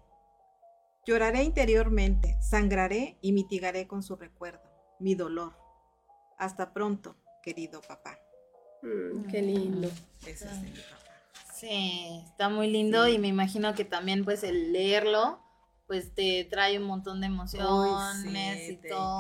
Lloraré 1.07 1.43
interiormente, 1.45 2.37
sangraré 2.43 3.19
y 3.21 3.33
mitigaré 3.33 3.87
con 3.87 4.03
su 4.03 4.17
recuerdo, 4.17 4.63
mi 4.99 5.15
dolor. 5.15 5.55
Hasta 6.39 6.73
pronto, 6.73 7.17
querido 7.43 7.81
papá. 7.81 8.19
Mm, 8.83 9.27
qué 9.29 9.43
lindo. 9.43 9.89
Ese 10.27 10.47
es 10.47 10.61
mi 10.61 10.71
papá. 10.71 11.55
Sí, 11.55 12.23
está 12.25 12.49
muy 12.49 12.71
lindo 12.71 13.09
y 13.09 13.19
me 13.19 13.29
imagino 13.29 13.75
que 13.75 13.85
también 13.85 14.25
pues 14.25 14.45
el 14.45 14.73
leerlo 14.73 15.41
pues 15.87 16.15
te 16.15 16.45
trae 16.45 16.79
un 16.79 16.85
montón 16.85 17.21
de 17.21 17.27
emociones 17.27 18.71
y 18.71 18.77
todo. 18.77 19.19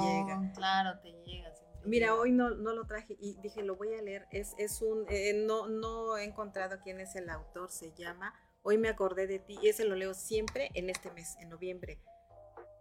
Claro, 0.54 1.00
te 1.00 1.10
llega. 1.26 1.50
Mira, 1.84 2.14
hoy 2.14 2.32
no, 2.32 2.50
no, 2.50 2.74
lo 2.74 2.86
traje 2.86 3.16
y 3.18 3.38
dije, 3.42 3.62
lo 3.62 3.76
voy 3.76 3.94
a 3.94 4.02
leer. 4.02 4.26
Es, 4.30 4.54
es 4.58 4.82
un, 4.82 5.06
eh, 5.08 5.32
no, 5.34 5.68
no 5.68 6.16
he 6.16 6.24
encontrado 6.24 6.78
quién 6.82 7.00
es 7.00 7.16
el 7.16 7.30
autor, 7.30 7.70
se 7.70 7.92
llama 7.92 8.34
Hoy 8.62 8.76
me 8.76 8.88
acordé 8.88 9.26
de 9.26 9.38
ti 9.38 9.58
y 9.62 9.68
ese 9.68 9.84
lo 9.84 9.96
leo 9.96 10.12
siempre 10.12 10.70
en 10.74 10.90
este 10.90 11.10
mes, 11.12 11.36
en 11.40 11.48
noviembre, 11.48 11.98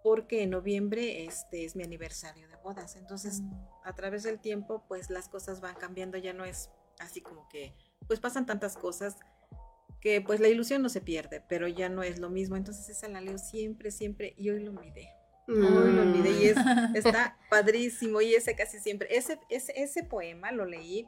porque 0.04 0.44
en 0.44 0.50
noviembre 0.50 1.24
este 1.26 1.64
es 1.64 1.76
mi 1.76 1.84
aniversario 1.84 2.50
de 2.50 2.58
bodas. 2.58 2.98
Entonces, 2.98 3.42
mm. 3.42 3.54
a 3.86 3.96
través 3.96 4.24
del 4.24 4.40
tiempo, 4.40 4.84
pues 4.88 5.10
las 5.10 5.30
cosas 5.30 5.62
van 5.62 5.76
cambiando, 5.76 6.18
ya 6.18 6.34
no 6.34 6.44
es 6.44 6.70
así 7.00 7.22
como 7.22 7.48
que, 7.48 7.74
pues 8.08 8.20
pasan 8.20 8.46
tantas 8.46 8.76
cosas 8.76 9.16
que 10.02 10.22
pues 10.22 10.42
la 10.42 10.50
ilusión 10.50 10.82
no 10.82 10.90
se 10.90 11.02
pierde, 11.02 11.44
pero 11.48 11.68
ya 11.68 11.88
no 11.88 12.04
es 12.04 12.20
lo 12.20 12.30
mismo. 12.30 12.58
Entonces 12.58 12.90
esa 12.90 13.08
la 13.08 13.22
leo 13.22 13.38
siempre, 13.38 13.92
siempre 13.92 14.34
y 14.38 14.50
hoy 14.50 14.62
lo 14.62 14.74
miré 15.50 15.92
lo 15.92 16.02
olvidé 16.02 16.30
y 16.30 16.54
mm. 16.54 16.96
está 16.96 17.38
padrísimo 17.50 18.22
y 18.22 18.34
ese 18.36 18.56
casi 18.56 18.80
siempre. 18.80 19.16
Ese, 19.16 19.40
ese, 19.50 19.74
ese 19.76 20.04
poema 20.04 20.52
lo 20.52 20.66
leí 20.66 21.08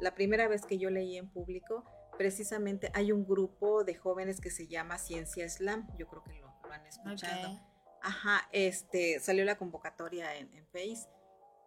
la 0.00 0.14
primera 0.14 0.48
vez 0.48 0.66
que 0.66 0.78
yo 0.78 0.90
leí 0.90 1.16
en 1.16 1.28
público. 1.28 1.84
Precisamente 2.18 2.90
hay 2.94 3.12
un 3.12 3.26
grupo 3.26 3.84
de 3.84 3.94
jóvenes 3.94 4.40
que 4.40 4.50
se 4.50 4.66
llama 4.66 4.98
Ciencia 4.98 5.48
Slam. 5.48 5.86
Yo 5.98 6.08
creo 6.08 6.24
que 6.24 6.34
lo, 6.34 6.46
han 6.70 6.86
escuchado. 6.86 7.60
Ajá, 8.02 8.48
este, 8.52 9.20
salió 9.20 9.44
la 9.44 9.56
convocatoria 9.56 10.36
en, 10.36 10.52
en 10.54 10.66
Face. 10.66 11.08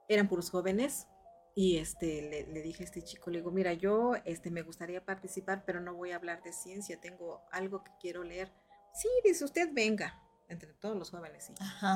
Eran 0.08 0.28
puros 0.28 0.50
jóvenes. 0.50 1.08
Y 1.56 1.78
este, 1.78 2.22
le, 2.22 2.48
le, 2.48 2.62
dije 2.62 2.84
a 2.84 2.86
este 2.86 3.02
chico, 3.02 3.30
le 3.30 3.40
digo, 3.40 3.52
mira, 3.52 3.74
yo 3.74 4.14
este, 4.24 4.50
me 4.50 4.62
gustaría 4.62 5.04
participar, 5.04 5.64
pero 5.66 5.82
no 5.82 5.94
voy 5.94 6.12
a 6.12 6.16
hablar 6.16 6.42
de 6.42 6.54
ciencia, 6.54 7.02
tengo 7.02 7.42
algo 7.52 7.84
que 7.84 7.92
quiero 8.00 8.24
leer. 8.24 8.54
Sí, 8.94 9.10
dice 9.26 9.44
usted, 9.44 9.70
venga 9.74 10.22
entre 10.50 10.74
todos 10.74 10.97
los 10.97 11.12
jóvenes, 11.12 11.45
sí. 11.45 11.54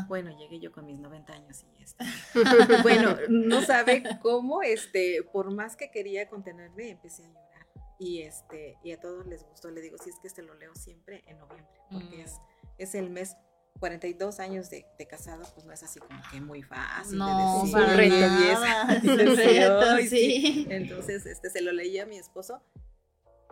Bueno, 0.07 0.35
llegué 0.37 0.59
yo 0.59 0.71
con 0.71 0.85
mis 0.85 0.99
90 0.99 1.33
años 1.33 1.63
y 1.63 1.83
este. 1.83 2.05
bueno, 2.83 3.17
no 3.27 3.61
sabe 3.61 4.03
cómo, 4.21 4.61
este, 4.61 5.23
por 5.23 5.51
más 5.51 5.75
que 5.75 5.91
quería 5.91 6.29
contenerme, 6.29 6.91
empecé 6.91 7.25
a 7.25 7.27
llorar. 7.27 7.67
Y 7.99 8.21
este, 8.21 8.77
y 8.83 8.91
a 8.91 8.99
todos 8.99 9.25
les 9.25 9.43
gustó. 9.43 9.71
Le 9.71 9.81
digo, 9.81 9.97
si 9.97 10.09
es 10.09 10.19
que 10.19 10.27
este 10.27 10.43
lo 10.43 10.53
leo 10.53 10.73
siempre 10.75 11.23
en 11.27 11.39
noviembre, 11.39 11.81
porque 11.91 12.21
es, 12.21 12.33
mm. 12.33 12.67
es 12.77 12.95
el 12.95 13.09
mes 13.09 13.35
42 13.79 14.39
años 14.39 14.69
de, 14.69 14.85
de, 14.97 15.07
casado, 15.07 15.43
pues 15.53 15.65
no 15.65 15.73
es 15.73 15.83
así 15.83 15.99
como 15.99 16.21
que 16.31 16.39
muy 16.39 16.61
fácil 16.61 17.17
no, 17.17 17.63
de 17.65 18.09
decir. 18.09 20.03
sí. 20.09 20.67
Entonces, 20.69 21.25
este, 21.25 21.49
se 21.49 21.61
lo 21.61 21.71
leí 21.71 21.97
a 21.97 22.05
mi 22.05 22.17
esposo, 22.17 22.61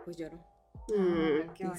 pues 0.04 0.16
lloró. 0.16 0.51
Mm, 0.94 1.72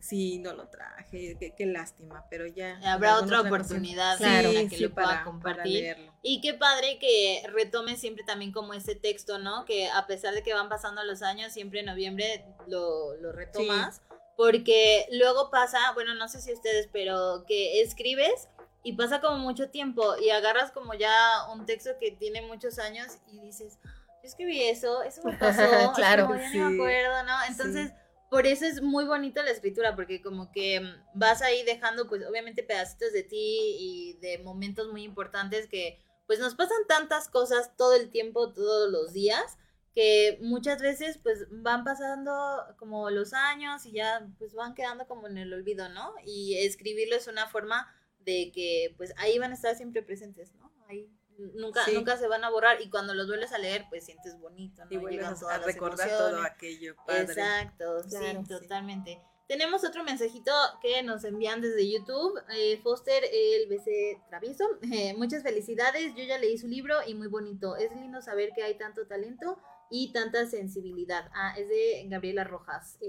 sí, 0.00 0.38
no 0.38 0.52
lo 0.52 0.68
traje, 0.68 1.36
qué, 1.56 1.66
lástima, 1.66 2.26
pero 2.28 2.46
ya. 2.46 2.78
Habrá 2.84 3.18
otra 3.18 3.40
oportunidad 3.40 4.18
para 4.18 4.68
que 4.68 4.78
lo 4.78 4.90
pueda 4.90 5.24
compartir. 5.24 5.96
Y 6.22 6.40
qué 6.40 6.54
padre 6.54 6.98
que 6.98 7.42
retome 7.48 7.96
siempre 7.96 8.24
también 8.24 8.52
como 8.52 8.74
ese 8.74 8.94
texto, 8.94 9.38
¿no? 9.38 9.64
Que 9.64 9.88
a 9.88 10.06
pesar 10.06 10.34
de 10.34 10.42
que 10.42 10.54
van 10.54 10.68
pasando 10.68 11.02
los 11.04 11.22
años, 11.22 11.52
siempre 11.52 11.80
en 11.80 11.86
noviembre 11.86 12.44
lo, 12.66 13.16
lo 13.16 13.32
retomas. 13.32 14.02
Porque 14.36 15.06
luego 15.12 15.50
pasa, 15.50 15.78
bueno, 15.94 16.14
no 16.14 16.28
sé 16.28 16.40
si 16.40 16.52
ustedes, 16.52 16.88
pero 16.92 17.44
que 17.46 17.82
escribes 17.82 18.48
y 18.82 18.94
pasa 18.94 19.20
como 19.20 19.38
mucho 19.38 19.70
tiempo 19.70 20.16
y 20.18 20.30
agarras 20.30 20.72
como 20.72 20.94
ya 20.94 21.14
un 21.52 21.66
texto 21.66 21.90
que 22.00 22.10
tiene 22.12 22.42
muchos 22.42 22.78
años 22.78 23.18
y 23.30 23.40
dices, 23.40 23.78
yo 23.84 24.28
escribí 24.28 24.62
eso, 24.62 25.02
eso 25.02 25.22
me 25.24 25.32
pasó, 25.38 25.92
claro, 25.94 26.28
no 26.28 26.34
me 26.34 26.74
acuerdo, 26.74 27.22
¿no? 27.24 27.34
Entonces 27.48 27.92
por 28.32 28.46
eso 28.46 28.64
es 28.64 28.80
muy 28.80 29.04
bonita 29.04 29.42
la 29.42 29.50
escritura, 29.50 29.94
porque 29.94 30.22
como 30.22 30.50
que 30.50 30.80
mm, 30.80 31.18
vas 31.18 31.42
ahí 31.42 31.64
dejando, 31.64 32.08
pues 32.08 32.26
obviamente 32.26 32.62
pedacitos 32.62 33.12
de 33.12 33.24
ti 33.24 33.76
y 33.78 34.18
de 34.22 34.38
momentos 34.38 34.88
muy 34.90 35.02
importantes 35.02 35.68
que 35.68 36.02
pues 36.26 36.38
nos 36.38 36.54
pasan 36.54 36.78
tantas 36.88 37.28
cosas 37.28 37.76
todo 37.76 37.94
el 37.94 38.08
tiempo, 38.08 38.54
todos 38.54 38.90
los 38.90 39.12
días, 39.12 39.58
que 39.94 40.38
muchas 40.40 40.80
veces 40.80 41.18
pues 41.22 41.44
van 41.50 41.84
pasando 41.84 42.32
como 42.78 43.10
los 43.10 43.34
años 43.34 43.84
y 43.84 43.92
ya 43.92 44.26
pues 44.38 44.54
van 44.54 44.74
quedando 44.74 45.06
como 45.06 45.26
en 45.26 45.36
el 45.36 45.52
olvido, 45.52 45.90
¿no? 45.90 46.14
Y 46.24 46.56
escribirlo 46.56 47.16
es 47.16 47.28
una 47.28 47.48
forma 47.48 47.94
de 48.20 48.50
que 48.50 48.94
pues 48.96 49.12
ahí 49.18 49.38
van 49.38 49.50
a 49.50 49.56
estar 49.56 49.76
siempre 49.76 50.02
presentes, 50.02 50.54
¿no? 50.54 50.72
Ahí 50.88 51.06
nunca, 51.38 51.82
nunca 51.92 52.16
se 52.16 52.28
van 52.28 52.44
a 52.44 52.50
borrar 52.50 52.80
y 52.80 52.90
cuando 52.90 53.14
los 53.14 53.26
vuelves 53.26 53.52
a 53.52 53.58
leer 53.58 53.86
pues 53.88 54.04
sientes 54.04 54.38
bonito, 54.38 54.84
¿no? 54.84 54.90
Y 54.90 54.96
vuelves 54.96 55.42
a 55.42 55.58
recordar 55.58 56.08
todo 56.08 56.42
aquello 56.42 56.96
padre. 57.06 57.22
Exacto, 57.24 58.02
sí, 58.04 58.18
totalmente. 58.48 59.20
Tenemos 59.52 59.84
otro 59.84 60.02
mensajito 60.02 60.50
que 60.80 61.02
nos 61.02 61.24
envían 61.24 61.60
desde 61.60 61.86
YouTube. 61.86 62.40
Eh, 62.56 62.80
Foster, 62.82 63.22
el 63.30 63.68
BC 63.68 64.22
Travieso. 64.28 64.64
Eh, 64.92 65.14
muchas 65.14 65.42
felicidades. 65.42 66.14
Yo 66.14 66.24
ya 66.24 66.38
leí 66.38 66.56
su 66.56 66.68
libro 66.68 66.96
y 67.06 67.14
muy 67.14 67.28
bonito. 67.28 67.76
Es 67.76 67.94
lindo 67.94 68.22
saber 68.22 68.52
que 68.54 68.62
hay 68.62 68.78
tanto 68.78 69.06
talento 69.06 69.58
y 69.90 70.12
tanta 70.12 70.46
sensibilidad. 70.46 71.30
Ah, 71.34 71.54
es 71.58 71.68
de 71.68 72.06
Gabriela 72.08 72.44
Rojas. 72.44 72.96
Eh, 73.02 73.08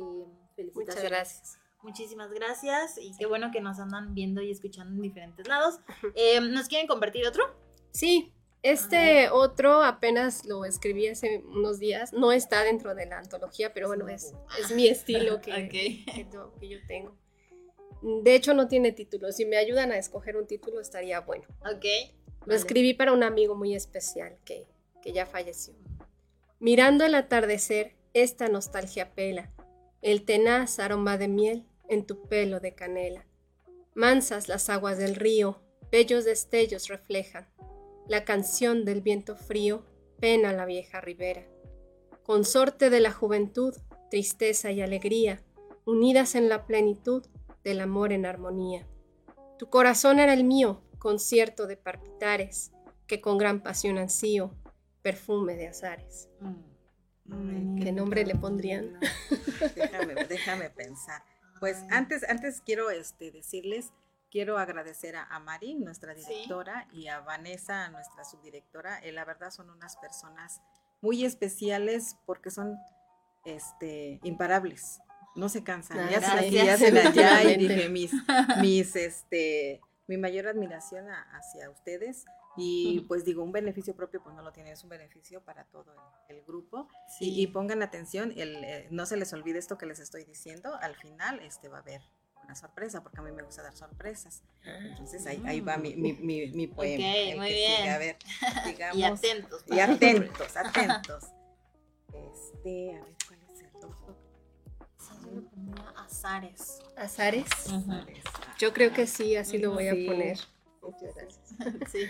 felicitaciones. 0.56 0.96
Muchas 0.96 1.04
gracias. 1.04 1.60
Muchísimas 1.82 2.32
gracias 2.32 2.98
y 2.98 3.16
qué 3.18 3.26
bueno 3.26 3.52
que 3.52 3.62
nos 3.62 3.80
andan 3.80 4.14
viendo 4.14 4.42
y 4.42 4.52
escuchando 4.52 4.96
en 4.96 5.02
diferentes 5.02 5.48
lados. 5.48 5.80
¿Nos 6.52 6.68
quieren 6.68 6.88
compartir 6.88 7.26
otro? 7.26 7.44
Sí, 7.94 8.34
este 8.64 9.30
otro 9.30 9.84
apenas 9.84 10.46
lo 10.46 10.66
escribí 10.66 11.08
hace 11.08 11.44
unos 11.46 11.80
días, 11.80 12.12
no 12.12 12.32
está 12.32 12.64
dentro 12.64 12.96
de 12.96 13.06
la 13.06 13.20
antología, 13.20 13.74
pero 13.74 13.88
bueno, 13.88 14.08
es, 14.08 14.34
es 14.60 14.72
mi 14.74 14.88
estilo 14.88 15.42
que, 15.42 15.70
que, 15.70 16.28
yo 16.68 16.78
tengo. 16.88 17.16
De 18.02 18.36
hecho, 18.36 18.54
no 18.54 18.68
tiene 18.68 18.92
título. 18.92 19.32
Si 19.32 19.46
me 19.46 19.58
ayudan 19.58 19.92
a 19.92 19.98
escoger 19.98 20.38
un 20.38 20.48
título, 20.48 20.82
estaría 20.82 21.22
bueno. 21.22 21.46
Ok. 21.62 21.86
Lo 22.46 22.56
escribí 22.56 22.94
para 22.94 23.14
un 23.14 23.24
amigo 23.24 23.56
muy 23.56 23.76
especial 23.76 24.38
que, 24.44 24.66
que 25.02 25.14
ya 25.14 25.26
falleció. 25.26 25.74
Mirando 26.60 27.06
el 27.06 27.16
atardecer, 27.16 27.96
esta 28.14 28.48
nostalgia 28.48 29.14
pela, 29.14 29.52
el 30.02 30.26
tenaz 30.26 30.80
aroma 30.80 31.18
de 31.18 31.28
miel 31.28 31.66
en 31.90 32.06
tu 32.06 32.28
pelo 32.28 32.60
de 32.60 32.74
canela. 32.74 33.26
Mansas 33.94 34.48
las 34.48 34.70
aguas 34.70 34.98
del 34.98 35.16
río, 35.16 35.62
bellos 35.92 36.26
destellos 36.26 36.88
reflejan 36.88 37.48
la 38.08 38.26
canción 38.26 38.86
del 38.86 39.02
viento 39.02 39.36
frío 39.36 39.86
pena 40.20 40.54
la 40.54 40.66
vieja 40.66 41.02
ribera. 41.02 41.46
Consorte 42.24 42.90
de 42.90 43.00
la 43.00 43.12
juventud, 43.12 43.76
tristeza 44.10 44.72
y 44.72 44.82
alegría, 44.82 45.44
unidas 45.86 46.36
en 46.36 46.50
la 46.50 46.66
plenitud 46.66 47.26
del 47.64 47.82
amor 47.82 48.14
en 48.14 48.26
armonía. 48.26 48.88
Tu 49.58 49.70
corazón 49.70 50.20
era 50.20 50.34
el 50.34 50.44
mío, 50.44 50.82
concierto 51.00 51.68
de 51.68 51.78
parpitares, 51.78 52.72
que 53.08 53.22
con 53.22 53.38
gran 53.38 53.62
pasión 53.62 53.98
ansío, 53.98 54.56
perfume 55.02 55.56
de 55.56 55.68
azares. 55.68 56.30
Mm. 56.40 57.80
¿Qué 57.82 57.92
nombre 57.92 58.26
le 58.26 58.36
pondrían? 58.36 59.00
Déjame, 59.76 60.16
déjame 60.26 60.70
pensar. 60.70 61.24
Pues 61.60 61.84
antes, 61.90 62.28
antes 62.28 62.62
quiero 62.62 62.90
este, 62.90 63.32
decirles 63.32 63.92
quiero 64.34 64.58
agradecer 64.58 65.16
a, 65.16 65.40
Mari, 65.40 65.76
nuestra 65.76 66.16
directora, 66.16 66.88
y 66.92 67.08
a 67.08 67.20
Vanessa, 67.20 67.88
nuestra 67.90 68.26
subdirectora. 68.26 68.98
Eh, 69.04 69.12
la 69.12 69.26
verdad 69.26 69.52
son 69.52 69.70
unas 69.70 69.96
personas 69.98 70.60
muy 71.02 71.24
especiales 71.24 72.18
porque 72.26 72.50
son 72.50 72.76
este, 73.46 74.20
imparables. 74.24 75.02
No 75.36 75.50
se 75.50 75.64
cansan. 75.64 76.10
ya 76.10 76.20
se 76.20 76.32
aquí, 76.32 76.56
ya 76.56 76.78
se 76.78 77.00
allá 77.00 77.44
y 77.44 77.58
dije 77.58 77.90
mis, 77.90 78.12
mis, 78.60 78.96
este, 78.96 79.82
mi 80.08 80.18
mayor 80.18 80.48
admiración 80.48 81.06
hacia 81.10 81.70
ustedes. 81.70 82.26
Y 82.58 83.02
pues 83.02 83.26
digo, 83.26 83.44
un 83.44 83.52
beneficio 83.52 83.96
propio 83.96 84.24
pues 84.24 84.36
no 84.36 84.42
lo 84.42 84.52
tiene, 84.52 84.72
es 84.72 84.84
un 84.84 84.90
beneficio 84.90 85.44
para 85.44 85.66
todo 85.66 85.94
el, 86.28 86.42
grupo. 86.44 86.88
Y, 87.20 87.46
pongan 87.48 87.84
atención, 87.84 88.34
el, 88.36 88.64
eh, 88.64 88.88
no 88.90 89.06
se 89.06 89.16
les 89.16 89.32
olvide 89.34 89.60
esto 89.60 89.78
que 89.78 89.86
les 89.86 90.00
estoy 90.00 90.24
diciendo, 90.24 90.76
al 90.82 90.96
final 90.96 91.40
este 91.40 91.68
va 91.68 91.78
a 91.78 91.82
haber 91.82 92.02
una 92.44 92.56
sorpresa, 92.56 93.02
porque 93.02 93.20
a 93.20 93.24
mí 93.24 93.32
me 93.32 93.44
gusta 93.44 93.64
dar 93.64 93.76
sorpresas. 93.76 94.44
Entonces 94.64 95.26
ahí, 95.26 95.42
ahí 95.46 95.62
va 95.62 95.78
mi, 95.78 95.96
mi, 95.96 96.14
mi, 96.14 96.52
mi 96.52 96.68
poema. 96.68 97.04
Ok, 97.04 97.38
muy 97.38 97.50
bien. 97.50 97.90
a 97.90 97.98
ver, 97.98 98.18
digamos. 98.66 98.98
y 98.98 99.04
atentos. 99.04 99.64
Y 99.68 99.80
atentos, 99.80 100.58
atentos. 100.58 101.24
Este, 102.14 102.96
a 102.96 103.04
ver, 103.04 103.16
¿cuál 103.28 103.40
es 103.44 103.62
el 103.62 103.76
otro? 103.76 104.18
Azares. 105.98 106.80
¿Azares? 106.96 107.46
Yo 108.60 108.74
creo 108.74 108.94
que 108.94 109.08
sí, 109.08 109.36
así 109.36 109.58
lo 109.58 109.72
voy 109.72 109.88
a 109.88 109.92
poner. 109.92 110.38
Muchas 110.82 111.16
gracias. 111.16 111.56
sí. 111.92 112.06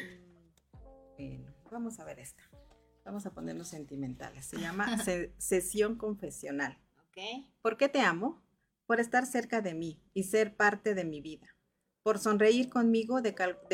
Bueno, 1.18 1.54
vamos 1.72 2.00
a 2.00 2.06
ver 2.06 2.20
esta. 2.20 2.44
Vamos 3.06 3.26
a 3.26 3.32
ponernos 3.32 3.68
sentimentales. 3.68 4.46
Se 4.46 4.58
llama 4.58 4.98
Sesión 5.38 5.96
Confesional. 5.96 6.78
Okay. 7.10 7.50
¿Por 7.62 7.78
qué 7.78 7.90
te 7.90 8.02
amo? 8.02 8.42
Por 8.86 9.00
estar 9.00 9.26
cerca 9.26 9.62
de 9.62 9.74
mí 9.74 10.02
y 10.14 10.24
ser 10.24 10.56
parte 10.56 10.94
de 10.94 11.06
mi 11.06 11.22
vida, 11.22 11.56
por 12.04 12.20
sonreír 12.20 12.70
conmigo 12.70 13.22
de, 13.22 13.34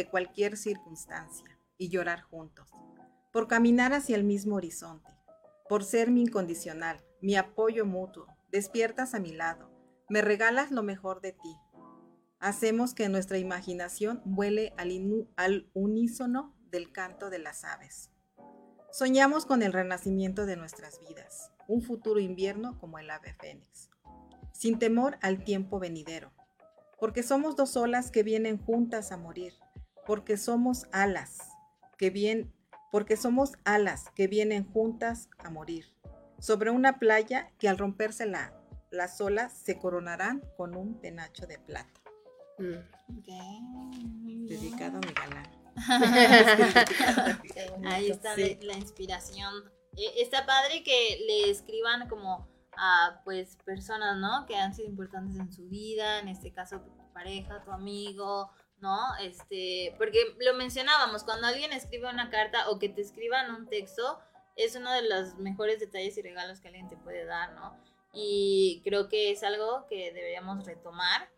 cualquier 0.10 0.57
circunstancia 0.57 1.60
y 1.78 1.89
llorar 1.89 2.22
juntos, 2.22 2.72
por 3.32 3.47
caminar 3.47 3.93
hacia 3.93 4.16
el 4.16 4.24
mismo 4.24 4.55
horizonte, 4.55 5.12
por 5.68 5.84
ser 5.84 6.12
mi 6.12 6.22
incondicional, 6.22 7.03
mi 7.22 7.36
apoyo 7.36 7.86
mutuo, 7.86 8.28
despiertas 8.51 9.14
a 9.14 9.20
mi 9.20 9.32
lado, 9.32 9.72
me 10.10 10.22
regalas 10.22 10.72
lo 10.72 10.84
mejor 10.84 11.22
de 11.22 11.34
ti. 11.34 11.55
Hacemos 12.39 12.93
que 12.93 13.10
nuestra 13.10 13.38
imaginación 13.38 14.22
vuele 14.24 14.74
al, 14.78 15.28
al 15.36 15.70
unísono 15.74 16.55
del 16.72 16.91
canto 16.91 17.30
de 17.30 17.39
las 17.39 17.64
aves. 17.64 18.12
Soñamos 18.91 19.45
con 19.45 19.62
el 19.62 19.74
renacimiento 19.74 20.45
de 20.45 20.55
nuestras 20.55 20.99
vidas, 20.99 21.51
un 21.68 21.82
futuro 21.82 22.20
invierno 22.20 22.80
como 22.80 22.97
el 22.97 23.10
ave 23.12 23.36
fénix 23.36 23.89
sin 24.60 24.78
temor 24.78 25.18
al 25.22 25.43
tiempo 25.45 25.80
venidero, 25.80 26.34
porque 26.99 27.24
somos 27.24 27.55
dos 27.55 27.78
olas 27.78 28.12
que 28.12 28.24
vienen 28.24 28.57
juntas 28.57 29.14
a 29.14 29.18
morir, 29.18 29.53
porque 30.05 30.36
somos 30.36 30.84
alas 30.91 31.38
que 31.97 32.10
vienen, 32.10 32.53
porque 32.91 33.16
somos 33.16 33.53
alas 33.64 34.10
que 34.16 34.28
vienen 34.28 34.70
juntas 34.70 35.30
a 35.38 35.49
morir, 35.49 35.86
sobre 36.39 36.72
una 36.72 36.99
playa 36.99 37.53
que 37.57 37.70
al 37.70 37.78
romperse 37.78 38.26
la, 38.26 38.53
las 38.91 39.22
olas 39.22 39.53
se 39.53 39.80
coronarán 39.80 40.43
con 40.57 40.76
un 40.76 40.99
penacho 40.99 41.47
de 41.47 41.57
plata. 41.60 42.01
Mm. 42.57 42.80
Dedicado 44.45 44.97
a 44.97 45.01
mi 45.07 45.14
galán. 45.14 45.47
Ahí 47.86 48.12
está 48.12 48.36
la 48.36 48.74
inspiración. 48.74 49.72
E, 49.95 50.22
está 50.22 50.45
padre 50.45 50.84
que 50.84 51.24
le 51.26 51.49
escriban 51.49 52.10
como 52.10 52.59
a 52.78 53.22
pues 53.24 53.57
personas, 53.65 54.17
¿no? 54.17 54.45
Que 54.45 54.55
han 54.55 54.74
sido 54.74 54.89
importantes 54.89 55.38
en 55.38 55.51
su 55.51 55.67
vida, 55.67 56.20
en 56.20 56.28
este 56.28 56.51
caso 56.51 56.80
tu 56.82 57.13
pareja, 57.13 57.63
tu 57.63 57.72
amigo, 57.72 58.49
¿no? 58.80 59.15
Este, 59.22 59.93
porque 59.97 60.20
lo 60.39 60.53
mencionábamos, 60.55 61.24
cuando 61.24 61.47
alguien 61.47 61.74
escribe 61.74 62.09
una 62.09 62.30
carta 62.30 62.70
o 62.70 62.80
que 62.80 62.89
te 62.89 63.01
escriban 63.01 63.53
un 63.53 63.67
texto, 63.67 64.20
es 64.55 64.76
uno 64.76 64.91
de 64.91 65.03
los 65.03 65.36
mejores 65.36 65.80
detalles 65.80 66.17
y 66.17 66.22
regalos 66.22 66.59
que 66.59 66.67
alguien 66.67 66.89
te 66.89 66.97
puede 66.97 67.26
dar, 67.26 67.53
¿no? 67.53 67.78
Y 68.13 68.82
creo 68.84 69.07
que 69.07 69.32
es 69.32 69.43
algo 69.43 69.86
que 69.88 70.11
deberíamos 70.11 70.65
retomar. 70.65 71.30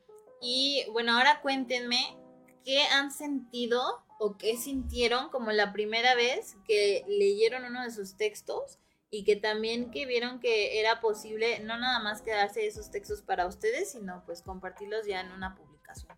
Y 0.41 0.85
bueno, 0.91 1.17
ahora 1.17 1.41
cuéntenme 1.41 2.17
qué 2.63 2.83
han 2.83 3.11
sentido 3.11 4.03
o 4.19 4.37
qué 4.37 4.57
sintieron 4.57 5.29
como 5.29 5.51
la 5.51 5.73
primera 5.73 6.15
vez 6.15 6.55
que 6.65 7.03
leyeron 7.07 7.65
uno 7.65 7.83
de 7.83 7.91
sus 7.91 8.15
textos 8.15 8.79
y 9.13 9.25
que 9.25 9.35
también 9.35 9.91
que 9.91 10.05
vieron 10.05 10.39
que 10.39 10.79
era 10.79 11.01
posible 11.01 11.59
no 11.59 11.77
nada 11.77 11.99
más 11.99 12.21
quedarse 12.21 12.65
esos 12.65 12.89
textos 12.89 13.21
para 13.21 13.45
ustedes, 13.45 13.91
sino 13.91 14.23
pues 14.25 14.41
compartirlos 14.41 15.05
ya 15.05 15.19
en 15.19 15.33
una 15.33 15.53
publicación. 15.53 16.17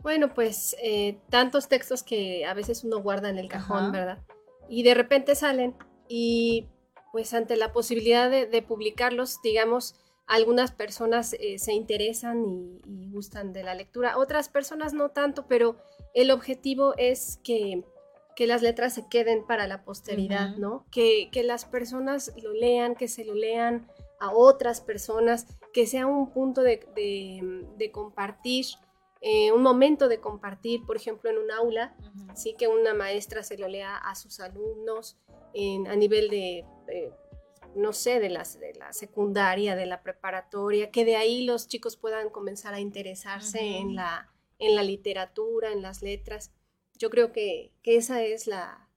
Bueno, 0.00 0.32
pues 0.32 0.76
eh, 0.80 1.18
tantos 1.28 1.68
textos 1.68 2.04
que 2.04 2.46
a 2.46 2.54
veces 2.54 2.84
uno 2.84 3.02
guarda 3.02 3.28
en 3.28 3.38
el 3.38 3.48
cajón, 3.48 3.90
¿verdad? 3.90 4.22
Y 4.68 4.84
de 4.84 4.94
repente 4.94 5.34
salen 5.34 5.74
y 6.08 6.68
pues 7.10 7.34
ante 7.34 7.56
la 7.56 7.72
posibilidad 7.72 8.30
de, 8.30 8.62
publicarlos, 8.62 9.42
digamos, 9.42 9.96
algunas 10.28 10.70
personas 10.70 11.34
eh, 11.40 11.58
se 11.58 11.72
interesan 11.72 12.44
y, 12.44 12.80
y 12.86 13.10
gustan 13.10 13.52
de 13.52 13.64
la 13.64 13.74
lectura, 13.74 14.18
otras 14.18 14.48
personas 14.48 14.92
no 14.92 15.08
tanto, 15.08 15.48
pero 15.48 15.76
el 16.14 16.30
objetivo 16.30 16.94
es 16.96 17.40
que 17.42 17.82
que 18.38 18.46
las 18.46 18.62
letras 18.62 18.94
se 18.94 19.08
queden 19.08 19.44
para 19.44 19.66
la 19.66 19.82
posteridad, 19.82 20.54
¿no? 20.58 20.86
Que, 20.92 21.28
las 21.42 21.64
personas 21.64 22.32
lo 22.40 22.52
lean, 22.52 22.94
que 22.94 23.08
se 23.08 23.24
lo 23.24 23.34
lean 23.34 23.90
a 24.20 24.30
otras 24.30 24.80
personas, 24.80 25.48
que 25.72 25.88
sea 25.88 26.06
un 26.06 26.30
punto 26.30 26.62
de, 26.62 26.78
compartir, 27.90 28.66
eh, 29.22 29.50
un 29.50 29.62
momento 29.62 30.06
de 30.06 30.20
compartir, 30.20 30.86
por 30.86 30.96
ejemplo, 30.96 31.28
en 31.28 31.38
un 31.38 31.50
aula, 31.50 31.96
sí 32.36 32.54
que 32.56 32.68
una 32.68 32.94
maestra 32.94 33.42
se 33.42 33.58
lo 33.58 33.66
lea 33.66 33.96
a 33.96 34.14
sus 34.14 34.38
alumnos 34.38 35.18
a 35.88 35.96
nivel 35.96 36.30
de 36.30 36.64
no 37.74 37.92
sé, 37.92 38.20
de, 38.20 38.28
las, 38.28 38.60
de 38.60 38.72
la 38.74 38.92
secundaria, 38.92 39.74
de 39.74 39.86
la 39.86 40.02
preparatoria, 40.04 40.92
que 40.92 41.04
de 41.04 41.16
ahí 41.16 41.44
los 41.44 41.66
chicos 41.66 41.96
puedan 41.96 42.30
comenzar 42.30 42.72
a 42.72 42.78
interesarse 42.78 43.78
en, 43.78 43.96
la, 43.96 44.32
en 44.60 44.76
la 44.76 44.84
literatura, 44.84 45.72
en 45.72 45.82
las 45.82 46.02
letras. 46.02 46.52
Yo 46.98 47.10
creo 47.10 47.32
que, 47.32 47.72
que 47.82 47.96
esa 47.96 48.22
es 48.22 48.46
la, 48.46 48.88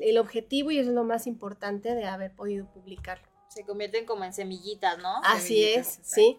el 0.00 0.18
objetivo 0.18 0.70
y 0.70 0.78
es 0.78 0.86
lo 0.86 1.04
más 1.04 1.26
importante 1.26 1.94
de 1.94 2.04
haber 2.04 2.34
podido 2.34 2.70
publicarlo. 2.72 3.26
Se 3.48 3.64
convierten 3.64 4.06
como 4.06 4.24
en 4.24 4.32
semillitas, 4.32 4.98
¿no? 4.98 5.20
Así 5.24 5.64
es, 5.64 6.00
sí. 6.02 6.38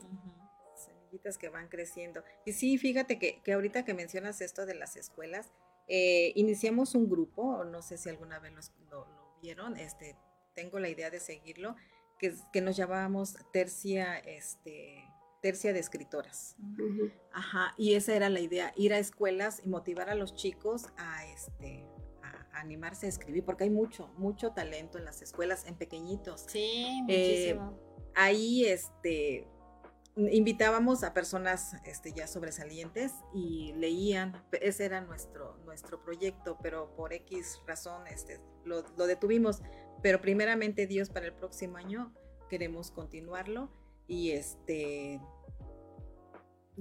Semillitas 0.76 1.38
que 1.38 1.50
van 1.50 1.68
creciendo. 1.68 2.24
Y 2.46 2.54
sí, 2.54 2.78
fíjate 2.78 3.20
que, 3.20 3.42
que 3.44 3.54
ahorita 3.54 3.84
que 3.84 3.94
mencionas 3.94 4.42
esto 4.42 4.66
de 4.66 4.76
las 4.76 4.96
escuelas, 4.96 5.52
eh, 5.88 6.34
iniciamos 6.36 6.94
un 6.94 7.10
grupo, 7.10 7.64
no 7.66 7.82
sé 7.82 7.98
si 7.98 8.10
alguna 8.10 8.40
vez 8.40 8.54
lo, 8.92 9.08
vieron, 9.42 9.78
este, 9.78 10.16
tengo 10.54 10.80
la 10.80 10.90
idea 10.90 11.10
de 11.10 11.20
seguirlo, 11.20 11.76
que, 12.20 12.36
que 12.54 12.62
nos 12.62 12.78
llamábamos 12.78 13.38
tercia, 13.52 14.18
este, 14.20 15.04
tercia 15.42 15.74
de 15.74 15.80
escritoras. 15.80 16.56
Ajá, 17.32 17.74
y 17.78 17.94
esa 17.94 18.16
era 18.16 18.30
la 18.30 18.40
idea, 18.40 18.74
ir 18.76 18.94
a 18.94 19.00
escuelas 19.00 19.62
y 19.64 19.70
motivar 19.70 20.10
a 20.10 20.16
los 20.16 20.36
chicos 20.36 20.88
a, 20.98 21.26
este, 21.26 21.86
animarse 22.54 23.06
a 23.06 23.10
escribir, 23.10 23.44
porque 23.46 23.66
hay 23.66 23.70
mucho, 23.70 24.08
mucho 24.18 24.52
talento 24.52 24.98
en 24.98 25.06
las 25.06 25.22
escuelas, 25.22 25.66
en 25.66 25.76
pequeñitos. 25.76 26.46
Sí, 26.48 27.04
eh, 27.08 27.56
muchísimo. 27.56 27.80
ahí, 28.16 28.66
este, 28.66 29.48
invitábamos 30.16 31.04
a 31.04 31.14
personas 31.14 31.76
este, 31.86 32.12
ya 32.12 32.28
sobresalientes 32.28 33.14
y 33.34 33.74
leían, 33.74 34.34
ese 34.52 34.86
era 34.86 35.02
nuestro, 35.02 35.58
nuestro 35.66 36.04
proyecto, 36.04 36.58
pero 36.62 36.96
por 36.96 37.14
X 37.14 37.62
razón 37.66 38.08
este, 38.08 38.40
lo, 38.66 38.84
lo 38.98 39.08
detuvimos. 39.08 39.62
Pero 40.02 40.22
primeramente 40.22 40.88
Dios 40.88 41.10
para 41.10 41.26
el 41.26 41.34
próximo 41.34 41.78
año 41.78 42.14
queremos 42.50 42.92
continuarlo 42.92 43.70
y 44.10 44.32
este 44.32 45.22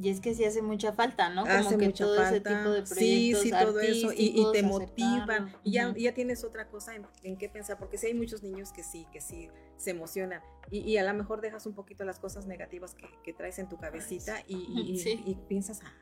y 0.01 0.11
es 0.11 0.21
que 0.21 0.33
sí 0.33 0.45
hace 0.45 0.63
mucha 0.63 0.93
falta, 0.93 1.29
¿no? 1.29 1.45
Como 1.45 1.77
que 1.77 1.89
todo 1.89 2.23
ese 2.23 2.41
tipo 2.41 2.71
de 2.71 2.83
proyectos. 2.83 2.89
Sí, 2.97 3.35
sí, 3.35 3.51
todo 3.51 3.81
eso. 3.81 4.13
Y, 4.15 4.47
te 4.53 4.63
motivan. 4.63 5.53
Y 5.65 5.73
ya, 5.73 5.93
ya 5.97 6.15
tienes 6.15 6.45
otra 6.45 6.69
cosa 6.69 6.93
en, 6.95 7.37
qué 7.37 7.49
pensar, 7.49 7.79
porque 7.79 7.99
sí 7.99 8.07
hay 8.07 8.15
muchos 8.15 8.45
niños 8.45 8.73
que 8.73 8.85
sí, 8.85 9.09
que 9.13 9.21
sí 9.21 9.49
se 9.77 9.91
emocionan. 9.91 10.41
Y, 10.71 10.97
a 10.99 11.05
lo 11.05 11.13
mejor 11.15 11.41
dejas 11.41 11.67
un 11.67 11.75
poquito 11.75 12.05
las 12.05 12.21
cosas 12.21 12.47
negativas 12.47 12.95
que, 13.25 13.33
traes 13.33 13.59
en 13.59 13.69
tu 13.69 13.77
cabecita 13.77 14.37
y, 14.47 15.37
piensas, 15.49 15.81
ah, 15.83 15.93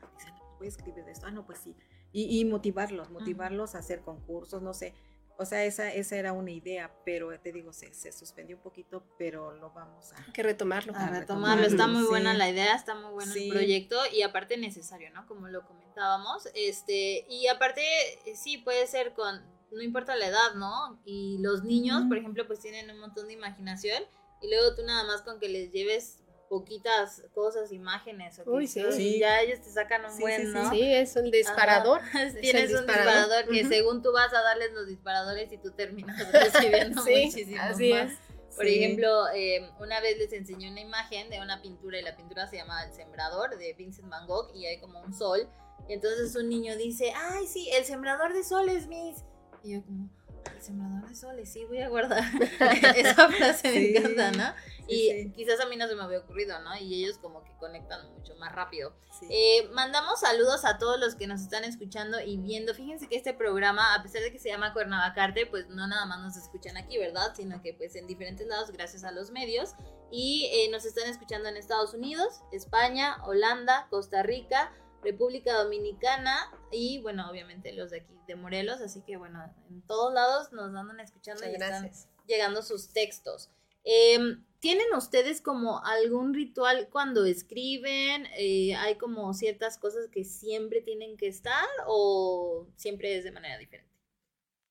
voy 0.59 0.67
a 0.67 0.69
escribir 0.69 1.03
de 1.03 1.11
esto. 1.11 1.25
Ah, 1.25 1.31
no, 1.31 1.47
pues 1.47 1.57
sí. 1.57 1.75
Y, 2.11 2.45
motivarlos, 2.45 3.09
motivarlos 3.09 3.73
a 3.73 3.79
hacer 3.79 4.01
concursos, 4.01 4.61
no 4.61 4.75
sé. 4.75 4.93
O 5.39 5.45
sea, 5.45 5.63
esa, 5.65 5.93
esa 5.93 6.15
era 6.15 6.33
una 6.33 6.51
idea, 6.51 6.91
pero 7.05 7.39
te 7.39 7.51
digo, 7.51 7.71
se, 7.71 7.93
se 7.93 8.11
suspendió 8.11 8.55
un 8.55 8.63
poquito, 8.63 9.03
pero 9.19 9.53
lo 9.53 9.71
vamos 9.71 10.11
a... 10.13 10.33
que 10.33 10.41
retomarlo. 10.41 10.93
A, 10.95 11.09
retomarlo. 11.09 11.65
Está 11.65 11.85
muy 11.85 12.03
buena 12.03 12.33
la 12.33 12.49
idea, 12.49 12.75
está 12.75 12.95
muy 12.95 13.11
bueno 13.13 13.31
el 13.33 13.49
proyecto 13.49 13.97
y 14.11 14.23
aparte 14.23 14.57
necesario, 14.57 15.11
¿no? 15.11 15.27
Como 15.27 15.47
lo 15.47 15.63
comentábamos. 15.65 16.47
Este, 16.55 17.25
y 17.29 17.47
aparte, 17.47 17.81
eh, 18.25 18.35
sí, 18.35 18.57
puede 18.57 18.87
ser 18.87 19.13
con, 19.13 19.39
no 19.71 19.81
importa 19.83 20.15
la 20.15 20.27
edad, 20.27 20.55
¿no? 20.55 20.99
Y 21.05 21.37
los 21.39 21.63
niños, 21.63 22.03
por 22.07 22.17
ejemplo, 22.17 22.47
pues 22.47 22.59
tienen 22.59 22.89
un 22.89 22.99
montón 22.99 23.27
de 23.27 23.33
imaginación 23.33 24.03
y 24.41 24.49
luego 24.49 24.75
tú 24.75 24.83
nada 24.83 25.03
más 25.03 25.21
con 25.21 25.39
que 25.39 25.49
les 25.49 25.71
lleves 25.71 26.23
poquitas 26.49 27.23
cosas, 27.33 27.71
imágenes. 27.71 28.39
O 28.39 28.51
Uy, 28.51 28.67
sí. 28.67 29.19
ya 29.19 29.41
ellos 29.41 29.61
te 29.61 29.69
sacan 29.69 30.05
un 30.05 30.19
buen, 30.19 30.51
¿no? 30.53 30.69
Sí, 30.69 30.81
es 30.93 31.15
un 31.15 31.29
disparador. 31.31 32.01
Tienes 32.41 32.71
un 32.71 32.85
disparador, 32.85 33.47
que 33.47 33.65
según 33.65 34.01
tú 34.01 34.11
vas 34.11 34.33
a 34.33 34.41
darles 34.41 34.71
los 34.73 34.87
disparadores 34.87 35.51
y 35.51 35.57
tú 35.57 35.71
terminas 35.71 36.17
recibiendo 36.31 37.01
muchísimo 37.05 37.61
así 37.61 37.93
más. 37.93 38.11
Es. 38.11 38.19
Por 38.55 38.65
ejemplo, 38.65 39.27
eh, 39.35 39.69
una 39.79 39.99
vez 40.01 40.17
les 40.17 40.33
enseñé 40.33 40.71
una 40.71 40.81
imagen 40.81 41.29
de 41.29 41.39
una 41.39 41.61
pintura 41.61 41.99
y 41.99 42.01
la 42.01 42.15
pintura 42.15 42.47
se 42.47 42.57
llama 42.57 42.83
El 42.85 42.91
Sembrador 42.91 43.55
de 43.55 43.73
Vincent 43.73 44.09
Van 44.09 44.25
Gogh 44.25 44.51
y 44.55 44.65
hay 44.65 44.79
como 44.79 44.99
un 44.99 45.13
sol. 45.13 45.47
Y 45.87 45.93
entonces 45.93 46.35
un 46.35 46.49
niño 46.49 46.75
dice, 46.75 47.13
ay, 47.15 47.45
sí, 47.45 47.69
el 47.71 47.85
sembrador 47.85 48.33
de 48.33 48.43
soles, 48.43 48.87
Miss. 48.87 49.23
Y 49.63 49.73
yo 49.73 49.83
como, 49.85 50.09
el 50.55 50.61
sembrador 50.61 51.07
de 51.07 51.15
soles, 51.15 51.51
sí, 51.51 51.65
voy 51.65 51.79
a 51.79 51.89
guardar. 51.89 52.23
Esa 52.95 53.29
frase 53.29 53.71
me 53.71 53.97
encanta, 53.97 54.31
¿no? 54.31 54.53
y 54.87 55.31
quizás 55.31 55.59
a 55.59 55.65
mí 55.65 55.75
no 55.75 55.87
se 55.87 55.95
me 55.95 56.03
había 56.03 56.19
ocurrido, 56.19 56.59
¿no? 56.61 56.75
Y 56.77 57.03
ellos 57.03 57.17
como 57.17 57.43
que 57.43 57.51
conectan 57.59 58.09
mucho 58.13 58.35
más 58.35 58.53
rápido. 58.53 58.93
Eh, 59.29 59.67
mandamos 59.73 60.21
saludos 60.21 60.63
a 60.63 60.77
todos 60.77 60.99
los 60.99 61.15
que 61.15 61.27
nos 61.27 61.41
están 61.41 61.63
escuchando 61.65 62.19
y 62.21 62.37
viendo. 62.37 62.73
Fíjense 62.73 63.07
que 63.07 63.17
este 63.17 63.33
programa, 63.33 63.95
a 63.95 64.03
pesar 64.03 64.21
de 64.21 64.31
que 64.31 64.39
se 64.39 64.49
llama 64.49 64.73
Cuernavacarte, 64.73 65.45
pues 65.45 65.67
no 65.67 65.87
nada 65.87 66.05
más 66.05 66.21
nos 66.21 66.37
escuchan 66.37 66.77
aquí, 66.77 66.97
¿verdad? 66.97 67.33
Sino 67.35 67.61
que 67.61 67.73
pues 67.73 67.95
en 67.95 68.07
diferentes 68.07 68.47
lados 68.47 68.71
gracias 68.71 69.03
a 69.03 69.11
los 69.11 69.31
medios. 69.31 69.73
Y 70.09 70.49
eh, 70.53 70.69
nos 70.71 70.85
están 70.85 71.09
escuchando 71.09 71.49
en 71.49 71.57
Estados 71.57 71.93
Unidos, 71.93 72.41
España, 72.53 73.17
Holanda, 73.25 73.87
Costa 73.89 74.23
Rica, 74.23 74.71
República 75.03 75.53
Dominicana 75.53 76.51
y 76.71 76.99
bueno, 77.01 77.29
obviamente 77.29 77.73
los 77.73 77.91
de 77.91 78.01
aquí 78.01 78.13
de 78.27 78.35
Morelos, 78.35 78.81
así 78.81 79.01
que 79.01 79.17
bueno, 79.17 79.39
en 79.69 79.81
todos 79.83 80.13
lados 80.13 80.51
nos 80.51 80.75
andan 80.75 80.99
escuchando 80.99 81.43
y 81.45 81.53
están 81.53 81.91
llegando 82.27 82.61
sus 82.61 82.89
textos. 82.89 83.49
Em, 83.83 84.43
¿Tienen 84.59 84.87
ustedes 84.95 85.39
como 85.39 85.85
algún 85.85 86.33
ritual 86.33 86.89
cuando 86.91 87.25
escriben? 87.25 88.25
Eh, 88.37 88.75
¿Hay 88.75 88.95
como 88.95 89.33
ciertas 89.33 89.77
cosas 89.77 90.09
que 90.11 90.23
siempre 90.23 90.81
tienen 90.81 91.15
que 91.15 91.27
estar 91.27 91.67
o 91.85 92.67
siempre 92.75 93.15
es 93.15 93.23
de 93.23 93.31
manera 93.31 93.57
diferente? 93.57 93.87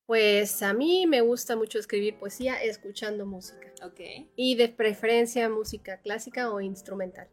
Pues 0.07 0.63
a 0.63 0.73
mí 0.73 1.07
me 1.07 1.21
gusta 1.21 1.57
mucho 1.57 1.79
escribir 1.79 2.19
poesía 2.19 2.63
escuchando 2.63 3.27
música. 3.27 3.73
Ok. 3.85 4.01
Y 4.37 4.57
de 4.57 4.69
preferencia 4.69 5.49
música 5.49 6.01
clásica 6.01 6.51
o 6.53 6.61
instrumental. 6.61 7.29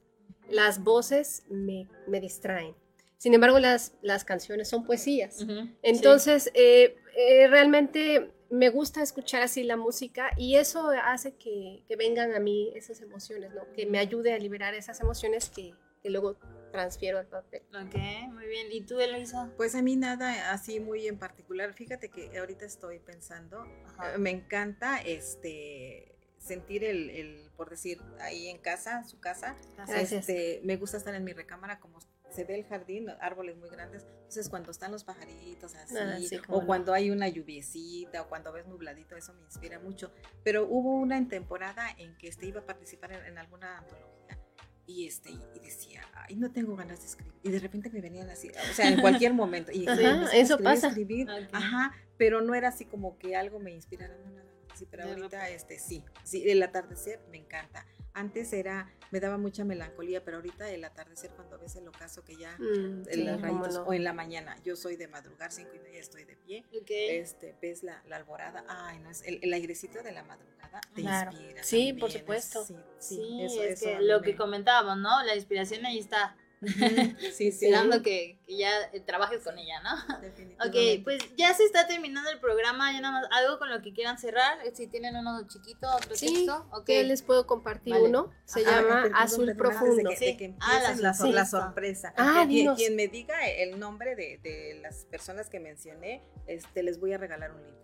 Las 0.50 0.84
voces 0.84 1.44
me, 1.50 1.88
me 2.08 2.20
distraen. 2.20 2.76
Sin 3.24 3.34
embargo, 3.34 3.58
las, 3.58 3.94
las 4.02 4.26
canciones 4.26 4.68
son 4.68 4.84
poesías. 4.84 5.46
Entonces, 5.82 6.52
eh, 6.56 6.98
eh, 7.16 7.48
realmente 7.48 8.34
me 8.50 8.68
gusta 8.68 9.02
escuchar 9.02 9.42
así 9.42 9.64
la 9.64 9.78
música 9.78 10.32
y 10.36 10.58
eso 10.58 10.90
hace 10.90 11.34
que, 11.36 11.86
vengan 11.98 12.34
a 12.34 12.42
mí 12.42 12.74
esas 12.76 13.00
emociones, 13.00 13.54
¿no? 13.54 13.62
Que 13.72 13.86
me 13.86 13.98
ayude 13.98 14.34
a 14.34 14.38
liberar 14.40 14.74
esas 14.74 15.00
emociones 15.00 15.50
que, 15.50 15.74
luego 16.04 16.36
transfiero 16.74 17.18
al 17.18 17.28
papel. 17.28 17.62
Ok, 17.70 17.96
muy 18.34 18.46
bien. 18.46 18.68
¿Y 18.70 18.82
tú, 18.82 19.00
Elisa? 19.00 19.50
Pues 19.56 19.74
a 19.76 19.82
mí 19.82 19.96
nada 19.96 20.52
así 20.52 20.82
muy 20.82 21.08
en 21.08 21.18
particular. 21.18 21.74
Fíjate 21.74 22.10
que 22.10 22.38
ahorita 22.38 22.66
estoy 22.66 23.00
pensando, 23.00 23.64
eh, 23.64 24.18
me 24.18 24.32
encanta 24.32 24.98
este 24.98 26.14
sentir 26.40 26.84
el, 26.84 27.50
por 27.56 27.70
decir, 27.70 28.02
ahí 28.20 28.50
en 28.50 28.58
casa, 28.58 29.06
su 29.06 29.22
casa, 29.22 29.56
este, 29.88 30.60
me 30.66 30.76
gusta 30.76 30.98
estar 30.98 31.16
en 31.16 31.24
mi 31.24 31.32
recámara 31.32 31.80
como 31.80 32.02
se 32.34 32.44
ve 32.44 32.56
el 32.56 32.66
jardín, 32.66 33.10
árboles 33.22 33.58
muy 33.58 33.70
grandes, 33.70 34.04
entonces 34.04 34.50
cuando 34.50 34.72
están 34.72 34.92
los 34.92 35.04
pajaritos 35.04 35.76
así, 35.76 35.96
ah, 35.98 36.42
o 36.50 36.66
cuando 36.66 36.94
hay 36.94 37.12
una 37.12 37.28
lluviecita, 37.28 38.24
o 38.24 38.30
cuando 38.30 38.52
ves 38.52 38.68
nubladito, 38.68 39.16
eso 39.16 39.34
me 39.34 39.44
inspira 39.44 39.80
mucho. 39.80 40.12
Pero 40.44 40.66
hubo 40.68 40.96
una 40.96 41.18
en 41.18 41.28
temporada 41.28 41.88
en 41.98 42.18
que 42.18 42.28
este, 42.28 42.48
iba 42.48 42.62
a 42.62 42.66
participar 42.66 43.14
en, 43.14 43.38
alguna 43.38 43.78
antología 43.78 44.40
y 44.86 45.08
este 45.08 45.32
y 45.32 45.60
decía, 45.62 46.02
ay, 46.14 46.36
no 46.36 46.52
tengo 46.52 46.76
ganas 46.76 47.00
de 47.00 47.06
escribir. 47.06 47.34
Y 47.44 47.52
de 47.52 47.60
repente 47.60 47.90
me 47.90 48.02
venían 48.02 48.30
así, 48.30 48.50
o 48.50 48.74
sea, 48.74 48.90
en 48.90 49.00
cualquier 49.00 49.34
momento. 49.36 49.72
Y 49.72 49.86
eso 50.34 50.58
pasa. 50.58 50.88
Escribir, 50.88 51.30
Ajá, 51.52 51.94
pero 52.18 52.42
no 52.42 52.56
era 52.56 52.70
así 52.70 52.86
como 52.86 53.18
que 53.18 53.36
algo 53.36 53.60
me 53.60 53.72
inspirara, 53.72 54.18
no, 54.18 54.32
nada. 54.32 54.44
Sí, 54.74 54.88
pero 54.90 55.04
ahorita 55.04 55.50
este 55.50 55.78
sí, 55.78 56.04
sí, 56.24 56.50
el 56.50 56.64
atardecer 56.64 57.20
me 57.30 57.38
encanta. 57.38 57.86
Antes 58.14 58.54
era, 58.54 58.92
me 59.12 59.20
daba 59.20 59.38
mucha 59.38 59.64
melancolía, 59.64 60.24
pero 60.24 60.38
ahorita 60.38 60.70
el 60.70 60.84
atardecer 60.84 61.32
cuando 61.32 61.58
ves 61.58 61.76
el 61.76 61.88
ocaso 61.88 62.24
que 62.24 62.36
ya, 62.36 62.56
mm, 62.60 63.10
en 63.10 63.26
las 63.26 63.42
rayitos, 63.42 63.78
o 63.78 63.94
en 63.94 64.04
la 64.04 64.14
mañana, 64.14 64.56
yo 64.64 64.76
soy 64.76 64.96
de 64.96 65.08
madrugar, 65.08 65.52
cinco 65.52 65.72
y 65.76 65.80
media 65.80 66.00
estoy 66.00 66.24
de 66.26 66.36
pie, 66.36 66.64
este, 66.88 67.56
ves 67.62 67.84
la, 67.84 68.04
la, 68.08 68.18
alborada, 68.18 68.66
ay, 68.68 69.00
no, 69.00 69.10
es 69.10 69.24
el, 69.24 69.40
el, 69.42 69.54
airecito 69.54 70.04
de 70.04 70.12
la 70.12 70.24
madrugada 70.24 70.54
te 70.94 71.02
inspira. 71.02 71.64
Sí, 71.64 71.94
por 71.94 72.12
supuesto. 72.12 72.66
sí, 72.66 72.76
sí, 73.00 73.42
eso, 73.42 73.64
es 73.64 73.82
que 73.82 74.00
lo 74.02 74.22
que 74.22 74.36
comentábamos, 74.36 74.98
¿no? 74.98 75.24
La 75.24 75.36
inspiración 75.36 75.86
ahí 75.86 76.00
está. 76.00 76.36
Sí, 77.34 77.48
Esperando 77.48 78.02
que, 78.02 78.40
que, 78.46 78.58
ya 78.58 78.70
eh, 78.92 79.00
trabajes 79.00 79.44
con 79.44 79.58
ella, 79.58 79.82
¿no? 79.82 80.20
Definitivamente. 80.22 80.98
Ok, 80.98 81.04
pues 81.04 81.36
ya 81.36 81.54
se 81.54 81.64
está 81.64 81.88
terminando 81.88 82.30
el 82.30 82.40
programa, 82.40 82.92
ya 82.92 83.02
nada 83.02 83.22
más 83.22 83.30
algo 83.32 83.60
con 83.60 83.70
lo 83.70 83.82
que 83.82 83.94
quieran 83.94 84.18
cerrar, 84.18 84.58
si 84.74 84.88
tienen 84.88 85.16
uno 85.16 85.48
chiquito, 85.48 85.88
otro 85.96 86.16
sí, 86.16 86.28
texto. 86.28 86.68
Okay. 86.72 87.06
les 87.06 87.22
puedo 87.22 87.48
compartir 87.48 87.96
uno, 87.96 88.32
se 88.46 88.64
llama 88.64 89.10
Azul 89.16 89.54
Profundo. 89.56 90.10
que, 90.18 90.56
ah, 90.60 90.94
la, 91.00 91.14
la, 91.32 91.46
sorpresa. 91.46 92.14
Ah, 92.18 92.46
quien, 92.48 92.74
quien, 92.76 92.96
me 92.96 93.08
diga 93.08 93.36
el 93.48 93.80
nombre 93.80 94.16
de, 94.16 94.40
de, 94.44 94.80
las 94.82 95.06
personas 95.06 95.50
que 95.50 95.60
mencioné, 95.60 96.24
este, 96.48 96.84
les 96.84 97.00
voy 97.00 97.14
a 97.14 97.18
regalar 97.18 97.52
un 97.52 97.64
libro. 97.64 97.82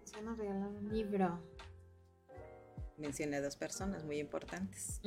Les 0.00 0.12
van 0.12 0.28
a 0.28 0.34
regalar 0.34 0.68
un 0.68 0.88
libro. 0.92 1.42
Mencioné 2.98 3.36
a 3.36 3.42
dos 3.42 3.56
personas 3.56 4.04
muy 4.04 4.18
importantes. 4.18 5.00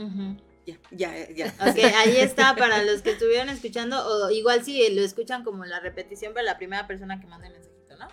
Ya, 0.66 0.78
ya, 0.92 1.30
ya. 1.30 1.48
Ok, 1.70 1.78
ahí 1.96 2.18
está 2.18 2.56
para 2.56 2.84
los 2.84 3.02
que 3.02 3.12
estuvieron 3.12 3.50
escuchando, 3.50 3.98
o 4.06 4.30
igual 4.30 4.64
si 4.64 4.90
lo 4.94 5.02
escuchan 5.02 5.44
como 5.44 5.66
la 5.66 5.80
repetición 5.80 6.34
para 6.34 6.44
la 6.44 6.58
primera 6.58 6.88
persona 6.88 7.20
que 7.20 7.28
manda 7.28 7.48
el 7.48 7.54
mensajito, 7.54 7.96
¿no? 7.98 8.08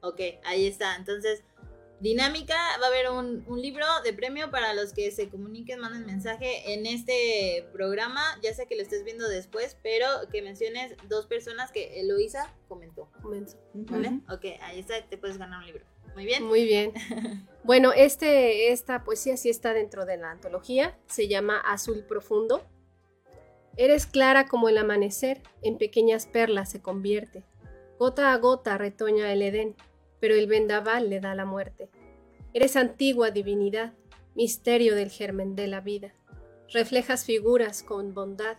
Ok, 0.00 0.20
ahí 0.44 0.66
está. 0.66 0.96
Entonces, 0.96 1.42
dinámica. 2.02 2.56
Va 2.80 2.86
a 2.86 2.88
haber 2.88 3.10
un, 3.10 3.44
un, 3.46 3.62
libro 3.62 3.86
de 4.04 4.12
premio 4.12 4.50
para 4.50 4.74
los 4.74 4.92
que 4.92 5.10
se 5.12 5.28
comuniquen, 5.28 5.78
manden 5.78 6.04
mensaje 6.04 6.74
en 6.74 6.84
este 6.84 7.66
programa, 7.72 8.22
ya 8.42 8.52
sea 8.52 8.66
que 8.66 8.76
lo 8.76 8.82
estés 8.82 9.04
viendo 9.04 9.28
después, 9.28 9.78
pero 9.82 10.06
que 10.30 10.42
menciones 10.42 10.96
dos 11.08 11.26
personas 11.26 11.70
que 11.70 12.00
Eloisa 12.00 12.52
comentó. 12.68 13.08
Comentó. 13.22 13.56
¿Vale? 13.72 14.20
Ok, 14.28 14.60
ahí 14.62 14.80
está, 14.80 15.00
te 15.08 15.16
puedes 15.16 15.38
ganar 15.38 15.60
un 15.60 15.66
libro. 15.66 15.91
Muy 16.14 16.26
bien. 16.26 16.44
Muy 16.44 16.64
bien. 16.64 16.92
Bueno, 17.64 17.92
este, 17.92 18.72
esta 18.72 19.04
poesía 19.04 19.36
sí 19.36 19.48
está 19.48 19.72
dentro 19.72 20.04
de 20.04 20.16
la 20.16 20.32
antología, 20.32 20.98
se 21.06 21.28
llama 21.28 21.60
Azul 21.60 22.04
Profundo. 22.04 22.60
Eres 23.76 24.06
clara 24.06 24.48
como 24.48 24.68
el 24.68 24.78
amanecer, 24.78 25.40
en 25.62 25.78
pequeñas 25.78 26.26
perlas 26.26 26.72
se 26.72 26.82
convierte. 26.82 27.44
Gota 28.00 28.32
a 28.32 28.36
gota 28.38 28.78
retoña 28.78 29.32
el 29.32 29.42
Edén, 29.42 29.76
pero 30.18 30.34
el 30.34 30.48
vendaval 30.48 31.08
le 31.08 31.20
da 31.20 31.36
la 31.36 31.44
muerte. 31.44 31.88
Eres 32.52 32.74
antigua 32.74 33.30
divinidad, 33.30 33.94
misterio 34.34 34.96
del 34.96 35.10
germen 35.10 35.54
de 35.54 35.68
la 35.68 35.80
vida. 35.80 36.14
Reflejas 36.68 37.24
figuras 37.24 37.84
con 37.84 38.12
bondad, 38.12 38.56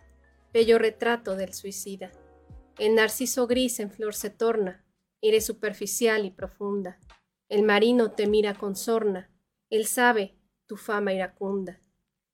bello 0.53 0.79
retrato 0.79 1.35
del 1.35 1.53
suicida. 1.53 2.11
El 2.79 2.95
narciso 2.95 3.47
gris 3.47 3.81
en 3.81 3.91
flor 3.91 4.15
se 4.15 4.29
torna, 4.29 4.85
eres 5.21 5.45
superficial 5.45 6.25
y 6.25 6.31
profunda. 6.31 6.99
El 7.53 7.61
marino 7.61 8.09
te 8.09 8.25
mira 8.25 8.55
con 8.55 8.75
sorna, 8.75 9.29
él 9.69 9.85
sabe 9.85 10.35
tu 10.65 10.75
fama 10.75 11.13
iracunda. 11.13 11.79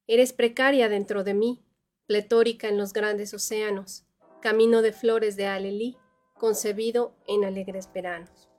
Eres 0.08 0.32
precaria 0.32 0.88
dentro 0.88 1.26
de 1.26 1.34
mí, 1.34 1.62
pletórica 2.06 2.70
en 2.70 2.78
los 2.78 2.94
grandes 2.94 3.34
océanos, 3.34 4.06
camino 4.42 4.82
de 4.82 4.94
flores 4.94 5.36
de 5.36 5.48
Alelí, 5.48 5.98
concebido 6.36 7.18
en 7.28 7.44
alegres 7.44 7.92
veranos. 7.94 8.50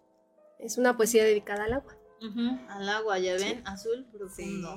Es 0.59 0.77
una 0.77 0.99
poesía 0.99 1.25
dedicada 1.25 1.65
al 1.65 1.73
agua. 1.73 1.97
Al 2.69 2.89
agua, 2.91 3.19
ya 3.19 3.37
ven, 3.37 3.67
azul 3.67 4.07
profundo. 4.13 4.77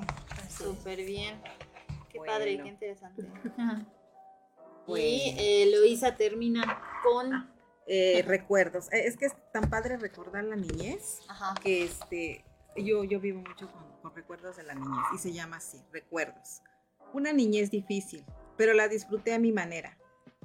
Súper 0.58 1.04
bien. 1.04 1.42
Qué 2.08 2.20
padre, 2.26 2.62
qué 2.64 2.70
interesante. 2.70 3.28
Y 4.86 5.36
eh, 5.38 5.72
Luisa 5.74 6.18
termina 6.18 6.82
con 7.04 7.53
eh, 7.88 8.24
recuerdos. 8.28 8.92
Eh, 8.92 9.08
es 9.08 9.18
que 9.18 9.26
es 9.26 9.34
tan 9.52 9.70
padre 9.70 9.98
recordar 9.98 10.44
la 10.44 10.56
niñez 10.56 11.20
que 11.62 11.84
este, 11.84 12.46
yo, 12.76 13.04
yo 13.04 13.20
vivo 13.20 13.42
mucho 13.42 13.72
con, 13.72 13.84
con, 14.02 14.16
recuerdos 14.16 14.58
de 14.58 14.64
la 14.64 14.74
niñez 14.74 15.04
y 15.14 15.18
se 15.18 15.34
llama 15.34 15.58
así, 15.58 15.82
recuerdos. 15.92 16.62
Una 17.14 17.34
niñez 17.34 17.70
difícil, 17.70 18.26
pero 18.58 18.74
la 18.74 18.88
disfruté 18.88 19.34
a 19.34 19.40
mi 19.40 19.52
manera. 19.52 19.98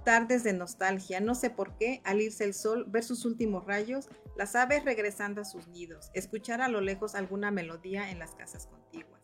Tardes 0.04 0.44
de 0.44 0.52
nostalgia, 0.52 1.20
no 1.20 1.34
sé 1.34 1.50
por 1.50 1.76
qué, 1.76 2.00
al 2.04 2.20
irse 2.20 2.44
el 2.44 2.54
sol, 2.54 2.84
ver 2.88 3.02
sus 3.02 3.24
últimos 3.24 3.66
rayos, 3.66 4.08
las 4.36 4.54
aves 4.54 4.84
regresando 4.84 5.40
a 5.40 5.44
sus 5.44 5.66
nidos, 5.68 6.10
escuchar 6.14 6.60
a 6.60 6.68
lo 6.68 6.80
lejos 6.80 7.14
alguna 7.14 7.50
melodía 7.50 8.10
en 8.10 8.18
las 8.18 8.34
casas 8.36 8.66
contiguas. 8.66 9.20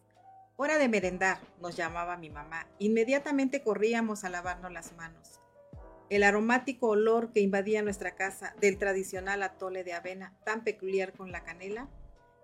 Hora 0.57 0.79
de 0.79 0.89
merendar, 0.89 1.39
nos 1.61 1.77
llamaba 1.77 2.17
mi 2.17 2.31
mamá. 2.31 2.69
Inmediatamente 2.79 3.63
corríamos 3.63 4.25
a 4.25 4.29
lavarnos 4.29 4.73
las 4.73 4.93
manos. 4.93 5.41
El 6.11 6.23
aromático 6.23 6.89
olor 6.89 7.33
que 7.33 7.41
invadía 7.41 7.83
nuestra 7.83 8.15
casa 8.15 8.55
del 8.61 8.79
tradicional 8.79 9.43
atole 9.43 9.85
de 9.85 9.95
avena, 9.95 10.37
tan 10.45 10.63
peculiar 10.63 11.13
con 11.13 11.33
la 11.33 11.45
canela, 11.45 11.89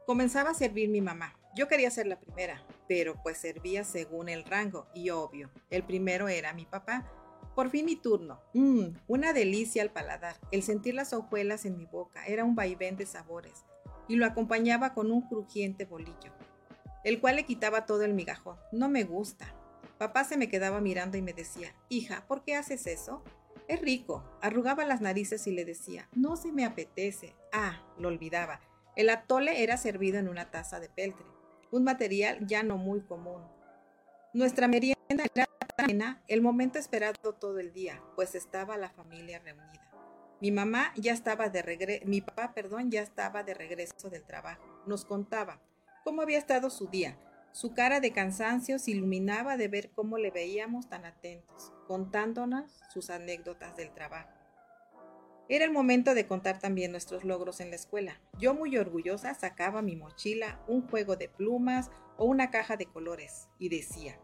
comenzaba 0.06 0.50
a 0.50 0.54
servir 0.54 0.88
mi 0.88 1.00
mamá. 1.00 1.38
Yo 1.54 1.68
quería 1.68 1.90
ser 1.90 2.06
la 2.06 2.18
primera, 2.18 2.64
pero 2.88 3.20
pues 3.22 3.38
servía 3.38 3.84
según 3.84 4.28
el 4.28 4.44
rango 4.44 4.86
y 4.94 5.10
obvio, 5.10 5.50
el 5.68 5.84
primero 5.84 6.28
era 6.28 6.52
mi 6.54 6.64
papá. 6.64 7.06
Por 7.54 7.68
fin 7.70 7.84
mi 7.84 7.96
turno. 7.96 8.40
Mmm, 8.54 8.94
una 9.08 9.32
delicia 9.32 9.82
al 9.82 9.90
paladar. 9.90 10.36
El 10.52 10.62
sentir 10.62 10.94
las 10.94 11.12
hojuelas 11.12 11.64
en 11.66 11.76
mi 11.76 11.84
boca 11.84 12.24
era 12.26 12.44
un 12.44 12.54
vaivén 12.54 12.96
de 12.96 13.06
sabores 13.06 13.64
y 14.08 14.16
lo 14.16 14.24
acompañaba 14.26 14.94
con 14.94 15.12
un 15.12 15.22
crujiente 15.22 15.84
bolillo, 15.84 16.32
el 17.04 17.20
cual 17.20 17.36
le 17.36 17.44
quitaba 17.44 17.86
todo 17.86 18.04
el 18.04 18.14
migajón. 18.14 18.56
No 18.72 18.88
me 18.88 19.04
gusta. 19.04 19.54
Papá 19.98 20.24
se 20.24 20.36
me 20.36 20.48
quedaba 20.48 20.80
mirando 20.80 21.18
y 21.18 21.22
me 21.22 21.34
decía, 21.34 21.74
hija, 21.88 22.24
¿por 22.26 22.42
qué 22.42 22.54
haces 22.54 22.86
eso? 22.86 23.22
Es 23.70 23.80
rico. 23.82 24.24
Arrugaba 24.42 24.84
las 24.84 25.00
narices 25.00 25.46
y 25.46 25.52
le 25.52 25.64
decía, 25.64 26.08
no 26.12 26.36
se 26.36 26.50
me 26.50 26.64
apetece. 26.64 27.36
Ah, 27.52 27.80
lo 27.98 28.08
olvidaba. 28.08 28.60
El 28.96 29.08
atole 29.08 29.62
era 29.62 29.76
servido 29.76 30.18
en 30.18 30.28
una 30.28 30.50
taza 30.50 30.80
de 30.80 30.88
peltre, 30.88 31.24
un 31.70 31.84
material 31.84 32.44
ya 32.48 32.64
no 32.64 32.78
muy 32.78 33.00
común. 33.00 33.40
Nuestra 34.34 34.66
merienda 34.66 35.24
era 35.32 35.46
tan 35.76 36.20
el 36.26 36.42
momento 36.42 36.80
esperado 36.80 37.32
todo 37.34 37.60
el 37.60 37.72
día, 37.72 38.02
pues 38.16 38.34
estaba 38.34 38.76
la 38.76 38.90
familia 38.90 39.38
reunida. 39.38 39.88
Mi 40.40 40.50
mamá 40.50 40.92
ya 40.96 41.12
estaba 41.12 41.48
de 41.48 41.62
regreso, 41.62 42.04
mi 42.06 42.20
papá, 42.22 42.52
perdón, 42.52 42.90
ya 42.90 43.02
estaba 43.02 43.44
de 43.44 43.54
regreso 43.54 44.10
del 44.10 44.24
trabajo. 44.24 44.82
Nos 44.86 45.04
contaba 45.04 45.60
cómo 46.02 46.22
había 46.22 46.38
estado 46.38 46.70
su 46.70 46.88
día, 46.88 47.16
su 47.52 47.74
cara 47.74 48.00
de 48.00 48.12
cansancio 48.12 48.78
se 48.78 48.92
iluminaba 48.92 49.56
de 49.56 49.68
ver 49.68 49.90
cómo 49.90 50.18
le 50.18 50.30
veíamos 50.30 50.88
tan 50.88 51.04
atentos, 51.04 51.72
contándonos 51.86 52.80
sus 52.92 53.10
anécdotas 53.10 53.76
del 53.76 53.92
trabajo. 53.92 54.30
Era 55.48 55.64
el 55.64 55.72
momento 55.72 56.14
de 56.14 56.28
contar 56.28 56.60
también 56.60 56.92
nuestros 56.92 57.24
logros 57.24 57.58
en 57.58 57.70
la 57.70 57.76
escuela. 57.76 58.20
Yo 58.38 58.54
muy 58.54 58.76
orgullosa 58.76 59.34
sacaba 59.34 59.82
mi 59.82 59.96
mochila, 59.96 60.60
un 60.68 60.88
juego 60.88 61.16
de 61.16 61.28
plumas 61.28 61.90
o 62.16 62.24
una 62.24 62.52
caja 62.52 62.76
de 62.76 62.86
colores 62.86 63.48
y 63.58 63.68
decía, 63.68 64.16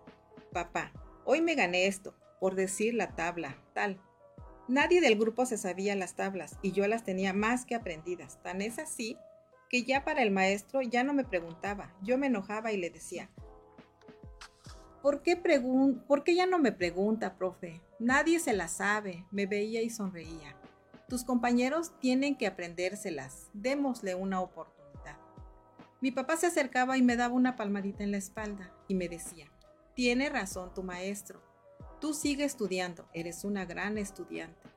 papá, 0.52 0.92
hoy 1.24 1.40
me 1.40 1.56
gané 1.56 1.88
esto, 1.88 2.14
por 2.38 2.54
decir 2.54 2.94
la 2.94 3.16
tabla, 3.16 3.60
tal. 3.74 4.00
Nadie 4.68 5.00
del 5.00 5.18
grupo 5.18 5.46
se 5.46 5.58
sabía 5.58 5.96
las 5.96 6.14
tablas 6.14 6.58
y 6.62 6.70
yo 6.70 6.86
las 6.86 7.02
tenía 7.02 7.32
más 7.32 7.66
que 7.66 7.74
aprendidas. 7.74 8.40
Tan 8.44 8.62
es 8.62 8.78
así 8.78 9.16
que 9.68 9.84
ya 9.84 10.04
para 10.04 10.22
el 10.22 10.30
maestro 10.30 10.82
ya 10.82 11.02
no 11.02 11.12
me 11.12 11.24
preguntaba, 11.24 11.92
yo 12.02 12.18
me 12.18 12.28
enojaba 12.28 12.72
y 12.72 12.76
le 12.76 12.90
decía, 12.90 13.30
¿por 15.02 15.22
qué, 15.22 15.36
¿por 16.06 16.24
qué 16.24 16.34
ya 16.34 16.46
no 16.46 16.58
me 16.58 16.72
pregunta, 16.72 17.36
profe? 17.36 17.80
Nadie 17.98 18.40
se 18.40 18.52
la 18.52 18.68
sabe, 18.68 19.24
me 19.30 19.46
veía 19.46 19.82
y 19.82 19.90
sonreía. 19.90 20.56
Tus 21.08 21.24
compañeros 21.24 21.92
tienen 22.00 22.36
que 22.36 22.46
aprendérselas, 22.46 23.48
démosle 23.52 24.14
una 24.14 24.40
oportunidad. 24.40 25.16
Mi 26.00 26.10
papá 26.10 26.36
se 26.36 26.46
acercaba 26.46 26.98
y 26.98 27.02
me 27.02 27.16
daba 27.16 27.34
una 27.34 27.56
palmadita 27.56 28.04
en 28.04 28.10
la 28.10 28.18
espalda 28.18 28.72
y 28.88 28.94
me 28.94 29.08
decía, 29.08 29.46
tiene 29.94 30.28
razón 30.28 30.74
tu 30.74 30.82
maestro, 30.82 31.40
tú 32.00 32.12
sigue 32.12 32.44
estudiando, 32.44 33.08
eres 33.14 33.44
una 33.44 33.64
gran 33.64 33.98
estudiante, 33.98 34.68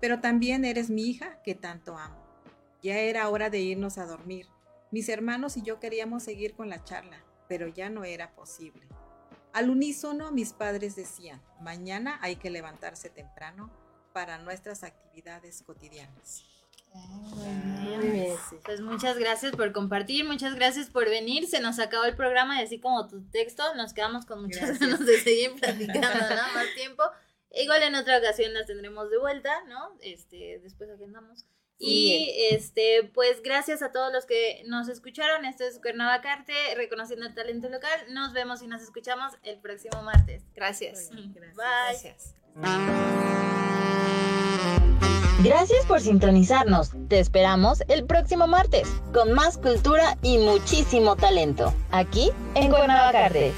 pero 0.00 0.20
también 0.20 0.64
eres 0.64 0.90
mi 0.90 1.02
hija 1.02 1.42
que 1.42 1.54
tanto 1.54 1.98
amo. 1.98 2.23
Ya 2.84 2.98
era 2.98 3.30
hora 3.30 3.48
de 3.48 3.60
irnos 3.60 3.96
a 3.96 4.04
dormir. 4.04 4.46
Mis 4.90 5.08
hermanos 5.08 5.56
y 5.56 5.62
yo 5.62 5.80
queríamos 5.80 6.22
seguir 6.22 6.54
con 6.54 6.68
la 6.68 6.84
charla, 6.84 7.24
pero 7.48 7.66
ya 7.66 7.88
no 7.88 8.04
era 8.04 8.34
posible. 8.34 8.86
Al 9.54 9.70
unísono 9.70 10.32
mis 10.32 10.52
padres 10.52 10.94
decían, 10.94 11.42
mañana 11.62 12.18
hay 12.20 12.36
que 12.36 12.50
levantarse 12.50 13.08
temprano 13.08 13.72
para 14.12 14.36
nuestras 14.36 14.84
actividades 14.84 15.62
cotidianas. 15.62 16.44
Bien. 16.92 18.36
Pues 18.66 18.82
muchas 18.82 19.16
gracias 19.16 19.56
por 19.56 19.72
compartir, 19.72 20.26
muchas 20.26 20.54
gracias 20.54 20.90
por 20.90 21.08
venir. 21.08 21.46
Se 21.46 21.60
nos 21.60 21.78
acabó 21.78 22.04
el 22.04 22.16
programa 22.16 22.60
y 22.60 22.64
así 22.64 22.80
como 22.80 23.08
tu 23.08 23.22
texto, 23.30 23.74
nos 23.76 23.94
quedamos 23.94 24.26
con 24.26 24.42
muchas 24.42 24.78
ganas 24.78 25.06
de 25.06 25.20
seguir 25.20 25.54
platicando, 25.58 26.00
¿no? 26.02 26.54
Más 26.54 26.74
tiempo. 26.76 27.02
Igual 27.50 27.82
en 27.82 27.94
otra 27.94 28.18
ocasión 28.18 28.52
las 28.52 28.66
tendremos 28.66 29.10
de 29.10 29.16
vuelta, 29.16 29.64
¿no? 29.68 29.96
Este, 30.02 30.60
después 30.62 30.90
agendamos 30.90 31.46
y 31.78 32.30
este, 32.50 33.10
pues 33.12 33.42
gracias 33.42 33.82
a 33.82 33.92
todos 33.92 34.12
los 34.12 34.26
que 34.26 34.62
nos 34.66 34.88
escucharon. 34.88 35.44
Esto 35.44 35.64
es 35.64 35.78
Cuernavacarte, 35.78 36.52
reconociendo 36.76 37.26
el 37.26 37.34
talento 37.34 37.68
local. 37.68 37.90
Nos 38.10 38.32
vemos 38.32 38.62
y 38.62 38.66
nos 38.66 38.82
escuchamos 38.82 39.32
el 39.42 39.58
próximo 39.58 40.02
martes. 40.02 40.44
Gracias. 40.54 41.10
gracias. 41.34 42.34
Gracias. 42.54 43.24
Gracias 45.42 45.84
por 45.84 46.00
sintonizarnos. 46.00 46.92
Te 47.08 47.18
esperamos 47.18 47.82
el 47.88 48.06
próximo 48.06 48.46
martes 48.46 48.88
con 49.12 49.32
más 49.32 49.58
cultura 49.58 50.16
y 50.22 50.38
muchísimo 50.38 51.16
talento. 51.16 51.74
Aquí 51.90 52.30
en 52.54 52.70
Cuernavacarte. 52.70 53.52